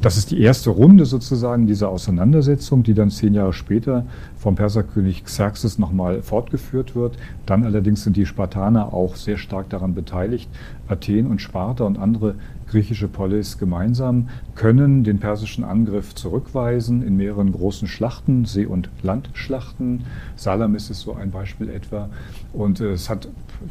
Das 0.00 0.16
ist 0.16 0.30
die 0.30 0.40
erste 0.40 0.70
Runde 0.70 1.06
sozusagen 1.06 1.66
dieser 1.66 1.88
Auseinandersetzung, 1.88 2.82
die 2.82 2.94
dann 2.94 3.10
zehn 3.10 3.34
Jahre 3.34 3.52
später 3.52 4.06
vom 4.38 4.56
Perserkönig 4.56 5.24
Xerxes 5.24 5.78
nochmal 5.78 6.22
fortgeführt 6.22 6.96
wird. 6.96 7.16
Dann 7.46 7.64
allerdings 7.64 8.02
sind 8.02 8.16
die 8.16 8.26
Spartaner 8.26 8.92
auch 8.92 9.16
sehr 9.16 9.36
stark 9.36 9.70
daran 9.70 9.94
beteiligt. 9.94 10.48
Athen 10.88 11.26
und 11.26 11.40
Sparta 11.40 11.84
und 11.84 11.98
andere 11.98 12.34
griechische 12.74 13.06
Polis 13.06 13.58
gemeinsam 13.58 14.30
können 14.56 15.04
den 15.04 15.20
persischen 15.20 15.62
Angriff 15.62 16.12
zurückweisen 16.16 17.04
in 17.04 17.16
mehreren 17.16 17.52
großen 17.52 17.86
Schlachten, 17.86 18.46
See- 18.46 18.66
und 18.66 18.90
Landschlachten. 19.00 20.04
Salamis 20.34 20.90
ist 20.90 21.02
so 21.02 21.14
ein 21.14 21.30
Beispiel 21.30 21.68
etwa. 21.68 22.10
Und 22.52 22.80
äh, 22.80 22.90
es 22.90 23.08
hat 23.08 23.28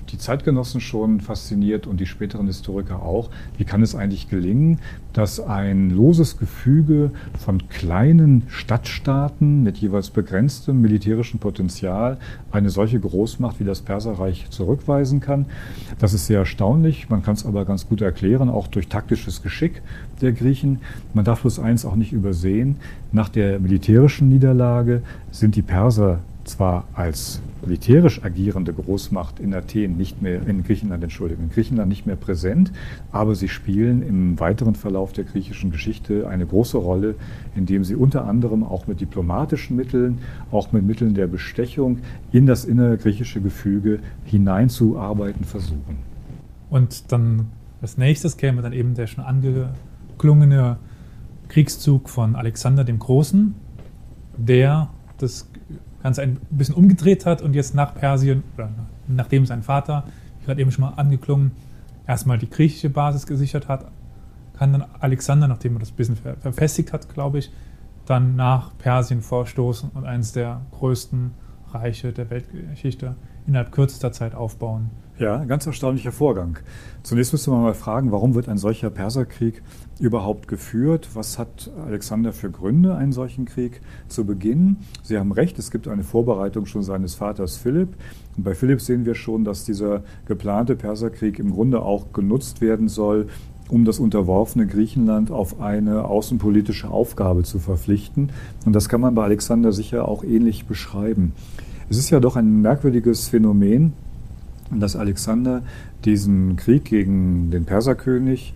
die 0.10 0.18
Zeitgenossen 0.18 0.80
schon 0.80 1.20
fasziniert 1.20 1.86
und 1.86 2.00
die 2.00 2.06
späteren 2.06 2.48
Historiker 2.48 3.04
auch. 3.04 3.30
Wie 3.58 3.66
kann 3.66 3.82
es 3.82 3.94
eigentlich 3.94 4.30
gelingen, 4.30 4.80
dass 5.14 5.40
ein 5.40 5.92
loses 5.92 6.38
Gefüge 6.38 7.12
von 7.40 7.70
kleinen 7.70 8.44
Stadtstaaten 8.48 9.64
mit 9.64 9.78
jeweils 9.78 10.10
begrenztem 10.10 10.82
militärischen 10.82 11.40
Potenzial 11.40 12.18
eine 12.52 12.70
solche 12.70 13.00
Großmacht 13.00 13.60
wie 13.60 13.64
das 13.64 13.82
Perserreich 13.82 14.50
zurückweisen 14.50 15.20
kann? 15.20 15.46
Das 16.00 16.14
ist 16.14 16.26
sehr 16.26 16.40
erstaunlich. 16.40 17.10
Man 17.10 17.24
kann 17.24 17.36
es 17.36 17.46
aber 17.46 17.66
ganz 17.66 17.88
gut 17.88 18.02
erklären, 18.02 18.50
auch 18.50 18.68
durch 18.68 18.88
taktisches 18.88 19.42
Geschick 19.42 19.82
der 20.22 20.32
Griechen. 20.32 20.80
Man 21.14 21.26
darf 21.26 21.42
bloß 21.42 21.60
eins 21.60 21.86
auch 21.86 21.96
nicht 21.96 22.12
übersehen. 22.12 22.78
Nach 23.12 23.30
der 23.30 23.60
militärischen 23.60 24.30
Niederlage 24.30 25.04
sind 25.32 25.56
die 25.56 25.62
Perser 25.62 26.20
zwar 26.44 26.86
als 26.94 27.42
militärisch 27.64 28.24
agierende 28.24 28.74
Großmacht 28.74 29.40
in 29.40 29.54
Athen 29.54 29.98
nicht 29.98 30.22
mehr, 30.22 30.46
in 30.48 30.64
Griechenland, 30.64 31.04
Entschuldigung, 31.04 31.46
in 31.46 31.50
Griechenland 31.52 31.90
nicht 31.90 32.06
mehr 32.06 32.16
präsent, 32.16 32.72
aber 33.12 33.36
sie 33.36 33.48
spielen 33.48 34.02
im 34.02 34.40
weiteren 34.40 34.76
Verlauf 34.76 35.14
der 35.14 35.24
griechischen 35.24 35.72
Geschichte 35.72 36.28
eine 36.28 36.46
große 36.46 36.78
Rolle, 36.78 37.16
indem 37.56 37.84
sie 37.84 37.96
unter 37.96 38.26
anderem 38.26 38.64
auch 38.64 38.88
mit 38.88 39.02
diplomatischen 39.02 39.76
Mitteln, 39.76 40.20
auch 40.52 40.72
mit 40.72 40.86
Mitteln 40.86 41.14
der 41.14 41.28
Bestechung 41.28 42.00
in 42.32 42.46
das 42.46 42.66
innergriechische 42.66 43.42
Gefüge 43.42 44.00
hineinzuarbeiten 44.26 45.46
versuchen. 45.46 45.98
Und 46.70 47.12
dann 47.12 47.48
als 47.82 47.98
nächstes 47.98 48.38
käme 48.38 48.62
dann 48.62 48.74
eben 48.74 48.96
der 48.96 49.08
schon 49.08 49.24
angeklungene 49.24 50.78
Kriegszug 51.50 52.10
von 52.10 52.36
Alexander 52.36 52.84
dem 52.84 53.00
Großen, 53.00 53.56
der 54.38 54.90
das 55.18 55.48
Ganze 56.04 56.22
ein 56.22 56.38
bisschen 56.50 56.76
umgedreht 56.76 57.26
hat 57.26 57.42
und 57.42 57.56
jetzt 57.56 57.74
nach 57.74 57.96
Persien, 57.96 58.44
oder 58.56 58.70
nachdem 59.08 59.46
sein 59.46 59.64
Vater, 59.64 60.04
ich 60.40 60.46
gerade 60.46 60.62
eben 60.62 60.72
schon 60.72 60.84
mal 60.84 60.94
angeklungen, 60.98 61.52
erstmal 62.06 62.38
die 62.38 62.50
griechische 62.50 62.90
Basis 62.90 63.26
gesichert 63.26 63.70
hat, 63.70 63.90
kann 64.58 64.74
dann 64.74 64.86
Alexander, 65.00 65.48
nachdem 65.48 65.78
er 65.78 65.80
das 65.80 65.92
ein 65.92 65.96
bisschen 65.96 66.18
verfestigt 66.18 66.94
hat, 66.94 67.14
glaube 67.14 67.40
ich, 67.40 67.52
dann 68.06 68.36
nach 68.36 68.78
Persien 68.78 69.22
vorstoßen 69.22 69.92
und 69.94 70.06
eines 70.06 70.34
der 70.34 70.62
größten 70.72 71.32
Reiche 71.72 72.12
der 72.12 72.30
Weltgeschichte 72.30 73.16
innerhalb 73.48 73.72
kürzester 73.72 74.12
Zeit 74.12 74.36
aufbauen. 74.36 74.90
Ja, 75.20 75.44
ganz 75.46 75.66
erstaunlicher 75.66 76.12
Vorgang. 76.12 76.60
Zunächst 77.04 77.34
müsste 77.34 77.52
man 77.52 77.62
mal 77.62 77.74
fragen, 77.74 78.12
warum 78.12 78.36
wird 78.36 78.50
ein 78.50 78.58
solcher 78.58 78.90
Perserkrieg 78.90 79.62
überhaupt 80.00 80.48
geführt? 80.48 81.10
Was 81.14 81.40
hat 81.40 81.70
Alexander 81.86 82.34
für 82.34 82.50
Gründe, 82.50 82.96
einen 82.96 83.12
solchen 83.12 83.46
Krieg 83.46 83.82
zu 84.08 84.26
beginnen? 84.26 84.78
Sie 85.04 85.18
haben 85.18 85.32
recht, 85.32 85.60
es 85.60 85.72
gibt 85.72 85.88
eine 85.88 86.04
Vorbereitung 86.04 86.66
schon 86.66 86.84
seines 86.84 87.16
Vaters 87.16 87.58
Philipp. 87.58 87.90
Und 88.36 88.44
bei 88.44 88.56
Philipp 88.56 88.82
sehen 88.82 89.06
wir 89.06 89.16
schon, 89.16 89.44
dass 89.44 89.66
dieser 89.66 90.04
geplante 90.26 90.76
Perserkrieg 90.76 91.40
im 91.40 91.52
Grunde 91.52 91.82
auch 91.82 92.14
genutzt 92.14 92.62
werden 92.62 92.88
soll, 92.88 93.28
um 93.70 93.86
das 93.86 94.00
unterworfene 94.00 94.68
Griechenland 94.68 95.32
auf 95.32 95.62
eine 95.62 96.06
außenpolitische 96.06 96.90
Aufgabe 96.90 97.44
zu 97.44 97.60
verpflichten. 97.60 98.30
Und 98.66 98.74
das 98.74 98.90
kann 98.90 99.02
man 99.02 99.16
bei 99.16 99.24
Alexander 99.24 99.72
sicher 99.72 100.08
auch 100.08 100.24
ähnlich 100.24 100.66
beschreiben. 100.66 101.34
Es 101.90 101.98
ist 101.98 102.10
ja 102.10 102.20
doch 102.20 102.36
ein 102.36 102.62
merkwürdiges 102.62 103.28
Phänomen, 103.30 103.94
dass 104.72 104.96
Alexander 104.96 105.62
diesen 106.06 106.56
Krieg 106.56 106.86
gegen 106.86 107.52
den 107.52 107.66
Perserkönig 107.66 108.54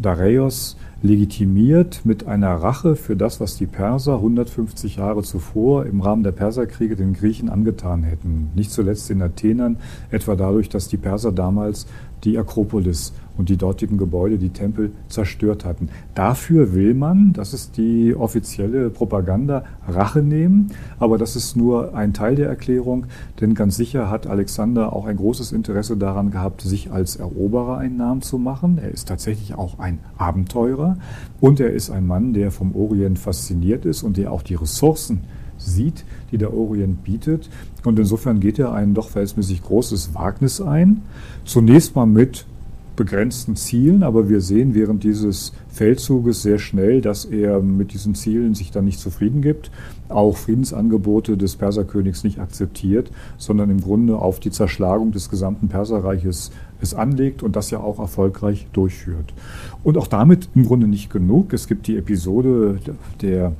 Dareios 0.00 0.76
legitimiert 1.02 2.02
mit 2.04 2.26
einer 2.26 2.54
Rache 2.54 2.96
für 2.96 3.16
das, 3.16 3.40
was 3.40 3.56
die 3.56 3.66
Perser 3.66 4.16
150 4.16 4.96
Jahre 4.96 5.22
zuvor 5.22 5.86
im 5.86 6.00
Rahmen 6.00 6.22
der 6.22 6.32
Perserkriege 6.32 6.96
den 6.96 7.14
Griechen 7.14 7.48
angetan 7.48 8.02
hätten. 8.02 8.50
Nicht 8.54 8.70
zuletzt 8.70 9.08
den 9.08 9.22
Athenern, 9.22 9.78
etwa 10.10 10.36
dadurch, 10.36 10.68
dass 10.68 10.88
die 10.88 10.98
Perser 10.98 11.32
damals 11.32 11.86
die 12.24 12.38
Akropolis 12.38 13.12
und 13.40 13.48
die 13.48 13.56
dortigen 13.56 13.96
Gebäude, 13.96 14.36
die 14.38 14.50
Tempel 14.50 14.92
zerstört 15.08 15.64
hatten. 15.64 15.88
Dafür 16.14 16.74
will 16.74 16.94
man, 16.94 17.32
das 17.32 17.54
ist 17.54 17.78
die 17.78 18.14
offizielle 18.14 18.90
Propaganda, 18.90 19.64
Rache 19.88 20.22
nehmen, 20.22 20.72
aber 20.98 21.16
das 21.16 21.36
ist 21.36 21.56
nur 21.56 21.94
ein 21.94 22.12
Teil 22.12 22.36
der 22.36 22.48
Erklärung, 22.48 23.06
denn 23.40 23.54
ganz 23.54 23.76
sicher 23.76 24.10
hat 24.10 24.26
Alexander 24.26 24.92
auch 24.92 25.06
ein 25.06 25.16
großes 25.16 25.52
Interesse 25.52 25.96
daran 25.96 26.30
gehabt, 26.30 26.60
sich 26.60 26.92
als 26.92 27.16
Eroberer 27.16 27.78
einen 27.78 27.96
Namen 27.96 28.20
zu 28.20 28.38
machen. 28.38 28.78
Er 28.78 28.90
ist 28.90 29.08
tatsächlich 29.08 29.54
auch 29.54 29.78
ein 29.78 30.00
Abenteurer 30.18 30.98
und 31.40 31.60
er 31.60 31.70
ist 31.70 31.90
ein 31.90 32.06
Mann, 32.06 32.34
der 32.34 32.50
vom 32.50 32.76
Orient 32.76 33.18
fasziniert 33.18 33.86
ist 33.86 34.02
und 34.02 34.18
der 34.18 34.32
auch 34.32 34.42
die 34.42 34.54
Ressourcen 34.54 35.22
sieht, 35.56 36.04
die 36.30 36.38
der 36.38 36.54
Orient 36.54 37.04
bietet. 37.04 37.48
Und 37.84 37.98
insofern 37.98 38.40
geht 38.40 38.58
er 38.58 38.72
ein 38.72 38.92
doch 38.92 39.08
verhältnismäßig 39.08 39.62
großes 39.62 40.14
Wagnis 40.14 40.60
ein. 40.60 41.02
Zunächst 41.44 41.96
mal 41.96 42.06
mit 42.06 42.46
begrenzten 43.00 43.56
Zielen, 43.56 44.02
aber 44.02 44.28
wir 44.28 44.42
sehen 44.42 44.74
während 44.74 45.04
dieses 45.04 45.54
Feldzuges 45.68 46.42
sehr 46.42 46.58
schnell, 46.58 47.00
dass 47.00 47.24
er 47.24 47.62
mit 47.62 47.94
diesen 47.94 48.14
Zielen 48.14 48.54
sich 48.54 48.72
dann 48.72 48.84
nicht 48.84 49.00
zufrieden 49.00 49.40
gibt, 49.40 49.70
auch 50.10 50.36
Friedensangebote 50.36 51.38
des 51.38 51.56
Perserkönigs 51.56 52.24
nicht 52.24 52.40
akzeptiert, 52.40 53.10
sondern 53.38 53.70
im 53.70 53.80
Grunde 53.80 54.18
auf 54.18 54.38
die 54.38 54.50
Zerschlagung 54.50 55.12
des 55.12 55.30
gesamten 55.30 55.68
Perserreiches 55.68 56.50
es 56.82 56.92
anlegt 56.92 57.42
und 57.42 57.56
das 57.56 57.70
ja 57.70 57.80
auch 57.80 57.98
erfolgreich 57.98 58.66
durchführt. 58.74 59.32
Und 59.82 59.96
auch 59.96 60.06
damit 60.06 60.50
im 60.54 60.66
Grunde 60.66 60.86
nicht 60.86 61.08
genug. 61.08 61.54
Es 61.54 61.68
gibt 61.68 61.86
die 61.86 61.96
Episode 61.96 62.80
der 63.22 63.54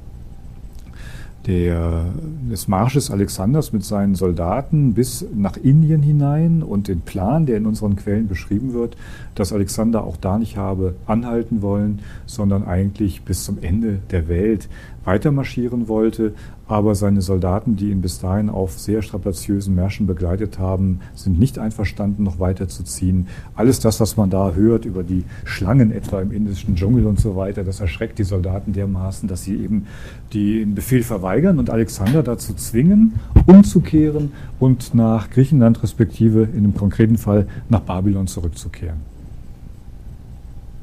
der, 1.46 2.04
des 2.50 2.68
Marsches 2.68 3.10
Alexanders 3.10 3.72
mit 3.72 3.84
seinen 3.84 4.14
Soldaten 4.14 4.92
bis 4.94 5.24
nach 5.34 5.56
Indien 5.56 6.02
hinein 6.02 6.62
und 6.62 6.88
den 6.88 7.00
Plan, 7.00 7.46
der 7.46 7.56
in 7.56 7.66
unseren 7.66 7.96
Quellen 7.96 8.28
beschrieben 8.28 8.74
wird, 8.74 8.96
dass 9.34 9.52
Alexander 9.52 10.04
auch 10.04 10.16
da 10.16 10.38
nicht 10.38 10.56
habe 10.56 10.94
anhalten 11.06 11.62
wollen, 11.62 12.00
sondern 12.26 12.64
eigentlich 12.66 13.22
bis 13.22 13.44
zum 13.44 13.58
Ende 13.62 14.00
der 14.10 14.28
Welt 14.28 14.68
weitermarschieren 15.04 15.88
wollte. 15.88 16.34
Aber 16.66 16.94
seine 16.94 17.20
Soldaten, 17.20 17.74
die 17.74 17.90
ihn 17.90 18.00
bis 18.00 18.20
dahin 18.20 18.48
auf 18.48 18.78
sehr 18.78 19.02
strapaziösen 19.02 19.74
Märschen 19.74 20.06
begleitet 20.06 20.58
haben, 20.58 21.00
sind 21.14 21.38
nicht 21.38 21.58
einverstanden, 21.58 22.22
noch 22.22 22.38
weiterzuziehen. 22.38 23.26
Alles 23.56 23.80
das, 23.80 23.98
was 24.00 24.16
man 24.16 24.30
da 24.30 24.52
hört 24.52 24.84
über 24.84 25.02
die 25.02 25.24
Schlangen 25.44 25.90
etwa 25.90 26.20
im 26.20 26.30
indischen 26.30 26.76
Dschungel 26.76 27.06
und 27.06 27.18
so 27.18 27.34
weiter, 27.34 27.64
das 27.64 27.80
erschreckt 27.80 28.18
die 28.18 28.24
Soldaten 28.24 28.72
dermaßen, 28.72 29.28
dass 29.28 29.42
sie 29.42 29.56
eben 29.56 29.86
den 30.32 30.74
Befehl 30.74 31.02
verweigern 31.02 31.58
und 31.58 31.70
Alexander 31.70 32.22
dazu 32.22 32.54
zwingen, 32.54 33.14
umzukehren 33.46 34.32
und 34.60 34.94
nach 34.94 35.30
Griechenland 35.30 35.82
respektive 35.82 36.42
in 36.42 36.62
dem 36.62 36.74
konkreten 36.74 37.18
Fall 37.18 37.48
nach 37.68 37.80
Babylon 37.80 38.28
zurückzukehren. 38.28 39.09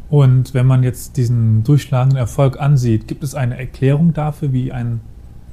Und 0.09 0.53
wenn 0.53 0.65
man 0.65 0.83
jetzt 0.83 1.17
diesen 1.17 1.63
durchschlagenden 1.63 2.17
Erfolg 2.17 2.59
ansieht, 2.59 3.07
gibt 3.07 3.23
es 3.23 3.35
eine 3.35 3.57
Erklärung 3.57 4.13
dafür, 4.13 4.53
wie 4.53 4.71
ein 4.71 5.01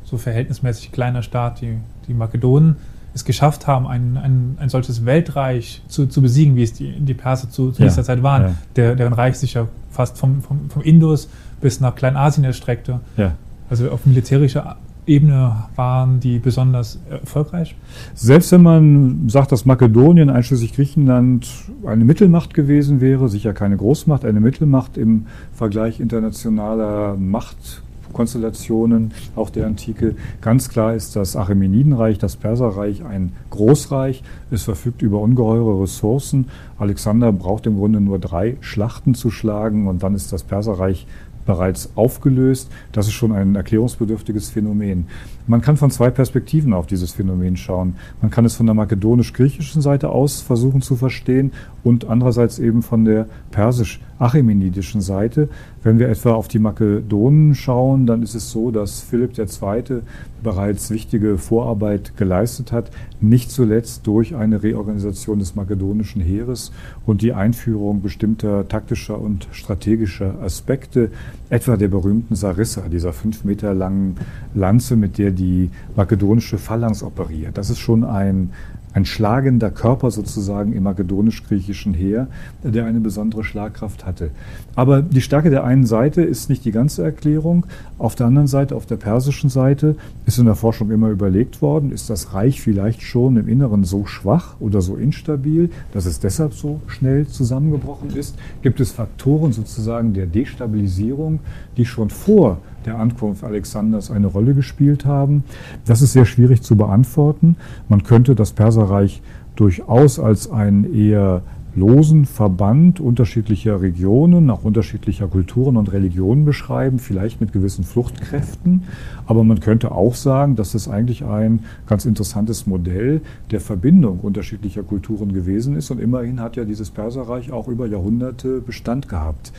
so 0.04 0.16
verhältnismäßig 0.16 0.92
kleiner 0.92 1.22
Staat, 1.22 1.60
die, 1.60 1.78
die 2.06 2.14
Makedonen, 2.14 2.76
es 3.14 3.24
geschafft 3.24 3.66
haben, 3.66 3.86
ein, 3.86 4.16
ein, 4.16 4.56
ein 4.58 4.68
solches 4.68 5.04
Weltreich 5.04 5.82
zu, 5.86 6.06
zu 6.06 6.20
besiegen, 6.20 6.56
wie 6.56 6.64
es 6.64 6.72
die, 6.72 6.98
die 7.00 7.14
Perser 7.14 7.48
zu, 7.48 7.70
zu 7.70 7.82
ja, 7.82 7.88
dieser 7.88 8.02
Zeit 8.02 8.22
waren, 8.22 8.42
ja. 8.42 8.54
der, 8.76 8.96
deren 8.96 9.12
Reich 9.12 9.36
sich 9.36 9.54
ja 9.54 9.68
fast 9.90 10.18
vom, 10.18 10.42
vom, 10.42 10.68
vom 10.68 10.82
Indus 10.82 11.28
bis 11.60 11.80
nach 11.80 11.94
Kleinasien 11.94 12.44
erstreckte. 12.44 13.00
Ja. 13.16 13.32
Also 13.70 13.90
auf 13.90 14.04
militärischer 14.04 14.76
Ebene 15.06 15.66
waren 15.76 16.20
die 16.20 16.38
besonders 16.38 16.98
erfolgreich? 17.10 17.76
Selbst 18.14 18.52
wenn 18.52 18.62
man 18.62 19.28
sagt, 19.28 19.52
dass 19.52 19.66
Makedonien 19.66 20.30
einschließlich 20.30 20.72
Griechenland 20.72 21.46
eine 21.84 22.04
Mittelmacht 22.04 22.54
gewesen 22.54 23.02
wäre, 23.02 23.28
sicher 23.28 23.52
keine 23.52 23.76
Großmacht, 23.76 24.24
eine 24.24 24.40
Mittelmacht 24.40 24.96
im 24.96 25.26
Vergleich 25.52 26.00
internationaler 26.00 27.16
Machtkonstellationen, 27.18 29.12
auch 29.36 29.50
der 29.50 29.66
Antike. 29.66 30.16
Ganz 30.40 30.70
klar 30.70 30.94
ist 30.94 31.16
das 31.16 31.36
Achämenidenreich, 31.36 32.16
das 32.16 32.36
Perserreich 32.36 33.04
ein 33.04 33.32
Großreich. 33.50 34.22
Es 34.50 34.62
verfügt 34.62 35.02
über 35.02 35.20
ungeheure 35.20 35.82
Ressourcen. 35.82 36.46
Alexander 36.78 37.30
braucht 37.30 37.66
im 37.66 37.76
Grunde 37.76 38.00
nur 38.00 38.18
drei 38.18 38.56
Schlachten 38.60 39.14
zu 39.14 39.30
schlagen 39.30 39.86
und 39.86 40.02
dann 40.02 40.14
ist 40.14 40.32
das 40.32 40.44
Perserreich 40.44 41.06
bereits 41.46 41.90
aufgelöst. 41.94 42.70
Das 42.92 43.06
ist 43.06 43.12
schon 43.12 43.32
ein 43.32 43.54
erklärungsbedürftiges 43.54 44.50
Phänomen. 44.50 45.06
Man 45.46 45.60
kann 45.60 45.76
von 45.76 45.90
zwei 45.90 46.08
Perspektiven 46.08 46.72
auf 46.72 46.86
dieses 46.86 47.12
Phänomen 47.12 47.58
schauen. 47.58 47.96
Man 48.22 48.30
kann 48.30 48.46
es 48.46 48.54
von 48.54 48.64
der 48.64 48.74
makedonisch-griechischen 48.74 49.82
Seite 49.82 50.08
aus 50.08 50.40
versuchen 50.40 50.80
zu 50.80 50.96
verstehen 50.96 51.52
und 51.82 52.06
andererseits 52.06 52.58
eben 52.58 52.82
von 52.82 53.04
der 53.04 53.26
persisch-achämenidischen 53.50 55.02
Seite. 55.02 55.50
Wenn 55.82 55.98
wir 55.98 56.08
etwa 56.08 56.32
auf 56.32 56.48
die 56.48 56.58
Makedonen 56.58 57.54
schauen, 57.54 58.06
dann 58.06 58.22
ist 58.22 58.34
es 58.34 58.50
so, 58.50 58.70
dass 58.70 59.02
Philipp 59.02 59.38
II. 59.38 60.00
bereits 60.42 60.90
wichtige 60.90 61.36
Vorarbeit 61.36 62.16
geleistet 62.16 62.72
hat, 62.72 62.90
nicht 63.20 63.50
zuletzt 63.50 64.06
durch 64.06 64.34
eine 64.34 64.62
Reorganisation 64.62 65.40
des 65.40 65.54
makedonischen 65.54 66.22
Heeres 66.22 66.72
und 67.04 67.20
die 67.20 67.34
Einführung 67.34 68.00
bestimmter 68.00 68.66
taktischer 68.66 69.20
und 69.20 69.46
strategischer 69.52 70.40
Aspekte, 70.42 71.10
etwa 71.50 71.76
der 71.76 71.88
berühmten 71.88 72.34
Sarissa, 72.34 72.88
dieser 72.88 73.12
fünf 73.12 73.44
Meter 73.44 73.74
langen 73.74 74.16
Lanze, 74.54 74.96
mit 74.96 75.18
der 75.18 75.33
die 75.34 75.70
makedonische 75.96 76.58
Phalanx 76.58 77.02
operiert. 77.02 77.58
Das 77.58 77.70
ist 77.70 77.78
schon 77.78 78.04
ein, 78.04 78.50
ein 78.94 79.04
schlagender 79.04 79.70
Körper 79.70 80.12
sozusagen 80.12 80.72
im 80.72 80.84
makedonisch-griechischen 80.84 81.94
Heer, 81.94 82.28
der 82.62 82.86
eine 82.86 83.00
besondere 83.00 83.42
Schlagkraft 83.42 84.06
hatte. 84.06 84.30
Aber 84.76 85.02
die 85.02 85.20
Stärke 85.20 85.50
der 85.50 85.64
einen 85.64 85.84
Seite 85.84 86.22
ist 86.22 86.48
nicht 86.48 86.64
die 86.64 86.70
ganze 86.70 87.02
Erklärung. 87.02 87.66
Auf 87.98 88.14
der 88.14 88.26
anderen 88.26 88.46
Seite, 88.46 88.76
auf 88.76 88.86
der 88.86 88.96
persischen 88.96 89.50
Seite, 89.50 89.96
ist 90.26 90.38
in 90.38 90.46
der 90.46 90.54
Forschung 90.54 90.92
immer 90.92 91.08
überlegt 91.08 91.60
worden, 91.60 91.90
ist 91.90 92.08
das 92.08 92.34
Reich 92.34 92.60
vielleicht 92.60 93.02
schon 93.02 93.36
im 93.36 93.48
Inneren 93.48 93.82
so 93.82 94.06
schwach 94.06 94.54
oder 94.60 94.80
so 94.80 94.94
instabil, 94.94 95.70
dass 95.92 96.06
es 96.06 96.20
deshalb 96.20 96.54
so 96.54 96.80
schnell 96.86 97.26
zusammengebrochen 97.26 98.14
ist? 98.14 98.36
Gibt 98.62 98.78
es 98.78 98.92
Faktoren 98.92 99.52
sozusagen 99.52 100.14
der 100.14 100.26
Destabilisierung, 100.26 101.40
die 101.76 101.84
schon 101.84 102.10
vor 102.10 102.58
der 102.86 102.98
Ankunft 102.98 103.44
Alexanders 103.44 104.10
eine 104.10 104.26
Rolle 104.26 104.54
gespielt 104.54 105.04
haben. 105.04 105.44
Das 105.84 106.02
ist 106.02 106.12
sehr 106.12 106.26
schwierig 106.26 106.62
zu 106.62 106.76
beantworten. 106.76 107.56
Man 107.88 108.02
könnte 108.02 108.34
das 108.34 108.52
Perserreich 108.52 109.22
durchaus 109.56 110.18
als 110.18 110.50
einen 110.50 110.92
eher 110.94 111.42
losen 111.76 112.24
Verband 112.24 113.00
unterschiedlicher 113.00 113.80
Regionen, 113.80 114.46
nach 114.46 114.62
unterschiedlicher 114.62 115.26
Kulturen 115.26 115.76
und 115.76 115.92
Religionen 115.92 116.44
beschreiben, 116.44 116.98
vielleicht 116.98 117.40
mit 117.40 117.52
gewissen 117.52 117.84
Fluchtkräften. 117.84 118.84
Aber 119.26 119.44
man 119.44 119.60
könnte 119.60 119.90
auch 119.90 120.14
sagen, 120.14 120.56
dass 120.56 120.74
es 120.74 120.88
eigentlich 120.88 121.24
ein 121.24 121.60
ganz 121.86 122.04
interessantes 122.04 122.66
Modell 122.66 123.22
der 123.50 123.60
Verbindung 123.60 124.20
unterschiedlicher 124.20 124.82
Kulturen 124.82 125.32
gewesen 125.32 125.76
ist. 125.76 125.90
Und 125.90 126.00
immerhin 126.00 126.40
hat 126.40 126.56
ja 126.56 126.64
dieses 126.64 126.90
Perserreich 126.90 127.50
auch 127.50 127.68
über 127.68 127.86
Jahrhunderte 127.86 128.60
Bestand 128.60 129.08
gehabt. 129.08 129.52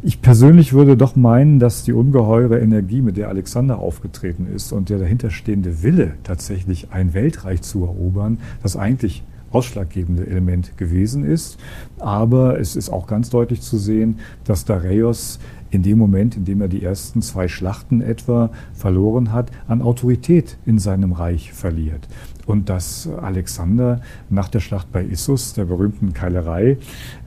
Ich 0.00 0.22
persönlich 0.22 0.72
würde 0.72 0.96
doch 0.96 1.16
meinen, 1.16 1.58
dass 1.58 1.82
die 1.82 1.92
ungeheure 1.92 2.60
Energie, 2.60 3.02
mit 3.02 3.16
der 3.16 3.28
Alexander 3.28 3.80
aufgetreten 3.80 4.46
ist 4.46 4.72
und 4.72 4.90
der 4.90 4.98
dahinterstehende 4.98 5.82
Wille, 5.82 6.12
tatsächlich 6.22 6.92
ein 6.92 7.14
Weltreich 7.14 7.62
zu 7.62 7.84
erobern, 7.84 8.38
das 8.62 8.76
eigentlich 8.76 9.24
ausschlaggebende 9.50 10.26
Element 10.26 10.76
gewesen 10.76 11.24
ist. 11.24 11.58
Aber 11.98 12.60
es 12.60 12.76
ist 12.76 12.90
auch 12.90 13.08
ganz 13.08 13.30
deutlich 13.30 13.60
zu 13.60 13.76
sehen, 13.76 14.20
dass 14.44 14.64
Dareios 14.64 15.40
in 15.70 15.82
dem 15.82 15.98
Moment, 15.98 16.36
in 16.36 16.44
dem 16.44 16.60
er 16.60 16.68
die 16.68 16.84
ersten 16.84 17.20
zwei 17.20 17.48
Schlachten 17.48 18.00
etwa 18.00 18.50
verloren 18.74 19.32
hat, 19.32 19.50
an 19.66 19.82
Autorität 19.82 20.58
in 20.64 20.78
seinem 20.78 21.12
Reich 21.12 21.52
verliert. 21.52 22.06
Und 22.48 22.70
dass 22.70 23.06
Alexander 23.06 24.00
nach 24.30 24.48
der 24.48 24.60
Schlacht 24.60 24.90
bei 24.90 25.04
Issus, 25.04 25.52
der 25.52 25.66
berühmten 25.66 26.14
Keilerei, 26.14 26.78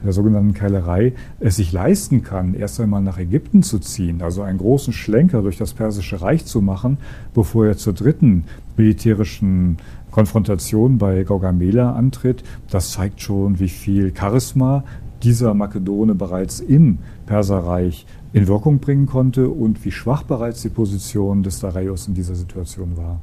der 0.03 0.13
sogenannten 0.13 0.55
Keilerei, 0.55 1.13
es 1.39 1.57
sich 1.57 1.71
leisten 1.71 2.23
kann, 2.23 2.55
erst 2.55 2.81
einmal 2.81 3.03
nach 3.03 3.19
Ägypten 3.19 3.61
zu 3.61 3.77
ziehen, 3.77 4.23
also 4.23 4.41
einen 4.41 4.57
großen 4.57 4.93
Schlenker 4.93 5.43
durch 5.43 5.57
das 5.57 5.75
persische 5.75 6.23
Reich 6.23 6.45
zu 6.45 6.59
machen, 6.59 6.97
bevor 7.35 7.67
er 7.67 7.77
zur 7.77 7.93
dritten 7.93 8.45
militärischen 8.77 9.77
Konfrontation 10.09 10.97
bei 10.97 11.21
Gaugamela 11.21 11.93
antritt, 11.93 12.43
das 12.71 12.89
zeigt 12.89 13.21
schon, 13.21 13.59
wie 13.59 13.69
viel 13.69 14.11
Charisma 14.17 14.83
dieser 15.21 15.53
Makedone 15.53 16.15
bereits 16.15 16.61
im 16.61 16.97
Perserreich 17.27 18.07
in 18.33 18.47
Wirkung 18.47 18.79
bringen 18.79 19.05
konnte 19.05 19.49
und 19.49 19.85
wie 19.85 19.91
schwach 19.91 20.23
bereits 20.23 20.63
die 20.63 20.69
Position 20.69 21.43
des 21.43 21.59
Dareios 21.59 22.07
in 22.07 22.15
dieser 22.15 22.33
Situation 22.33 22.97
war. 22.97 23.21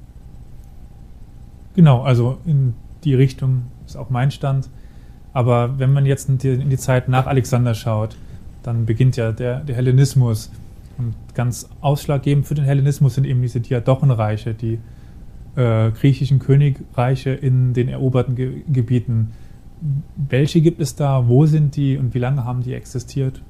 Genau, 1.79 2.03
also 2.03 2.39
in 2.45 2.75
die 3.05 3.15
Richtung 3.15 3.67
ist 3.87 3.97
auch 3.97 4.11
mein 4.11 4.33
Stand. 4.33 4.69
Aber 5.33 5.79
wenn 5.79 5.93
man 5.93 6.07
jetzt 6.07 6.29
in 6.29 6.37
die, 6.37 6.49
in 6.49 6.71
die 6.71 6.77
Zeit 6.77 7.09
nach 7.09 7.29
Alexander 7.29 7.73
schaut, 7.73 8.17
dann 8.65 8.85
beginnt 8.85 9.17
ja 9.17 9.31
der, 9.31 9.61
der, 9.61 9.77
Hellenismus. 9.77 10.51
Und 10.99 11.15
ganz 11.35 11.69
ausschlaggebend 11.81 12.49
für 12.49 12.57
den 12.57 12.65
Hellenismus 12.65 13.15
sind 13.15 13.29
eben 13.29 13.41
diese 13.43 13.61
Diadochenreiche, 13.61 14.55
die 14.55 14.81
äh, 15.55 15.93
griechischen 15.93 16.41
Königreiche 16.41 17.31
in 17.31 17.75
den 17.75 17.87
eroberten 17.87 18.35
Ge 18.35 18.65
Gebieten. 18.67 19.31
Welche 20.17 20.61
gibt 20.61 20.81
es 20.81 20.97
da? 20.97 21.29
Wo 21.29 21.47
sind 21.47 21.77
die 21.77 21.97
und 21.97 22.13
wie 22.13 22.19
lange 22.19 22.45
haben 22.45 22.65
die 22.65 22.75
existiert? 22.75 23.41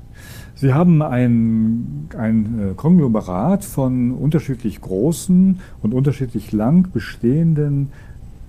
Sie 0.54 0.74
haben 0.74 1.00
ein, 1.00 2.08
ein 2.18 2.60
äh, 2.60 2.74
Konglomerat 2.74 3.64
von 3.64 4.12
unterschiedlich 4.12 4.82
großen 4.82 5.60
und 5.82 5.94
unterschiedlich 5.94 6.52
lang 6.52 6.90
bestehenden 6.92 7.88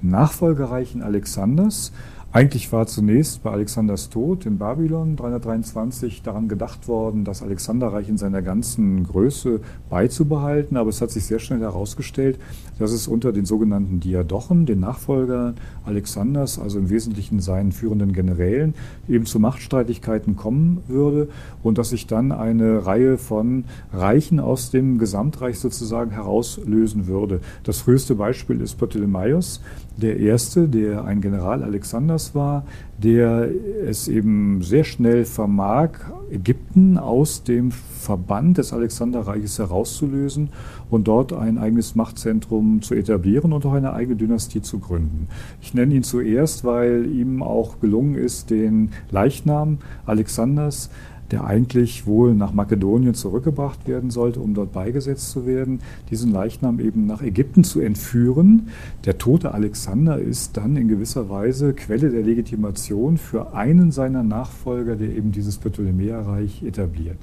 Nachfolgereichen 0.02 1.02
Alexanders, 1.02 1.92
Eigentlich 2.32 2.72
war 2.72 2.86
zunächst 2.86 3.42
bei 3.42 3.50
Alexanders 3.50 4.10
Tod 4.12 4.46
in 4.46 4.60
Babylon 4.60 5.16
323 5.16 6.22
daran 6.22 6.48
gedacht 6.48 6.88
worden, 6.88 7.24
das 7.24 7.42
Alexanderreich 7.42 8.08
in 8.08 8.20
seiner 8.20 8.44
ganzen 8.44 9.04
Größe 9.04 9.62
beizubehalten, 9.90 10.78
aber 10.78 10.92
es 10.92 11.02
hat 11.02 11.10
sich 11.10 11.26
sehr 11.26 11.40
schnell 11.40 11.62
herausgestellt, 11.62 12.38
dass 12.78 12.92
es 12.92 13.08
unter 13.08 13.34
den 13.34 13.46
sogenannten 13.46 14.00
Diadochen, 14.00 14.68
den 14.68 14.80
Nachfolgern 14.80 15.56
Alexanders, 15.88 16.60
also 16.60 16.78
im 16.78 16.92
Wesentlichen 16.92 17.40
seinen 17.40 17.72
führenden 17.72 18.14
Generälen, 18.14 18.76
eben 19.08 19.26
zu 19.26 19.40
Machtstreitigkeiten 19.40 20.36
kommen 20.36 20.84
würde 20.88 21.30
und 21.64 21.80
dass 21.80 21.90
sich 21.90 22.06
dann 22.06 22.32
eine 22.32 22.86
Reihe 22.86 23.18
von 23.18 23.64
Reichen 23.92 24.40
aus 24.40 24.70
dem 24.70 25.00
Gesamtreich 25.00 25.58
sozusagen 25.58 26.12
herauslösen 26.12 27.08
würde. 27.08 27.42
Das 27.64 27.80
früheste 27.80 28.14
Beispiel 28.14 28.62
ist 28.62 28.78
Ptolemaios, 28.78 29.62
der 30.00 30.18
erste, 30.18 30.68
der 30.68 31.06
ein 31.06 31.22
General 31.22 31.64
Alexanders 31.64 32.34
war, 32.34 32.64
der 32.98 33.50
es 33.86 34.08
eben 34.08 34.62
sehr 34.62 34.84
schnell 34.84 35.26
vermag, 35.26 35.92
Ägypten 36.32 36.98
aus 36.98 37.44
dem 37.44 37.72
Verband 37.72 38.58
des 38.58 38.74
Alexanderreiches 38.74 39.60
herauszulösen 39.60 40.50
und 40.90 41.08
dort 41.08 41.34
ein 41.34 41.58
eigenes 41.58 41.96
Machtzentrum 41.96 42.82
zu 42.82 42.96
etablieren 42.96 43.54
und 43.54 43.66
auch 43.66 43.74
eine 43.74 43.94
eigene 43.94 44.16
Dynastie 44.16 44.62
zu 44.62 44.80
gründen. 44.80 45.28
Ich 45.62 45.74
nenne 45.74 45.96
ihn 45.96 46.04
zuerst, 46.04 46.64
weil 46.64 47.06
ihm 47.06 47.42
auch 47.44 47.80
gelungen 47.80 48.16
ist, 48.16 48.50
den 48.50 48.92
Leichnam 49.12 49.80
Alexanders 50.06 50.90
der 51.32 51.46
eigentlich 51.46 52.06
wohl 52.06 52.34
nach 52.34 52.54
Makedonien 52.54 53.14
zurückgebracht 53.14 53.88
werden 53.88 54.10
sollte, 54.10 54.40
um 54.40 54.54
dort 54.54 54.74
beigesetzt 54.74 55.32
zu 55.32 55.46
werden, 55.46 55.80
diesen 56.10 56.32
Leichnam 56.32 56.80
eben 56.80 57.06
nach 57.06 57.22
Ägypten 57.22 57.64
zu 57.64 57.80
entführen. 57.80 58.70
Der 59.06 59.18
tote 59.18 59.54
Alexander 59.54 60.20
ist 60.20 60.58
dann 60.58 60.76
in 60.76 60.88
gewisser 60.88 61.30
Weise 61.30 61.74
Quelle 61.74 62.10
der 62.10 62.24
Legitimation 62.24 63.18
für 63.18 63.54
einen 63.54 63.92
seiner 63.92 64.24
Nachfolger, 64.24 64.96
der 64.96 65.10
eben 65.10 65.32
dieses 65.32 65.58
Ptolemäerreich 65.58 66.64
etabliert. 66.64 67.18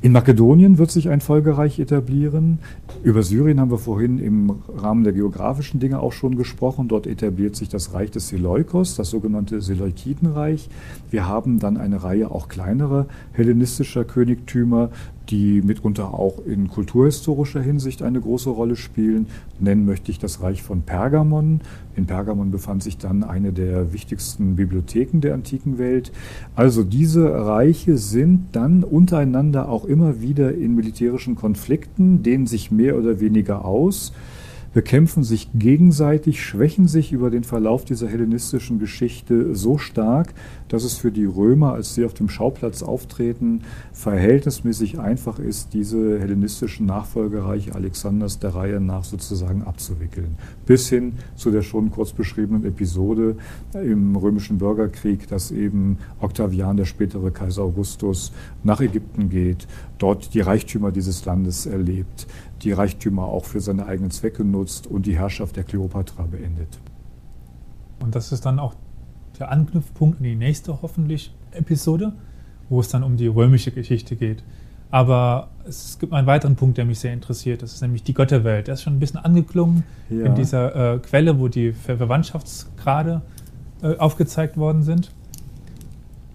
In 0.00 0.12
Makedonien 0.12 0.78
wird 0.78 0.92
sich 0.92 1.08
ein 1.08 1.20
Folgereich 1.20 1.80
etablieren. 1.80 2.60
Über 3.04 3.22
Syrien 3.22 3.60
haben 3.60 3.70
wir 3.70 3.78
vorhin 3.78 4.18
im 4.18 4.62
Rahmen 4.68 5.04
der 5.04 5.12
geografischen 5.12 5.78
Dinge 5.78 6.00
auch 6.00 6.12
schon 6.12 6.36
gesprochen. 6.36 6.88
Dort 6.88 7.06
etabliert 7.06 7.54
sich 7.54 7.68
das 7.68 7.94
Reich 7.94 8.10
des 8.10 8.28
Seleukos, 8.28 8.96
das 8.96 9.10
sogenannte 9.10 9.60
Seleukidenreich. 9.60 10.68
Wir 11.08 11.28
haben 11.28 11.60
dann 11.60 11.76
eine 11.76 12.02
Reihe 12.02 12.30
auch 12.30 12.48
kleinerer 12.48 13.06
hellenistischer 13.32 14.04
Königtümer, 14.04 14.90
die 15.30 15.62
mitunter 15.62 16.14
auch 16.14 16.44
in 16.44 16.68
kulturhistorischer 16.68 17.60
Hinsicht 17.60 18.02
eine 18.02 18.20
große 18.20 18.50
Rolle 18.50 18.76
spielen. 18.76 19.26
Nennen 19.60 19.84
möchte 19.84 20.10
ich 20.10 20.18
das 20.18 20.42
Reich 20.42 20.62
von 20.62 20.82
Pergamon. 20.82 21.60
In 21.96 22.06
Pergamon 22.06 22.50
befand 22.50 22.82
sich 22.82 22.98
dann 22.98 23.24
eine 23.24 23.52
der 23.52 23.92
wichtigsten 23.92 24.56
Bibliotheken 24.56 25.20
der 25.20 25.34
antiken 25.34 25.78
Welt. 25.78 26.12
Also 26.54 26.82
diese 26.82 27.30
Reiche 27.30 27.98
sind 27.98 28.48
dann 28.52 28.84
untereinander 28.84 29.68
auch 29.68 29.84
immer 29.84 30.20
wieder 30.20 30.54
in 30.54 30.74
militärischen 30.74 31.34
Konflikten, 31.34 32.22
dehnen 32.22 32.46
sich 32.46 32.70
mehr 32.70 32.96
oder 32.96 33.20
weniger 33.20 33.64
aus 33.64 34.12
bekämpfen 34.74 35.22
sich 35.22 35.48
gegenseitig, 35.54 36.44
schwächen 36.44 36.88
sich 36.88 37.12
über 37.12 37.30
den 37.30 37.44
Verlauf 37.44 37.84
dieser 37.84 38.08
hellenistischen 38.08 38.78
Geschichte 38.78 39.54
so 39.54 39.78
stark, 39.78 40.34
dass 40.68 40.84
es 40.84 40.98
für 40.98 41.10
die 41.10 41.24
Römer, 41.24 41.72
als 41.72 41.94
sie 41.94 42.04
auf 42.04 42.14
dem 42.14 42.28
Schauplatz 42.28 42.82
auftreten, 42.82 43.62
verhältnismäßig 43.92 44.98
einfach 44.98 45.38
ist, 45.38 45.72
diese 45.72 46.20
hellenistischen 46.20 46.86
Nachfolgereiche 46.86 47.74
Alexanders 47.74 48.38
der 48.38 48.54
Reihe 48.54 48.80
nach 48.80 49.04
sozusagen 49.04 49.62
abzuwickeln. 49.62 50.36
Bis 50.66 50.88
hin 50.88 51.14
zu 51.34 51.50
der 51.50 51.62
schon 51.62 51.90
kurz 51.90 52.12
beschriebenen 52.12 52.64
Episode 52.64 53.36
im 53.72 54.16
römischen 54.16 54.58
Bürgerkrieg, 54.58 55.28
dass 55.28 55.50
eben 55.50 55.98
Octavian, 56.20 56.76
der 56.76 56.84
spätere 56.84 57.30
Kaiser 57.30 57.62
Augustus, 57.62 58.32
nach 58.62 58.80
Ägypten 58.80 59.30
geht, 59.30 59.66
dort 59.98 60.34
die 60.34 60.40
Reichtümer 60.40 60.92
dieses 60.92 61.24
Landes 61.24 61.66
erlebt, 61.66 62.26
die 62.62 62.72
Reichtümer 62.72 63.24
auch 63.24 63.44
für 63.44 63.60
seine 63.60 63.86
eigenen 63.86 64.10
Zwecke 64.10 64.44
nutzt 64.44 64.86
und 64.86 65.06
die 65.06 65.16
Herrschaft 65.16 65.56
der 65.56 65.64
Kleopatra 65.64 66.24
beendet. 66.24 66.78
Und 68.00 68.14
das 68.14 68.32
ist 68.32 68.46
dann 68.46 68.58
auch 68.58 68.74
der 69.38 69.50
Anknüpfpunkt 69.50 70.18
in 70.18 70.24
die 70.24 70.36
nächste 70.36 70.82
hoffentlich 70.82 71.34
Episode, 71.52 72.12
wo 72.68 72.80
es 72.80 72.88
dann 72.88 73.02
um 73.02 73.16
die 73.16 73.26
römische 73.26 73.70
Geschichte 73.70 74.16
geht. 74.16 74.42
Aber 74.90 75.50
es 75.66 75.98
gibt 75.98 76.12
einen 76.12 76.26
weiteren 76.26 76.56
Punkt, 76.56 76.78
der 76.78 76.86
mich 76.86 76.98
sehr 77.00 77.12
interessiert. 77.12 77.62
Das 77.62 77.74
ist 77.74 77.82
nämlich 77.82 78.02
die 78.04 78.14
Götterwelt. 78.14 78.68
Der 78.68 78.74
ist 78.74 78.82
schon 78.82 78.96
ein 78.96 79.00
bisschen 79.00 79.18
angeklungen 79.20 79.84
ja. 80.08 80.24
in 80.24 80.34
dieser 80.34 80.94
äh, 80.94 80.98
Quelle, 80.98 81.38
wo 81.38 81.48
die 81.48 81.72
Ver 81.72 81.98
Verwandtschaftsgrade 81.98 83.20
äh, 83.82 83.96
aufgezeigt 83.96 84.56
worden 84.56 84.82
sind. 84.82 85.10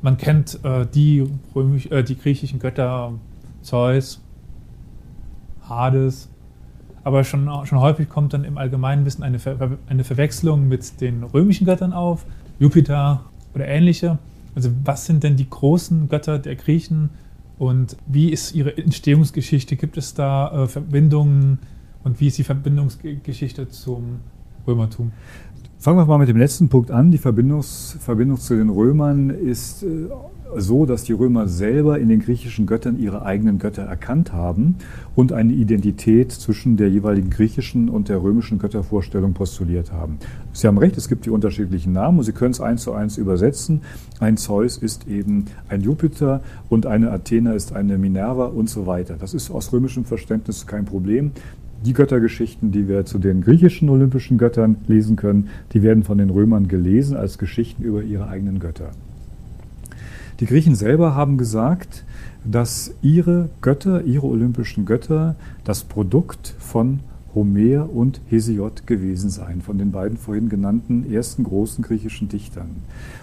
Man 0.03 0.17
kennt 0.17 0.59
äh, 0.63 0.85
die, 0.85 1.27
römisch, 1.55 1.87
äh, 1.87 2.03
die 2.03 2.17
griechischen 2.17 2.59
Götter 2.59 3.13
Zeus, 3.63 4.21
Hades. 5.67 6.29
Aber 7.03 7.23
schon, 7.23 7.49
schon 7.65 7.79
häufig 7.79 8.07
kommt 8.07 8.33
dann 8.33 8.43
im 8.43 8.57
allgemeinen 8.57 9.05
Wissen 9.05 9.23
eine, 9.23 9.39
Ver 9.39 9.77
eine 9.87 10.03
Verwechslung 10.03 10.67
mit 10.67 11.01
den 11.01 11.23
römischen 11.23 11.65
Göttern 11.65 11.91
auf, 11.91 12.25
Jupiter 12.59 13.25
oder 13.53 13.67
ähnliche. 13.67 14.19
Also 14.55 14.69
was 14.83 15.05
sind 15.05 15.23
denn 15.23 15.35
die 15.35 15.49
großen 15.49 16.07
Götter 16.07 16.39
der 16.39 16.55
Griechen 16.55 17.09
und 17.57 17.97
wie 18.07 18.29
ist 18.29 18.53
ihre 18.53 18.77
Entstehungsgeschichte? 18.77 19.75
Gibt 19.75 19.97
es 19.97 20.13
da 20.13 20.63
äh, 20.63 20.67
Verbindungen 20.67 21.59
und 22.03 22.19
wie 22.19 22.27
ist 22.27 22.37
die 22.37 22.43
Verbindungsgeschichte 22.43 23.67
zum 23.69 24.19
Römertum? 24.67 25.11
Fangen 25.79 25.97
wir 25.97 26.05
mal 26.05 26.17
mit 26.17 26.29
dem 26.29 26.37
letzten 26.37 26.69
Punkt 26.69 26.91
an. 26.91 27.11
Die 27.11 27.17
Verbindungs 27.17 27.97
Verbindung 27.99 28.37
zu 28.37 28.55
den 28.55 28.69
Römern 28.69 29.29
ist 29.29 29.83
äh, 29.83 30.07
so, 30.57 30.85
dass 30.85 31.03
die 31.03 31.13
Römer 31.13 31.47
selber 31.47 31.99
in 31.99 32.09
den 32.09 32.19
griechischen 32.19 32.65
Göttern 32.65 32.99
ihre 32.99 33.25
eigenen 33.25 33.59
Götter 33.59 33.83
erkannt 33.83 34.33
haben 34.33 34.75
und 35.15 35.31
eine 35.31 35.53
Identität 35.53 36.31
zwischen 36.31 36.77
der 36.77 36.89
jeweiligen 36.89 37.29
griechischen 37.29 37.89
und 37.89 38.09
der 38.09 38.21
römischen 38.21 38.59
Göttervorstellung 38.59 39.33
postuliert 39.33 39.91
haben. 39.91 40.17
Sie 40.51 40.67
haben 40.67 40.77
recht, 40.77 40.97
es 40.97 41.09
gibt 41.09 41.25
die 41.25 41.29
unterschiedlichen 41.29 41.93
Namen 41.93 42.19
und 42.19 42.23
Sie 42.23 42.31
können 42.31 42.51
es 42.51 42.61
eins 42.61 42.83
zu 42.83 42.93
eins 42.93 43.17
übersetzen. 43.17 43.81
Ein 44.19 44.37
Zeus 44.37 44.77
ist 44.77 45.07
eben 45.07 45.45
ein 45.69 45.81
Jupiter 45.81 46.41
und 46.69 46.85
eine 46.85 47.11
Athena 47.11 47.53
ist 47.53 47.73
eine 47.73 47.97
Minerva 47.97 48.45
und 48.45 48.69
so 48.69 48.85
weiter. 48.87 49.15
Das 49.19 49.33
ist 49.33 49.51
aus 49.51 49.71
römischem 49.73 50.05
Verständnis 50.05 50.67
kein 50.67 50.85
Problem. 50.85 51.31
Die 51.85 51.93
Göttergeschichten, 51.93 52.71
die 52.71 52.87
wir 52.87 53.05
zu 53.05 53.19
den 53.19 53.41
griechischen 53.41 53.89
olympischen 53.89 54.37
Göttern 54.37 54.77
lesen 54.87 55.17
können, 55.17 55.49
die 55.73 55.83
werden 55.83 56.03
von 56.03 56.17
den 56.17 56.29
Römern 56.29 56.69
gelesen 56.69 57.17
als 57.17 57.37
Geschichten 57.37 57.83
über 57.83 58.03
ihre 58.03 58.27
eigenen 58.27 58.59
Götter. 58.59 58.91
Die 60.43 60.49
Griechen 60.49 60.75
selber 60.75 61.15
haben 61.15 61.37
gesagt, 61.37 62.03
dass 62.43 62.93
ihre 63.01 63.47
Götter, 63.61 64.03
ihre 64.03 64.27
olympischen 64.27 64.83
Götter, 64.83 65.37
das 65.63 65.85
Produkt 65.85 66.53
von 66.59 66.99
Homer 67.33 67.89
und 67.89 68.19
Hesiod 68.27 68.85
gewesen 68.85 69.29
seien, 69.29 69.61
von 69.61 69.77
den 69.77 69.93
beiden 69.93 70.17
vorhin 70.17 70.49
genannten 70.49 71.09
ersten 71.09 71.45
großen 71.45 71.81
griechischen 71.81 72.27
Dichtern. 72.27 72.71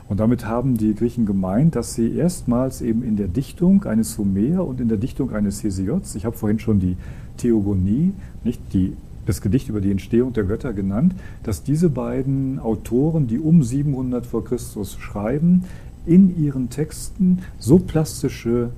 Und 0.08 0.18
damit 0.18 0.46
haben 0.46 0.78
die 0.78 0.94
Griechen 0.94 1.26
gemeint, 1.26 1.76
dass 1.76 1.92
sie 1.92 2.10
erstmals 2.10 2.80
eben 2.80 3.02
in 3.02 3.18
der 3.18 3.28
Dichtung 3.28 3.84
eines 3.84 4.16
Homer 4.16 4.66
und 4.66 4.80
in 4.80 4.88
der 4.88 4.96
Dichtung 4.96 5.30
eines 5.32 5.62
Hesiods, 5.62 6.14
ich 6.14 6.24
habe 6.24 6.38
vorhin 6.38 6.58
schon 6.58 6.80
die 6.80 6.96
Theogonie, 7.36 8.14
nicht 8.44 8.62
die 8.72 8.96
das 9.26 9.42
Gedicht 9.42 9.68
über 9.68 9.82
die 9.82 9.90
Entstehung 9.90 10.32
der 10.32 10.44
Götter 10.44 10.72
genannt, 10.72 11.14
dass 11.42 11.62
diese 11.62 11.90
beiden 11.90 12.58
Autoren, 12.58 13.26
die 13.26 13.38
um 13.38 13.62
700 13.62 14.26
vor 14.26 14.42
Christus 14.42 14.96
schreiben, 14.98 15.64
in 16.07 16.42
ihren 16.42 16.70
Texten 16.70 17.40
so 17.59 17.78
plastische 17.78 18.70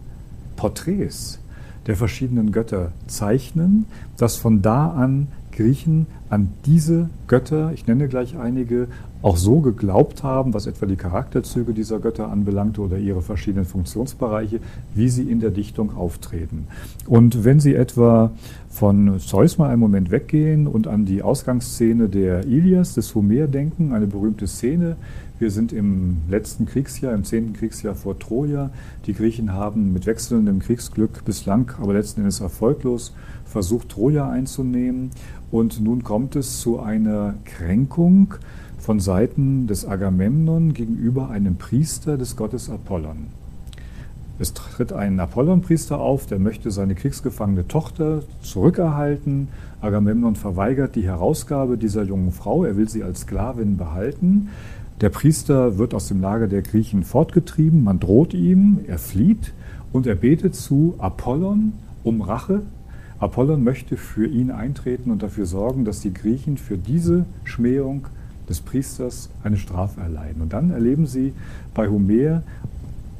Porträts 0.57 1.39
der 1.87 1.97
verschiedenen 1.97 2.53
Götter 2.53 2.93
zeichnen, 3.07 3.87
dass 4.17 4.37
von 4.37 4.63
da 4.63 4.91
an 4.91 5.29
Griechen 5.53 6.07
an 6.31 6.49
diese 6.65 7.11
Götter, 7.27 7.73
ich 7.75 7.87
nenne 7.87 8.09
gleich 8.09 8.39
einige, 8.39 8.89
auch 9.21 9.37
so 9.37 9.61
geglaubt 9.61 10.23
haben, 10.23 10.55
was 10.55 10.67
etwa 10.67 10.87
die 10.87 10.97
Charakterzüge 10.97 11.73
dieser 11.75 12.01
Götter 12.01 12.31
anbelangte 12.31 12.81
oder 12.81 12.99
ihre 12.99 13.23
verschiedenen 13.23 13.67
Funktionsbereiche, 13.67 14.59
wie 14.95 15.09
sie 15.09 15.23
in 15.23 15.41
der 15.41 15.51
Dichtung 15.51 15.97
auftreten. 15.97 16.67
Und 17.07 17.45
wenn 17.45 17.61
Sie 17.61 17.75
etwa 17.75 18.33
von 18.71 19.21
Zeus 19.21 19.59
mal 19.59 19.69
einen 19.69 19.81
Moment 19.81 20.11
weggehen 20.11 20.67
und 20.67 20.89
an 20.89 21.05
die 21.05 21.23
Ausgangsszene 21.23 22.09
der 22.09 22.47
Ilias, 22.47 22.95
des 22.95 23.15
Homer 23.15 23.47
denken, 23.47 23.93
eine 23.93 24.07
berühmte 24.07 24.47
Szene, 24.47 24.97
wir 25.43 25.51
sind 25.51 25.73
im 25.73 26.19
letzten 26.29 26.67
Kriegsjahr, 26.67 27.13
im 27.13 27.25
zehnten 27.25 27.53
Kriegsjahr 27.53 27.97
vor 27.97 28.17
Troja. 28.17 28.71
Die 29.07 29.13
Griechen 29.13 29.53
haben 29.53 29.93
mit 29.93 30.07
wechselndem 30.07 30.61
Kriegsglück 30.61 31.25
bislang, 31.25 31.73
aber 31.83 31.95
letzten 31.95 32.21
Endes 32.21 32.41
erfolglos, 32.41 33.13
versucht, 33.45 33.89
Troja 33.89 34.31
einzunehmen. 34.31 35.11
Und 35.51 35.81
nun 35.81 36.05
kommt 36.05 36.37
es 36.37 36.61
zu 36.61 36.79
einer 36.79 37.35
Kränkung 37.45 38.35
von 38.79 39.01
Seiten 39.01 39.67
des 39.67 39.85
Agamemnon 39.85 40.75
gegenüber 40.75 41.31
einem 41.31 41.57
Priester 41.57 42.17
des 42.17 42.37
Gottes 42.37 42.71
Apollon. 42.71 43.27
Es 44.39 44.55
tritt 44.55 44.93
ein 44.93 45.19
Apollon-Priester 45.19 45.99
auf, 45.99 46.27
der 46.27 46.39
möchte 46.39 46.71
seine 46.71 46.95
kriegsgefangene 46.95 47.67
Tochter 47.67 48.23
zurückerhalten. 48.43 49.49
Agamemnon 49.81 50.37
verweigert 50.37 50.95
die 50.95 51.05
Herausgabe 51.05 51.79
dieser 51.79 52.05
jungen 52.05 52.31
Frau, 52.31 52.65
er 52.65 52.77
will 52.77 52.89
sie 52.89 53.03
als 53.03 53.23
Sklavin 53.23 53.77
behalten. 53.77 54.49
Der 55.03 55.09
Priester 55.09 55.79
wird 55.79 55.95
aus 55.95 56.07
dem 56.07 56.21
Lager 56.21 56.47
der 56.47 56.63
Griechen 56.63 57.03
fortgetrieben, 57.03 57.83
man 57.83 57.99
droht 57.99 58.35
ihm, 58.35 58.79
er 58.87 59.01
flieht 59.01 59.53
und 59.93 60.07
er 60.07 60.15
betet 60.15 60.55
zu 60.55 60.95
Apollon 60.99 61.73
um 62.05 62.23
Rache. 62.23 62.63
Apollon 63.19 63.65
möchte 63.65 63.97
für 63.97 64.29
ihn 64.29 64.53
eintreten 64.53 65.11
und 65.11 65.21
dafür 65.21 65.45
sorgen, 65.45 65.85
dass 65.85 65.99
die 65.99 66.15
Griechen 66.15 66.57
für 66.57 66.79
diese 66.79 67.25
Schmähung 67.43 68.07
des 68.49 68.61
Priesters 68.61 69.29
eine 69.43 69.57
Strafe 69.57 70.01
erleiden. 70.01 70.41
Und 70.41 70.53
dann 70.53 70.71
erleben 70.71 71.09
sie 71.09 71.33
bei 71.75 71.89
Homer 71.89 72.45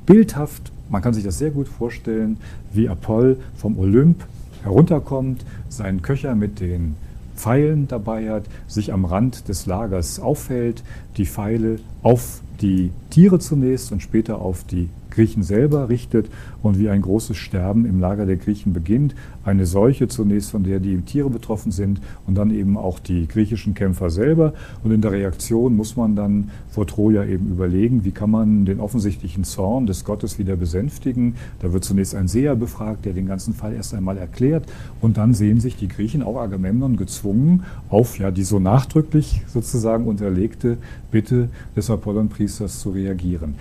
bildhaft, 0.07 0.71
man 0.89 1.03
kann 1.03 1.15
sich 1.15 1.25
das 1.25 1.39
sehr 1.39 1.51
gut 1.51 1.67
vorstellen, 1.67 2.37
wie 2.73 2.89
Apoll 2.89 3.39
vom 3.57 3.77
Olymp 3.77 4.25
herunterkommt, 4.63 5.45
seinen 5.69 6.01
Köcher 6.01 6.37
mit 6.37 6.61
den 6.61 6.95
Pfeilen 7.43 7.89
dabei 7.89 8.31
hat, 8.31 8.45
sich 8.69 8.93
am 8.93 9.05
Rand 9.05 9.49
des 9.49 9.67
Lagers 9.67 10.21
auffällt, 10.21 10.85
die 11.17 11.27
Pfeile 11.27 11.81
auf 12.05 12.41
die 12.61 12.93
Tiere 13.11 13.41
zunächst 13.41 13.91
und 13.91 14.01
später 14.01 14.39
auf 14.39 14.63
die 14.63 14.89
Griechen 15.13 15.43
selber 15.43 15.89
richtet 15.89 16.27
und 16.63 16.79
wie 16.79 16.89
ein 16.89 17.03
großes 17.03 17.37
Sterben 17.37 17.87
im 17.87 18.01
Lager 18.01 18.27
der 18.27 18.37
Griechen 18.37 18.73
beginnt. 18.73 19.15
Eine 19.45 19.67
Seuche 19.67 20.09
zunächst, 20.09 20.51
von 20.51 20.65
der 20.65 20.81
die 20.81 21.01
Tiere 21.03 21.31
betroffen 21.31 21.73
sind 21.73 22.01
und 22.27 22.35
dann 22.37 22.51
eben 22.51 22.77
auch 22.77 22.99
die 22.99 23.29
griechischen 23.29 23.75
Kämpfer 23.75 24.11
selber. 24.11 24.55
Und 24.83 24.93
in 24.93 25.01
der 25.01 25.13
Reaktion 25.13 25.77
muss 25.77 25.97
man 25.97 26.17
dann 26.17 26.51
vor 26.71 26.87
Troja 26.87 27.25
eben 27.25 27.51
überlegen, 27.51 28.05
wie 28.05 28.11
kann 28.11 28.31
man 28.31 28.65
den 28.65 28.81
offensichtlichen 28.81 29.45
Zorn 29.45 29.87
des 29.87 30.05
Gottes 30.05 30.39
wieder 30.39 30.57
besänftigen. 30.57 31.35
Da 31.61 31.73
wird 31.73 31.85
zunächst 31.85 32.15
ein 32.15 32.29
Seher 32.29 32.57
befragt, 32.57 33.05
der 33.05 33.13
den 33.13 33.27
ganzen 33.27 33.55
Fall 33.55 33.75
erst 33.75 33.95
einmal 33.95 34.17
erklärt. 34.17 34.65
Und 35.01 35.17
dann 35.17 35.35
sehen 35.35 35.61
sich 35.61 35.77
die 35.77 35.89
Griechen, 35.89 36.23
auch 36.23 36.37
Agamemnon, 36.37 36.97
gezwungen, 36.97 37.65
auf 37.89 38.19
ja 38.19 38.31
die 38.31 38.45
so 38.45 38.59
nachdrücklich 38.59 39.43
sozusagen 39.47 40.07
unterlegte 40.07 40.79
Bitte 41.11 41.51
des 41.77 41.91
Apollonpriesters 41.91 42.81
zu 42.81 42.91
reagieren. 42.91 43.55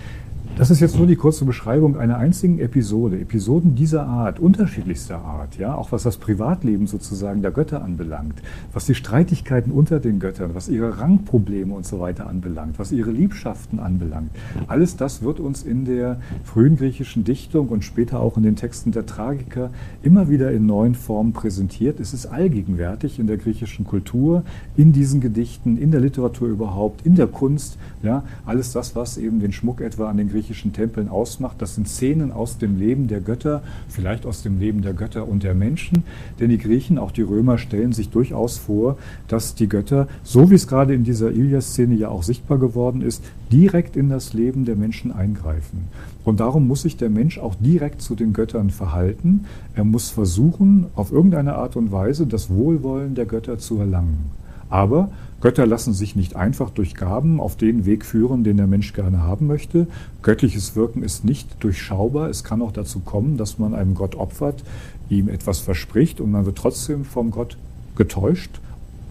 Das 0.54 0.70
ist 0.70 0.80
jetzt 0.80 0.98
nur 0.98 1.06
die 1.06 1.16
kurze 1.16 1.46
Beschreibung 1.46 1.96
einer 1.96 2.18
einzigen 2.18 2.58
Episode. 2.58 3.18
Episoden 3.18 3.74
dieser 3.74 4.06
Art, 4.06 4.38
unterschiedlichster 4.38 5.16
Art, 5.16 5.56
ja, 5.56 5.74
auch 5.74 5.92
was 5.92 6.02
das 6.02 6.18
Privatleben 6.18 6.86
sozusagen 6.86 7.40
der 7.40 7.52
Götter 7.52 7.82
anbelangt, 7.82 8.34
was 8.70 8.84
die 8.84 8.94
Streitigkeiten 8.94 9.72
unter 9.72 9.98
den 9.98 10.20
Göttern, 10.20 10.54
was 10.54 10.68
ihre 10.68 10.98
Rangprobleme 10.98 11.72
und 11.72 11.86
so 11.86 12.00
weiter 12.00 12.26
anbelangt, 12.26 12.78
was 12.78 12.92
ihre 12.92 13.10
Liebschaften 13.10 13.80
anbelangt. 13.80 14.30
Alles 14.68 14.94
das 14.94 15.22
wird 15.22 15.40
uns 15.40 15.62
in 15.62 15.86
der 15.86 16.20
frühen 16.44 16.76
griechischen 16.76 17.24
Dichtung 17.24 17.68
und 17.68 17.82
später 17.82 18.20
auch 18.20 18.36
in 18.36 18.42
den 18.42 18.54
Texten 18.54 18.92
der 18.92 19.06
Tragiker 19.06 19.70
immer 20.02 20.28
wieder 20.28 20.52
in 20.52 20.66
neuen 20.66 20.94
Formen 20.94 21.32
präsentiert. 21.32 21.98
Es 21.98 22.12
ist 22.12 22.26
allgegenwärtig 22.26 23.18
in 23.18 23.26
der 23.26 23.38
griechischen 23.38 23.86
Kultur, 23.86 24.42
in 24.76 24.92
diesen 24.92 25.22
Gedichten, 25.22 25.78
in 25.78 25.90
der 25.90 26.00
Literatur 26.00 26.48
überhaupt, 26.48 27.06
in 27.06 27.14
der 27.14 27.26
Kunst, 27.26 27.78
ja, 28.02 28.22
alles 28.44 28.72
das, 28.72 28.94
was 28.94 29.16
eben 29.16 29.40
den 29.40 29.52
Schmuck 29.52 29.80
etwa 29.80 30.10
an 30.10 30.18
den 30.18 30.28
griechischen 30.28 30.41
griechischen 30.42 30.72
Tempeln 30.72 31.08
ausmacht. 31.08 31.62
Das 31.62 31.76
sind 31.76 31.88
Szenen 31.88 32.32
aus 32.32 32.58
dem 32.58 32.76
Leben 32.76 33.06
der 33.06 33.20
Götter, 33.20 33.62
vielleicht 33.88 34.26
aus 34.26 34.42
dem 34.42 34.58
Leben 34.58 34.82
der 34.82 34.92
Götter 34.92 35.28
und 35.28 35.44
der 35.44 35.54
Menschen. 35.54 36.02
Denn 36.40 36.50
die 36.50 36.58
Griechen, 36.58 36.98
auch 36.98 37.12
die 37.12 37.22
Römer, 37.22 37.58
stellen 37.58 37.92
sich 37.92 38.08
durchaus 38.08 38.58
vor, 38.58 38.98
dass 39.28 39.54
die 39.54 39.68
Götter, 39.68 40.08
so 40.24 40.50
wie 40.50 40.56
es 40.56 40.66
gerade 40.66 40.94
in 40.94 41.04
dieser 41.04 41.30
Ilias-Szene 41.30 41.94
ja 41.94 42.08
auch 42.08 42.24
sichtbar 42.24 42.58
geworden 42.58 43.02
ist, 43.02 43.22
direkt 43.52 43.96
in 43.96 44.08
das 44.08 44.32
Leben 44.32 44.64
der 44.64 44.74
Menschen 44.74 45.12
eingreifen. 45.12 45.88
Und 46.24 46.40
darum 46.40 46.66
muss 46.66 46.82
sich 46.82 46.96
der 46.96 47.10
Mensch 47.10 47.38
auch 47.38 47.54
direkt 47.54 48.02
zu 48.02 48.16
den 48.16 48.32
Göttern 48.32 48.70
verhalten. 48.70 49.44
Er 49.76 49.84
muss 49.84 50.10
versuchen, 50.10 50.86
auf 50.96 51.12
irgendeine 51.12 51.54
Art 51.54 51.76
und 51.76 51.92
Weise 51.92 52.26
das 52.26 52.50
Wohlwollen 52.50 53.14
der 53.14 53.26
Götter 53.26 53.58
zu 53.58 53.78
erlangen. 53.78 54.41
Aber 54.72 55.10
Götter 55.42 55.66
lassen 55.66 55.92
sich 55.92 56.16
nicht 56.16 56.34
einfach 56.34 56.70
durch 56.70 56.94
Gaben 56.94 57.40
auf 57.40 57.56
den 57.56 57.84
Weg 57.84 58.06
führen, 58.06 58.42
den 58.42 58.56
der 58.56 58.66
Mensch 58.66 58.94
gerne 58.94 59.22
haben 59.22 59.46
möchte. 59.46 59.86
Göttliches 60.22 60.74
Wirken 60.74 61.02
ist 61.02 61.26
nicht 61.26 61.62
durchschaubar. 61.62 62.30
Es 62.30 62.42
kann 62.42 62.62
auch 62.62 62.72
dazu 62.72 63.00
kommen, 63.00 63.36
dass 63.36 63.58
man 63.58 63.74
einem 63.74 63.94
Gott 63.94 64.14
opfert, 64.14 64.64
ihm 65.10 65.28
etwas 65.28 65.58
verspricht 65.58 66.22
und 66.22 66.30
man 66.30 66.46
wird 66.46 66.56
trotzdem 66.56 67.04
vom 67.04 67.30
Gott 67.30 67.58
getäuscht 67.96 68.60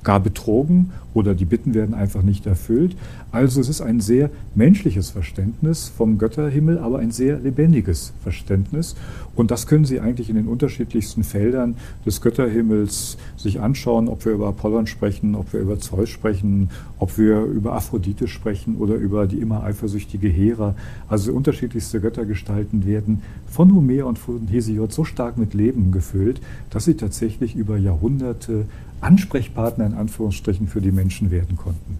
gar 0.03 0.19
betrogen 0.19 0.91
oder 1.13 1.35
die 1.35 1.45
Bitten 1.45 1.73
werden 1.73 1.93
einfach 1.93 2.21
nicht 2.21 2.45
erfüllt. 2.45 2.95
Also 3.31 3.61
es 3.61 3.69
ist 3.69 3.81
ein 3.81 3.99
sehr 3.99 4.29
menschliches 4.55 5.09
Verständnis 5.09 5.89
vom 5.89 6.17
Götterhimmel, 6.17 6.79
aber 6.79 6.99
ein 6.99 7.11
sehr 7.11 7.39
lebendiges 7.39 8.13
Verständnis. 8.23 8.95
Und 9.35 9.51
das 9.51 9.67
können 9.67 9.85
Sie 9.85 9.99
eigentlich 9.99 10.29
in 10.29 10.35
den 10.35 10.47
unterschiedlichsten 10.47 11.23
Feldern 11.23 11.75
des 12.05 12.21
Götterhimmels 12.21 13.17
sich 13.37 13.59
anschauen, 13.59 14.07
ob 14.07 14.25
wir 14.25 14.33
über 14.33 14.47
Apollon 14.47 14.87
sprechen, 14.87 15.35
ob 15.35 15.53
wir 15.53 15.61
über 15.61 15.79
Zeus 15.79 16.09
sprechen, 16.09 16.69
ob 16.99 17.17
wir 17.17 17.43
über 17.43 17.73
Aphrodite 17.73 18.27
sprechen 18.27 18.75
oder 18.77 18.95
über 18.95 19.27
die 19.27 19.39
immer 19.39 19.63
eifersüchtige 19.63 20.27
Hera. 20.27 20.75
Also 21.07 21.33
unterschiedlichste 21.33 22.01
Göttergestalten 22.01 22.85
werden 22.85 23.21
von 23.47 23.73
Homer 23.73 24.05
und 24.05 24.19
von 24.19 24.47
Hesiod 24.47 24.93
so 24.93 25.03
stark 25.03 25.37
mit 25.37 25.53
Leben 25.53 25.91
gefüllt, 25.91 26.41
dass 26.69 26.85
sie 26.85 26.95
tatsächlich 26.95 27.55
über 27.55 27.77
Jahrhunderte 27.77 28.65
Ansprechpartner 29.01 29.85
in 29.85 29.93
Anführungsstrichen 29.93 30.67
für 30.67 30.81
die 30.81 30.91
Menschen 30.91 31.31
werden 31.31 31.57
konnten. 31.57 31.99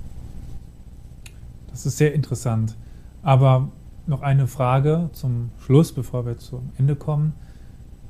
Das 1.69 1.85
ist 1.85 1.97
sehr 1.97 2.13
interessant. 2.13 2.75
Aber 3.23 3.69
noch 4.07 4.21
eine 4.21 4.47
Frage 4.47 5.09
zum 5.13 5.49
Schluss, 5.59 5.91
bevor 5.91 6.25
wir 6.25 6.37
zum 6.37 6.69
Ende 6.77 6.95
kommen. 6.95 7.33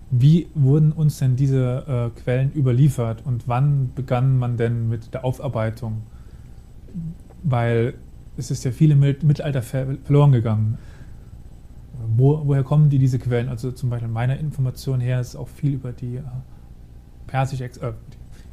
Wie 0.09 0.47
wurden 0.53 0.91
uns 0.91 1.19
denn 1.19 1.37
diese 1.37 2.11
äh, 2.15 2.19
Quellen 2.19 2.51
überliefert 2.53 3.25
und 3.25 3.47
wann 3.47 3.91
begann 3.95 4.37
man 4.37 4.57
denn 4.57 4.89
mit 4.89 5.13
der 5.13 5.23
Aufarbeitung? 5.23 6.01
Weil 7.43 7.93
es 8.35 8.51
ist 8.51 8.65
ja 8.65 8.71
viel 8.71 8.91
im 8.91 8.99
Mittelalter 8.99 9.61
verloren 9.61 10.31
gegangen. 10.31 10.77
Wo, 12.17 12.41
woher 12.45 12.63
kommen 12.63 12.89
die 12.89 12.99
diese 12.99 13.19
Quellen? 13.19 13.47
Also 13.47 13.71
zum 13.71 13.89
Beispiel 13.89 14.09
meiner 14.09 14.37
Information 14.37 14.99
her 14.99 15.21
ist 15.21 15.35
auch 15.35 15.47
viel 15.47 15.73
über 15.73 15.93
die 15.93 16.17
äh, 16.17 16.23
persische, 17.27 17.65
äh, 17.65 17.93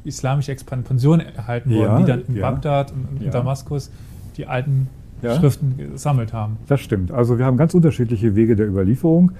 islamische 0.09 0.51
Expansion 0.51 1.21
erhalten 1.21 1.71
worden, 1.71 1.81
ja, 1.81 1.97
die 1.99 2.05
dann 2.05 2.21
in 2.27 2.35
ja, 2.35 2.49
Bagdad 2.49 2.91
und 2.91 3.21
in. 3.21 3.31
Damaskus 3.31 3.89
die 4.35 4.45
alten 4.45 4.87
Schriften 5.21 5.75
gesammelt 5.77 6.33
haben. 6.33 6.57
Das 6.67 6.79
stimmt. 6.79 7.11
Also 7.11 7.37
wir 7.37 7.45
haben 7.45 7.57
ganz 7.57 7.73
unterschiedliche 7.73 8.35
Wege 8.35 8.55
der 8.55 8.67
Überlieferung. 8.67 9.31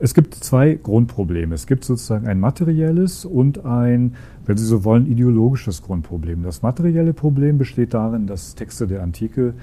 Es 0.00 0.12
gibt 0.12 0.34
zwei 0.34 0.74
Grundprobleme. 0.74 1.54
Es 1.54 1.66
gibt 1.66 1.84
sozusagen 1.84 2.26
ein 2.26 2.40
materielles 2.40 3.24
und 3.24 3.64
ein, 3.64 4.16
wenn 4.44 4.56
Sie 4.56 4.66
so 4.66 4.84
wollen, 4.84 5.06
ideologisches 5.06 5.82
Grundproblem. 5.82 6.42
Das 6.42 6.62
materielle 6.62 7.14
Problem 7.14 7.58
besteht 7.58 7.94
darin, 7.94 8.26
dass 8.26 8.54
Texte 8.54 8.86
der 8.86 9.02
Antike 9.02 9.54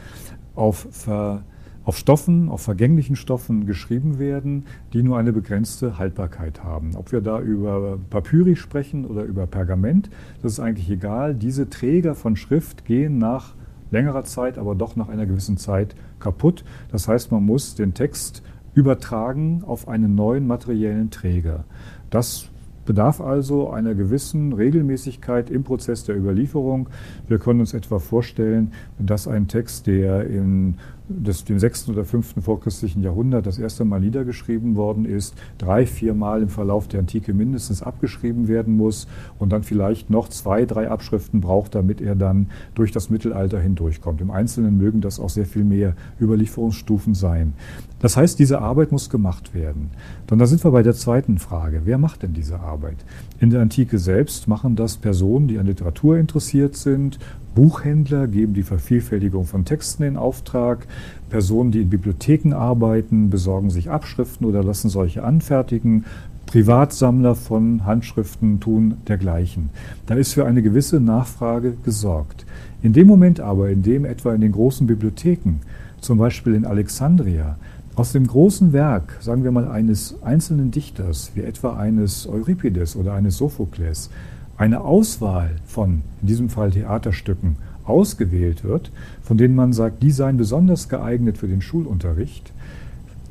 auf 0.56 0.88
Ver 0.90 1.44
auf 1.84 1.98
Stoffen, 1.98 2.50
auf 2.50 2.62
vergänglichen 2.62 3.16
Stoffen 3.16 3.66
geschrieben 3.66 4.20
werden, 4.20 4.66
die 4.94 5.04
nur 5.04 5.18
eine 5.18 5.34
begrenzte 5.34 5.98
Haltbarkeit 5.98 6.64
haben. 6.64 6.96
Ob 6.96 7.12
wir 7.12 7.22
da 7.22 7.40
über 7.40 7.98
Papyri 8.10 8.56
sprechen 8.56 9.06
oder 9.06 9.24
über 9.24 9.48
Pergament, 9.48 10.10
das 10.42 10.54
ist 10.54 10.60
eigentlich 10.60 10.90
egal. 10.90 11.34
Diese 11.34 11.70
Träger 11.70 12.14
von 12.16 12.36
Schrift 12.36 12.86
gehen 12.86 13.18
nach 13.18 13.56
längerer 13.90 14.24
Zeit, 14.24 14.58
aber 14.58 14.76
doch 14.76 14.96
nach 14.96 15.10
einer 15.10 15.26
gewissen 15.26 15.58
Zeit 15.58 15.96
kaputt. 16.20 16.64
Das 16.92 17.08
heißt, 17.08 17.32
man 17.32 17.46
muss 17.46 17.76
den 17.76 17.94
Text 17.94 18.44
übertragen 18.74 19.64
auf 19.66 19.88
einen 19.88 20.16
neuen 20.16 20.48
materiellen 20.48 21.10
Träger. 21.10 21.66
Das 22.10 22.52
bedarf 22.86 23.22
also 23.22 23.70
einer 23.70 23.94
gewissen 23.94 24.54
Regelmäßigkeit 24.54 25.50
im 25.50 25.64
Prozess 25.64 26.04
der 26.04 26.18
Überlieferung. 26.18 26.90
Wir 27.28 27.38
können 27.38 27.60
uns 27.60 27.74
etwa 27.74 28.00
vorstellen, 28.00 28.72
dass 28.98 29.28
ein 29.28 29.48
Text, 29.48 29.88
der 29.88 30.26
in 30.28 30.76
des, 31.08 31.44
dem 31.44 31.60
6. 31.60 31.90
oder 31.90 32.06
5. 32.06 32.36
vorchristlichen 32.42 33.04
Jahrhundert 33.04 33.46
das 33.46 33.60
erste 33.60 33.86
Mal 33.86 34.00
niedergeschrieben 34.00 34.76
worden 34.76 35.06
ist, 35.06 35.36
drei, 35.58 35.86
vier 35.86 36.14
Mal 36.14 36.42
im 36.42 36.50
Verlauf 36.50 36.88
der 36.88 37.02
Antike 37.02 37.34
mindestens 37.34 37.82
abgeschrieben 37.82 38.48
werden 38.48 38.78
muss 38.78 39.08
und 39.40 39.52
dann 39.52 39.64
vielleicht 39.64 40.10
noch 40.10 40.30
zwei, 40.30 40.66
drei 40.66 40.90
Abschriften 40.90 41.42
braucht, 41.42 41.76
damit 41.76 42.02
er 42.02 42.16
dann 42.16 42.48
durch 42.76 42.92
das 42.92 43.10
Mittelalter 43.10 43.60
hindurchkommt. 43.60 44.22
Im 44.22 44.32
Einzelnen 44.32 44.78
mögen 44.78 45.02
das 45.02 45.20
auch 45.20 45.30
sehr 45.30 45.46
viel 45.46 45.64
mehr 45.64 45.96
Überlieferungsstufen 46.20 47.14
sein. 47.14 47.54
Das 48.00 48.18
heißt, 48.18 48.40
diese 48.40 48.60
Arbeit 48.62 48.92
muss 48.92 49.12
gemacht 49.12 49.54
werden. 49.54 49.92
Dann 50.26 50.40
da 50.40 50.48
sind 50.48 50.64
wir 50.64 50.72
bei 50.72 50.82
der 50.82 50.96
zweiten 50.96 51.38
Frage. 51.38 51.82
Wer 51.86 52.00
macht 52.00 52.24
denn 52.24 52.34
diese 52.34 52.60
Arbeit? 52.60 52.98
In 53.40 53.52
der 53.52 53.62
Antike 53.62 54.00
selbst 54.00 54.48
machen 54.48 54.76
das 54.76 54.98
Personen, 54.98 55.48
die 55.48 55.60
an 55.60 55.68
Literatur 55.68 56.18
interessiert 56.18 56.76
sind, 56.76 57.20
Buchhändler 57.54 58.28
geben 58.28 58.54
die 58.54 58.64
Vervielfältigung 58.64 59.46
von 59.46 59.66
Texten 59.66 60.04
in 60.04 60.18
Auftrag. 60.18 60.88
Personen, 61.30 61.72
die 61.72 61.82
in 61.82 61.90
Bibliotheken 61.90 62.54
arbeiten, 62.54 63.30
besorgen 63.30 63.70
sich 63.70 63.90
Abschriften 63.90 64.46
oder 64.46 64.64
lassen 64.64 64.90
solche 64.90 65.24
anfertigen. 65.24 66.06
Privatsammler 66.46 67.36
von 67.36 67.86
Handschriften 67.86 68.60
tun 68.60 68.96
dergleichen. 69.08 69.70
Da 70.06 70.16
ist 70.16 70.34
für 70.34 70.46
eine 70.46 70.62
gewisse 70.62 71.00
Nachfrage 71.00 71.76
gesorgt. 71.84 72.46
In 72.82 72.94
dem 72.94 73.08
Moment 73.08 73.40
aber, 73.40 73.70
in 73.70 73.84
dem 73.84 74.06
etwa 74.06 74.34
in 74.34 74.42
den 74.42 74.52
großen 74.52 74.88
Bibliotheken, 74.88 75.62
zum 76.02 76.18
Beispiel 76.18 76.56
in 76.56 76.66
Alexandria, 76.66 77.58
aus 77.96 78.14
dem 78.14 78.28
großen 78.28 78.74
Werk, 78.74 79.18
sagen 79.20 79.44
wir 79.44 79.52
mal 79.52 79.68
eines 79.68 80.16
einzelnen 80.24 80.72
Dichters, 80.72 81.32
wie 81.36 81.42
etwa 81.42 81.76
eines 81.78 82.28
Euripides 82.28 82.96
oder 82.96 83.14
eines 83.14 83.38
Sophokles, 83.38 84.10
eine 84.58 84.82
Auswahl 84.82 85.52
von, 85.66 86.02
in 86.22 86.28
diesem 86.28 86.50
Fall 86.50 86.72
Theaterstücken, 86.72 87.56
ausgewählt 87.84 88.64
wird, 88.64 88.92
von 89.24 89.38
denen 89.38 89.56
man 89.56 89.74
sagt, 89.74 90.04
die 90.04 90.12
seien 90.12 90.38
besonders 90.38 90.90
geeignet 90.90 91.38
für 91.38 91.48
den 91.48 91.62
Schulunterricht, 91.62 92.54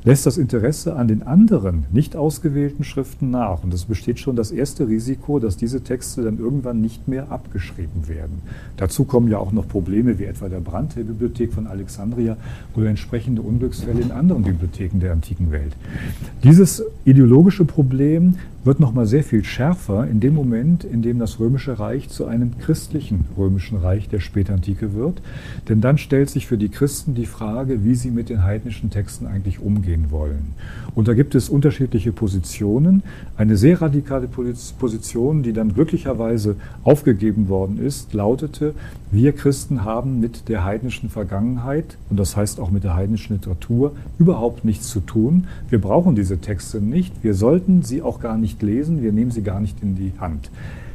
lässt 0.03 0.25
das 0.25 0.37
Interesse 0.37 0.95
an 0.95 1.07
den 1.07 1.21
anderen 1.23 1.85
nicht 1.91 2.15
ausgewählten 2.15 2.83
Schriften 2.83 3.29
nach. 3.29 3.63
Und 3.63 3.73
es 3.73 3.85
besteht 3.85 4.19
schon 4.19 4.35
das 4.35 4.51
erste 4.51 4.87
Risiko, 4.87 5.39
dass 5.39 5.57
diese 5.57 5.81
Texte 5.81 6.23
dann 6.23 6.39
irgendwann 6.39 6.81
nicht 6.81 7.07
mehr 7.07 7.31
abgeschrieben 7.31 8.07
werden. 8.07 8.41
Dazu 8.77 9.03
kommen 9.03 9.29
ja 9.29 9.37
auch 9.37 9.51
noch 9.51 9.67
Probleme 9.67 10.17
wie 10.17 10.25
etwa 10.25 10.49
der 10.49 10.59
Brand 10.59 10.95
der 10.95 11.03
Bibliothek 11.03 11.53
von 11.53 11.67
Alexandria 11.67 12.35
oder 12.75 12.87
entsprechende 12.87 13.41
Unglücksfälle 13.41 14.01
in 14.01 14.11
anderen 14.11 14.43
Bibliotheken 14.43 14.99
der 14.99 15.11
antiken 15.11 15.51
Welt. 15.51 15.75
Dieses 16.43 16.83
ideologische 17.05 17.65
Problem 17.65 18.37
wird 18.63 18.79
nochmal 18.79 19.07
sehr 19.07 19.23
viel 19.23 19.43
schärfer 19.43 20.07
in 20.07 20.19
dem 20.19 20.35
Moment, 20.35 20.83
in 20.83 21.01
dem 21.01 21.17
das 21.17 21.39
Römische 21.39 21.79
Reich 21.79 22.09
zu 22.09 22.25
einem 22.25 22.57
christlichen 22.59 23.25
Römischen 23.37 23.77
Reich 23.77 24.07
der 24.07 24.19
Spätantike 24.19 24.93
wird. 24.93 25.21
Denn 25.67 25.81
dann 25.81 25.97
stellt 25.97 26.29
sich 26.29 26.45
für 26.45 26.57
die 26.57 26.69
Christen 26.69 27.15
die 27.15 27.25
Frage, 27.25 27.83
wie 27.83 27.95
sie 27.95 28.11
mit 28.11 28.29
den 28.29 28.43
heidnischen 28.43 28.91
Texten 28.91 29.25
eigentlich 29.25 29.59
umgehen 29.59 30.07
wollen. 30.11 30.53
Und 30.93 31.07
da 31.07 31.13
gibt 31.13 31.33
es 31.35 31.49
unterschiedliche 31.49 32.11
Positionen. 32.11 33.01
Eine 33.35 33.57
sehr 33.57 33.81
radikale 33.81 34.27
Position, 34.27 35.41
die 35.41 35.53
dann 35.53 35.73
glücklicherweise 35.73 36.55
aufgegeben 36.83 37.49
worden 37.49 37.79
ist, 37.83 38.13
lautete, 38.13 38.73
wir 39.13 39.33
Christen 39.33 39.83
haben 39.83 40.19
mit 40.21 40.47
der 40.47 40.63
heidnischen 40.63 41.09
Vergangenheit, 41.09 41.97
und 42.09 42.17
das 42.17 42.37
heißt 42.37 42.59
auch 42.61 42.71
mit 42.71 42.85
der 42.85 42.95
heidnischen 42.95 43.35
Literatur, 43.35 43.91
überhaupt 44.19 44.63
nichts 44.63 44.87
zu 44.87 45.01
tun. 45.01 45.47
Wir 45.69 45.81
brauchen 45.81 46.15
diese 46.15 46.37
Texte 46.37 46.79
nicht. 46.79 47.13
Wir 47.21 47.33
sollten 47.33 47.83
sie 47.83 48.01
auch 48.01 48.21
gar 48.21 48.37
nicht 48.37 48.50
nicht 48.51 48.61
lesen, 48.61 49.01
wir 49.01 49.13
nehmen 49.13 49.31
sie 49.31 49.43
gar 49.43 49.61
nicht 49.61 49.81
in 49.81 49.95
die 49.95 50.11
Hand. 50.19 50.49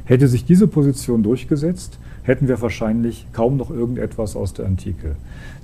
Hätte 0.04 0.28
sich 0.28 0.44
diese 0.44 0.66
Position 0.66 1.22
durchgesetzt, 1.22 1.98
hätten 2.22 2.48
wir 2.48 2.60
wahrscheinlich 2.60 3.26
kaum 3.32 3.56
noch 3.56 3.70
irgendetwas 3.70 4.36
aus 4.36 4.52
der 4.52 4.66
Antike. 4.66 5.16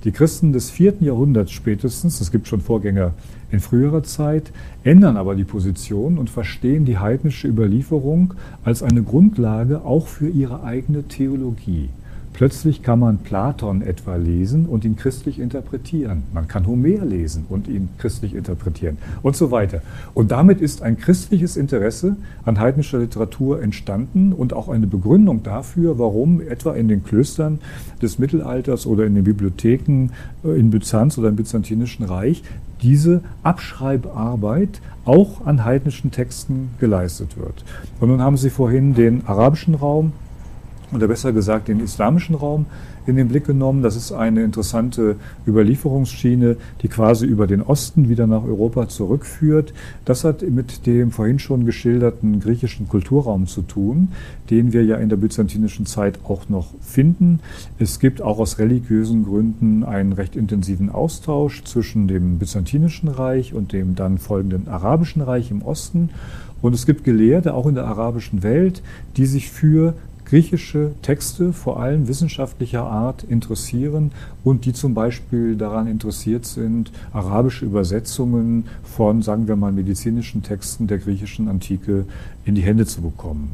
Die 0.03 0.11
Christen 0.11 0.53
des 0.53 0.69
vierten 0.71 1.05
Jahrhunderts 1.05 1.51
spätestens, 1.51 2.19
es 2.19 2.31
gibt 2.31 2.47
schon 2.47 2.61
Vorgänger 2.61 3.13
in 3.51 3.59
früherer 3.59 4.03
Zeit, 4.03 4.51
ändern 4.83 5.17
aber 5.17 5.35
die 5.35 5.43
Position 5.43 6.17
und 6.17 6.29
verstehen 6.29 6.85
die 6.85 6.97
heidnische 6.97 7.47
Überlieferung 7.47 8.33
als 8.63 8.81
eine 8.81 9.03
Grundlage 9.03 9.85
auch 9.85 10.07
für 10.07 10.27
ihre 10.27 10.63
eigene 10.63 11.03
Theologie. 11.03 11.89
Plötzlich 12.33 12.81
kann 12.81 12.99
man 12.99 13.19
Platon 13.19 13.83
etwa 13.83 14.15
lesen 14.15 14.65
und 14.65 14.85
ihn 14.85 14.95
christlich 14.95 15.39
interpretieren. 15.39 16.23
Man 16.33 16.47
kann 16.47 16.65
Homer 16.65 17.05
lesen 17.05 17.45
und 17.47 17.67
ihn 17.67 17.89
christlich 17.99 18.33
interpretieren 18.33 18.97
und 19.21 19.35
so 19.35 19.51
weiter. 19.51 19.81
Und 20.15 20.31
damit 20.31 20.59
ist 20.59 20.81
ein 20.81 20.97
christliches 20.97 21.57
Interesse 21.57 22.15
an 22.43 22.59
heidnischer 22.59 22.97
Literatur 22.99 23.61
entstanden 23.61 24.33
und 24.33 24.53
auch 24.53 24.67
eine 24.67 24.87
Begründung 24.87 25.43
dafür, 25.43 25.99
warum 25.99 26.41
etwa 26.41 26.73
in 26.73 26.87
den 26.87 27.03
Klöstern 27.03 27.59
des 28.01 28.17
Mittelalters 28.17 28.87
oder 28.87 29.05
in 29.05 29.13
den 29.13 29.23
Bibliotheken 29.23 30.09
äh, 30.43 30.59
in 30.59 30.71
Byzanz 30.71 31.17
oder 31.17 31.29
im 31.29 31.35
Byzantinischen 31.35 32.05
Reich 32.05 32.43
diese 32.81 33.21
Abschreibarbeit 33.43 34.81
auch 35.05 35.45
an 35.45 35.63
heidnischen 35.63 36.11
Texten 36.11 36.69
geleistet 36.79 37.37
wird. 37.37 37.63
Und 37.99 38.09
nun 38.09 38.21
haben 38.21 38.37
Sie 38.37 38.49
vorhin 38.49 38.93
den 38.93 39.25
arabischen 39.25 39.75
Raum 39.75 40.13
oder 40.95 41.07
besser 41.07 41.33
gesagt 41.33 41.67
den 41.67 41.79
islamischen 41.79 42.35
Raum 42.35 42.65
in 43.05 43.15
den 43.15 43.27
Blick 43.27 43.45
genommen. 43.45 43.81
Das 43.81 43.95
ist 43.95 44.11
eine 44.11 44.43
interessante 44.43 45.15
Überlieferungsschiene, 45.47 46.57
die 46.81 46.87
quasi 46.87 47.25
über 47.25 47.47
den 47.47 47.61
Osten 47.61 48.09
wieder 48.09 48.27
nach 48.27 48.43
Europa 48.43 48.87
zurückführt. 48.87 49.73
Das 50.05 50.23
hat 50.23 50.41
mit 50.41 50.85
dem 50.85 51.11
vorhin 51.11 51.39
schon 51.39 51.65
geschilderten 51.65 52.39
griechischen 52.39 52.87
Kulturraum 52.87 53.47
zu 53.47 53.61
tun, 53.61 54.09
den 54.49 54.73
wir 54.73 54.83
ja 54.83 54.97
in 54.97 55.09
der 55.09 55.17
byzantinischen 55.17 55.85
Zeit 55.85 56.19
auch 56.23 56.49
noch 56.49 56.67
finden. 56.81 57.39
Es 57.79 57.99
gibt 57.99 58.21
auch 58.21 58.39
aus 58.39 58.59
religiösen 58.59 59.25
Gründen 59.25 59.83
einen 59.83 60.13
recht 60.13 60.35
intensiven 60.35 60.89
Austausch 60.89 61.63
zwischen 61.63 62.07
dem 62.07 62.39
byzantinischen 62.39 63.09
Reich 63.09 63.53
und 63.53 63.73
dem 63.73 63.95
dann 63.95 64.17
folgenden 64.17 64.67
arabischen 64.67 65.21
Reich 65.21 65.51
im 65.51 65.61
Osten. 65.61 66.09
Und 66.61 66.73
es 66.73 66.85
gibt 66.85 67.03
Gelehrte, 67.03 67.53
auch 67.53 67.67
in 67.67 67.75
der 67.75 67.85
arabischen 67.85 68.41
Welt, 68.41 68.81
die 69.17 69.25
sich 69.25 69.49
für 69.51 69.95
griechische 70.33 70.93
Texte, 71.03 71.53
vor 71.53 71.79
allem 71.79 72.07
wissenschaftlicher 72.07 72.81
Art, 72.81 73.21
interessieren 73.21 74.09
und 74.43 74.65
die 74.65 74.73
zum 74.73 74.95
Beispiel 74.95 75.55
daran 75.55 75.85
interessiert 75.85 76.47
sind, 76.47 76.91
arabische 77.11 77.65
Übersetzungen 77.65 78.65
von, 78.81 79.21
sagen 79.21 79.47
wir 79.47 79.55
mal, 79.55 79.71
medizinischen 79.71 80.41
Texten 80.41 80.87
der 80.87 80.97
griechischen 80.97 81.47
Antike 81.47 82.05
in 82.45 82.55
die 82.55 82.63
Hände 82.63 82.87
zu 82.87 83.03
bekommen. 83.03 83.51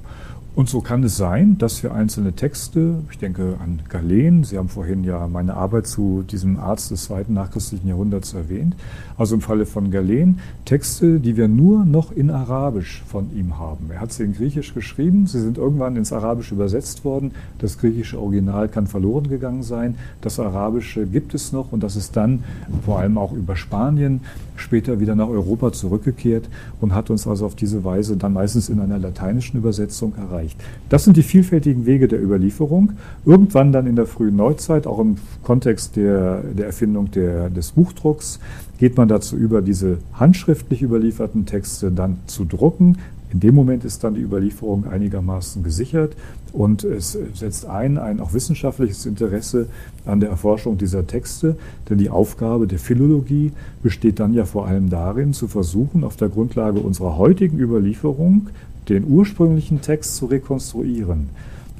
Und 0.59 0.67
so 0.67 0.81
kann 0.81 1.01
es 1.05 1.15
sein, 1.15 1.57
dass 1.57 1.83
wir 1.83 1.93
einzelne 1.93 2.33
Texte, 2.33 2.95
ich 3.09 3.17
denke 3.17 3.55
an 3.63 3.79
Galen, 3.87 4.43
Sie 4.43 4.57
haben 4.57 4.67
vorhin 4.67 5.05
ja 5.05 5.25
meine 5.29 5.53
Arbeit 5.53 5.87
zu 5.87 6.25
diesem 6.29 6.59
Arzt 6.59 6.91
des 6.91 7.05
zweiten 7.05 7.33
nachchristlichen 7.33 7.87
Jahrhunderts 7.87 8.33
erwähnt, 8.33 8.75
also 9.17 9.35
im 9.35 9.41
Falle 9.41 9.65
von 9.65 9.89
Galen, 9.89 10.39
Texte, 10.65 11.21
die 11.21 11.37
wir 11.37 11.47
nur 11.47 11.85
noch 11.85 12.11
in 12.11 12.29
Arabisch 12.29 13.03
von 13.07 13.33
ihm 13.33 13.57
haben. 13.57 13.89
Er 13.89 14.01
hat 14.01 14.11
sie 14.11 14.23
in 14.23 14.33
Griechisch 14.33 14.73
geschrieben, 14.73 15.27
sie 15.27 15.39
sind 15.39 15.57
irgendwann 15.57 15.95
ins 15.95 16.11
Arabische 16.11 16.55
übersetzt 16.55 17.05
worden, 17.05 17.31
das 17.59 17.77
griechische 17.77 18.19
Original 18.19 18.67
kann 18.67 18.87
verloren 18.87 19.29
gegangen 19.29 19.63
sein, 19.63 19.95
das 20.19 20.41
Arabische 20.41 21.05
gibt 21.05 21.33
es 21.33 21.53
noch 21.53 21.71
und 21.71 21.83
das 21.83 21.95
ist 21.95 22.17
dann 22.17 22.43
vor 22.83 22.99
allem 22.99 23.17
auch 23.17 23.31
über 23.31 23.55
Spanien 23.55 24.19
später 24.57 24.99
wieder 24.99 25.15
nach 25.15 25.29
Europa 25.29 25.71
zurückgekehrt 25.71 26.49
und 26.81 26.93
hat 26.93 27.09
uns 27.09 27.25
also 27.25 27.45
auf 27.45 27.55
diese 27.55 27.85
Weise 27.85 28.17
dann 28.17 28.33
meistens 28.33 28.67
in 28.67 28.81
einer 28.81 28.99
lateinischen 28.99 29.57
Übersetzung 29.57 30.15
erreicht 30.17 30.48
erreicht. 30.49 30.57
Das 30.89 31.03
sind 31.03 31.17
die 31.17 31.23
vielfältigen 31.23 31.85
Wege 31.85 32.07
der 32.07 32.21
Überlieferung. 32.21 32.93
Irgendwann 33.25 33.71
dann 33.71 33.87
in 33.87 33.95
der 33.95 34.07
frühen 34.07 34.35
Neuzeit, 34.35 34.87
auch 34.87 34.99
im 34.99 35.17
Kontext 35.43 35.95
der, 35.95 36.41
der 36.41 36.65
Erfindung 36.67 37.11
der, 37.11 37.49
des 37.49 37.71
Buchdrucks, 37.71 38.39
geht 38.79 38.97
man 38.97 39.07
dazu 39.07 39.35
über, 39.35 39.61
diese 39.61 39.97
handschriftlich 40.13 40.81
überlieferten 40.81 41.45
Texte 41.45 41.91
dann 41.91 42.17
zu 42.27 42.45
drucken. 42.45 42.97
In 43.31 43.39
dem 43.39 43.53
Moment 43.53 43.85
ist 43.85 44.03
dann 44.03 44.15
die 44.15 44.21
Überlieferung 44.21 44.87
einigermaßen 44.87 45.61
gesichert 45.61 46.15
und 46.51 46.83
es 46.83 47.15
setzt 47.35 47.67
ein, 47.67 47.99
ein 47.99 48.19
auch 48.19 48.33
wissenschaftliches 48.33 49.05
Interesse 49.05 49.67
an 50.07 50.19
der 50.19 50.29
Erforschung 50.29 50.79
dieser 50.79 51.05
Texte, 51.05 51.55
denn 51.87 51.99
die 51.99 52.09
Aufgabe 52.09 52.65
der 52.65 52.79
Philologie 52.79 53.51
besteht 53.83 54.19
dann 54.19 54.33
ja 54.33 54.45
vor 54.45 54.65
allem 54.65 54.89
darin, 54.89 55.33
zu 55.33 55.47
versuchen, 55.47 56.03
auf 56.03 56.15
der 56.15 56.29
Grundlage 56.29 56.79
unserer 56.79 57.17
heutigen 57.17 57.59
Überlieferung 57.59 58.47
den 58.89 59.05
ursprünglichen 59.07 59.81
Text 59.81 60.15
zu 60.15 60.25
rekonstruieren. 60.25 61.29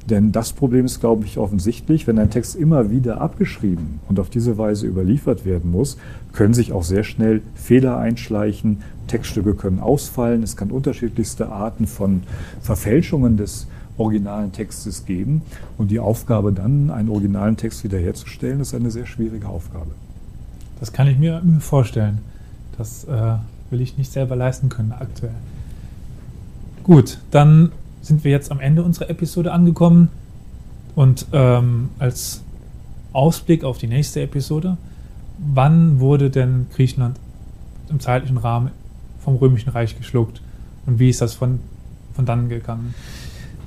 Denn 0.08 0.32
das 0.32 0.52
Problem 0.52 0.86
ist, 0.86 1.00
glaube 1.00 1.24
ich, 1.24 1.38
offensichtlich. 1.38 2.06
Wenn 2.06 2.18
ein 2.18 2.30
Text 2.30 2.56
immer 2.56 2.90
wieder 2.90 3.20
abgeschrieben 3.20 4.00
und 4.08 4.18
auf 4.18 4.30
diese 4.30 4.58
Weise 4.58 4.86
überliefert 4.86 5.44
werden 5.44 5.70
muss, 5.70 5.98
können 6.32 6.54
sich 6.54 6.72
auch 6.72 6.82
sehr 6.82 7.04
schnell 7.04 7.42
Fehler 7.54 7.96
einschleichen. 7.98 8.78
Textstücke 9.06 9.54
können 9.54 9.78
ausfallen. 9.78 10.42
Es 10.42 10.56
kann 10.56 10.70
unterschiedlichste 10.70 11.50
Arten 11.50 11.86
von 11.86 12.22
Verfälschungen 12.60 13.36
des 13.36 13.66
originalen 13.98 14.52
Textes 14.52 15.04
geben. 15.04 15.42
Und 15.78 15.90
die 15.90 16.00
Aufgabe 16.00 16.52
dann, 16.52 16.90
einen 16.90 17.08
originalen 17.08 17.56
Text 17.56 17.84
wiederherzustellen, 17.84 18.60
ist 18.60 18.74
eine 18.74 18.90
sehr 18.90 19.06
schwierige 19.06 19.48
Aufgabe. 19.48 19.90
Das 20.80 20.92
kann 20.92 21.06
ich 21.06 21.18
mir 21.18 21.42
vorstellen. 21.60 22.18
Das 22.78 23.04
äh, 23.04 23.34
will 23.70 23.80
ich 23.80 23.98
nicht 23.98 24.10
selber 24.10 24.34
leisten 24.34 24.70
können 24.70 24.92
aktuell. 24.92 25.34
Gut, 26.90 27.18
dann 27.30 27.70
sind 28.02 28.24
wir 28.24 28.32
jetzt 28.32 28.50
am 28.50 28.58
Ende 28.58 28.82
unserer 28.82 29.10
Episode 29.10 29.52
angekommen. 29.52 30.08
Und 30.96 31.24
ähm, 31.32 31.90
als 32.00 32.42
Ausblick 33.12 33.62
auf 33.62 33.78
die 33.78 33.86
nächste 33.86 34.20
Episode, 34.22 34.76
wann 35.38 36.00
wurde 36.00 36.30
denn 36.30 36.66
Griechenland 36.74 37.16
im 37.90 38.00
zeitlichen 38.00 38.38
Rahmen 38.38 38.72
vom 39.24 39.36
Römischen 39.36 39.70
Reich 39.70 39.96
geschluckt 39.98 40.42
und 40.84 40.98
wie 40.98 41.10
ist 41.10 41.20
das 41.20 41.34
von, 41.34 41.60
von 42.14 42.26
dann 42.26 42.48
gegangen? 42.48 42.92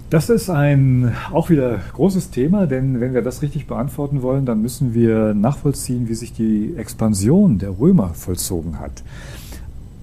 Das 0.09 0.29
ist 0.29 0.49
ein 0.49 1.15
auch 1.31 1.49
wieder 1.49 1.79
großes 1.93 2.29
Thema, 2.29 2.67
denn 2.67 2.99
wenn 2.99 3.13
wir 3.13 3.21
das 3.21 3.41
richtig 3.41 3.67
beantworten 3.67 4.21
wollen, 4.21 4.45
dann 4.45 4.61
müssen 4.61 4.93
wir 4.93 5.33
nachvollziehen, 5.33 6.09
wie 6.09 6.15
sich 6.15 6.33
die 6.33 6.75
Expansion 6.75 7.57
der 7.57 7.79
Römer 7.79 8.09
vollzogen 8.15 8.79
hat. 8.79 9.01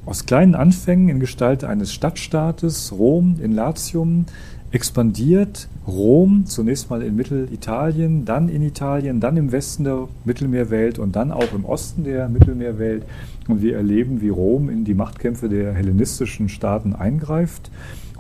Aus 0.07 0.25
kleinen 0.25 0.55
Anfängen 0.55 1.11
in 1.11 1.21
Gestalt 1.21 1.63
eines 1.63 1.93
Stadtstaates, 1.93 2.91
Rom 2.93 3.37
in 3.41 3.53
Latium, 3.53 4.25
expandiert 4.73 5.69
Rom 5.87 6.47
zunächst 6.47 6.89
mal 6.89 7.03
in 7.03 7.17
Mittelitalien, 7.17 8.25
dann 8.25 8.49
in 8.49 8.63
Italien, 8.63 9.21
dann 9.21 9.37
im 9.37 9.53
Westen 9.53 9.85
der 9.85 10.09
Mittelmeerwelt 10.25 10.99
und 10.99 11.17
dann 11.17 11.33
auch 11.33 11.53
im 11.53 11.67
Osten 11.67 12.05
der 12.05 12.29
Mittelmeerwelt. 12.29 13.03
Und 13.47 13.61
wir 13.61 13.77
erleben, 13.77 14.23
wie 14.23 14.31
Rom 14.31 14.71
in 14.71 14.85
die 14.85 14.95
Machtkämpfe 14.95 15.49
der 15.49 15.75
hellenistischen 15.75 16.49
Staaten 16.49 16.95
eingreift 16.95 17.71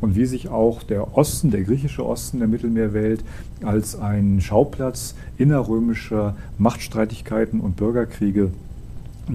und 0.00 0.16
wie 0.16 0.26
sich 0.26 0.48
auch 0.48 0.82
der 0.82 1.16
Osten, 1.16 1.50
der 1.50 1.62
griechische 1.62 2.04
Osten 2.04 2.40
der 2.40 2.48
Mittelmeerwelt 2.48 3.24
als 3.62 3.98
ein 3.98 4.40
Schauplatz 4.40 5.14
innerrömischer 5.38 6.36
Machtstreitigkeiten 6.58 7.60
und 7.60 7.76
Bürgerkriege 7.76 8.50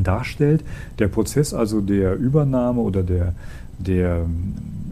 darstellt. 0.04 0.64
Der 1.00 1.08
Prozess 1.08 1.54
also 1.54 1.82
der 1.82 2.16
Übernahme 2.16 2.82
oder 2.82 3.04
der, 3.04 3.34
der 3.78 4.26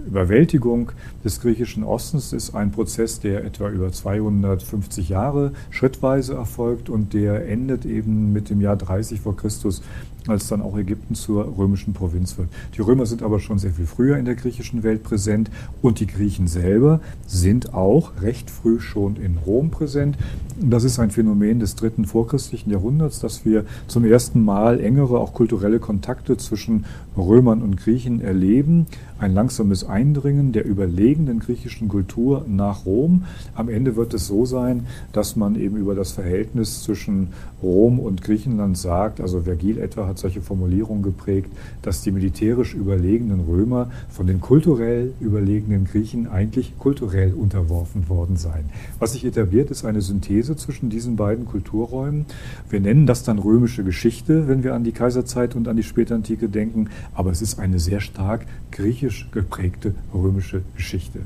Überwältigung 0.06 0.92
des 1.24 1.42
griechischen 1.42 1.84
Ostens 1.84 2.34
ist 2.34 2.54
ein 2.54 2.72
Prozess, 2.72 3.20
der 3.20 3.44
etwa 3.46 3.70
über 3.70 3.92
250 3.92 5.10
Jahre 5.10 5.54
schrittweise 5.70 6.36
erfolgt 6.36 6.90
und 6.90 7.14
der 7.14 7.48
endet 7.48 7.86
eben 7.86 8.34
mit 8.34 8.50
dem 8.50 8.62
Jahr 8.62 8.76
30 8.76 9.22
vor 9.22 9.36
Christus 9.36 9.82
als 10.28 10.48
dann 10.48 10.62
auch 10.62 10.78
Ägypten 10.78 11.16
zur 11.16 11.58
römischen 11.58 11.94
Provinz 11.94 12.38
wird. 12.38 12.50
Die 12.76 12.82
Römer 12.82 13.06
sind 13.06 13.24
aber 13.24 13.40
schon 13.40 13.60
sehr 13.60 13.72
viel 13.72 13.86
früher 13.86 14.18
in 14.18 14.26
der 14.26 14.36
griechischen 14.36 14.84
Welt 14.84 15.04
präsent 15.04 15.50
und 15.82 16.00
die 16.00 16.08
Griechen 16.08 16.48
selber 16.48 17.02
sind 17.28 17.74
auch 17.74 18.22
recht 18.22 18.50
früh 18.50 18.80
schon 18.80 19.16
in 19.18 19.38
Rom 19.38 19.70
präsent. 19.70 20.18
Das 20.60 20.84
ist 20.84 21.00
ein 21.00 21.12
Phänomen 21.12 21.60
des 21.60 21.76
dritten 21.76 22.06
vorchristlichen 22.06 22.72
Jahrhunderts, 22.72 23.20
dass 23.20 23.46
wir 23.46 23.66
zum 23.88 24.06
ersten 24.06 24.44
Mal 24.44 24.80
engere, 24.80 25.20
auch 25.20 25.34
kulturelle 25.34 25.80
Kontakte 25.80 26.38
zwischen 26.38 26.86
Römern 27.18 27.62
und 27.62 27.78
Griechen 27.78 28.22
erleben. 28.22 28.86
Ein 29.20 29.34
langsames 29.34 29.84
Eindringen 29.84 30.52
der 30.52 30.66
überlegenen 30.66 31.40
griechischen 31.40 31.88
Kultur 31.88 32.46
nach 32.48 32.86
Rom. 32.86 33.24
Am 33.56 33.70
Ende 33.70 33.96
wird 33.96 34.14
es 34.14 34.28
so 34.28 34.46
sein, 34.46 34.88
dass 35.12 35.36
man 35.36 35.56
eben 35.56 35.78
über 35.78 35.96
das 35.96 36.12
Verhältnis 36.12 36.84
zwischen 36.84 37.30
Rom 37.64 38.00
und 38.00 38.22
Griechenland 38.22 38.78
sagt, 38.78 39.22
also 39.22 39.42
Vergil 39.42 39.80
etwa 39.80 40.08
hat 40.08 40.20
solche 40.20 40.42
Formulierungen 40.42 41.02
geprägt, 41.02 41.50
dass 41.82 42.02
die 42.02 42.12
militärisch 42.12 42.74
überlegenen 42.74 43.40
Römer 43.42 43.90
von 44.10 44.28
den 44.28 44.42
kulturell 44.42 45.14
überlegenen 45.20 45.86
Griechen 45.86 46.28
eigentlich 46.28 46.78
kulturell 46.78 47.34
unterworfen 47.34 48.10
worden 48.10 48.38
seien. 48.38 48.66
Was 49.00 49.14
sich 49.14 49.26
etabliert, 49.26 49.72
ist 49.72 49.86
eine 49.86 50.02
Synthese 50.02 50.56
zwischen 50.56 50.90
diesen 50.90 51.16
beiden 51.16 51.46
Kulturräumen. 51.46 52.26
Wir 52.70 52.82
nennen 52.82 53.08
das 53.08 53.24
dann 53.24 53.40
römische 53.40 53.84
Geschichte, 53.84 54.48
wenn 54.48 54.64
wir 54.64 54.76
an 54.76 54.84
die 54.84 54.92
Kaiserzeit 54.92 55.56
und 55.56 55.68
an 55.68 55.78
die 55.78 55.84
Spätantike 55.84 56.50
denken, 56.50 56.90
aber 57.14 57.32
es 57.32 57.42
ist 57.42 57.60
eine 57.60 57.80
sehr 57.80 58.02
stark 58.02 58.46
griechisch 58.72 59.30
geprägte 59.32 59.96
römische 60.14 60.62
Geschichte. 60.76 61.20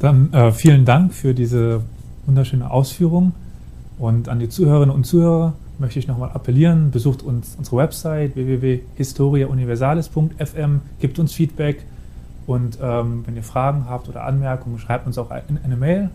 Dann 0.00 0.32
äh, 0.32 0.50
vielen 0.50 0.84
Dank 0.84 1.12
für 1.12 1.34
diese 1.34 1.82
wunderschöne 2.26 2.70
Ausführung. 2.70 3.32
Und 4.00 4.28
an 4.30 4.40
die 4.40 4.48
Zuhörerinnen 4.48 4.94
und 4.94 5.04
Zuhörer 5.04 5.52
möchte 5.78 5.98
ich 5.98 6.08
nochmal 6.08 6.30
appellieren, 6.30 6.90
besucht 6.90 7.22
uns 7.22 7.54
unsere 7.58 7.76
Website 7.76 8.34
www.historiauniversalis.fm, 8.34 10.80
gibt 11.00 11.18
uns 11.18 11.34
Feedback 11.34 11.84
und 12.46 12.78
ähm, 12.80 13.24
wenn 13.26 13.36
ihr 13.36 13.42
Fragen 13.42 13.90
habt 13.90 14.08
oder 14.08 14.24
Anmerkungen, 14.24 14.78
schreibt 14.78 15.06
uns 15.06 15.18
auch 15.18 15.30
eine, 15.30 15.76
Mail 15.76 16.08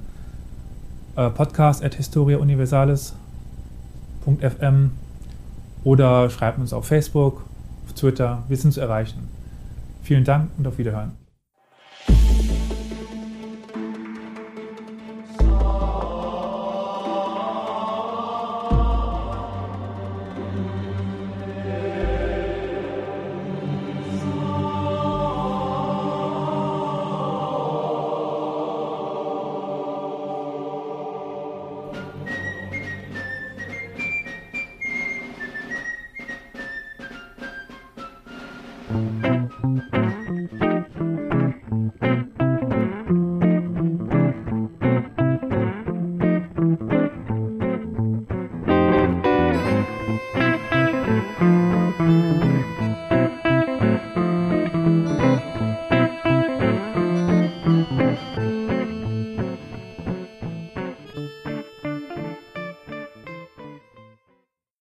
äh, 1.15 1.29
podcast 1.29 1.83
at 1.83 1.93
historiauniversalis.fm 1.93 4.89
oder 5.83 6.31
schreibt 6.31 6.57
uns 6.57 6.73
auf 6.73 6.87
Facebook, 6.87 7.45
auf 7.85 7.93
Twitter, 7.93 8.41
wir 8.47 8.57
sind 8.57 8.73
zu 8.73 8.81
erreichen. 8.81 9.27
Vielen 10.01 10.23
Dank 10.23 10.49
und 10.57 10.65
auf 10.65 10.79
Wiederhören. 10.79 11.24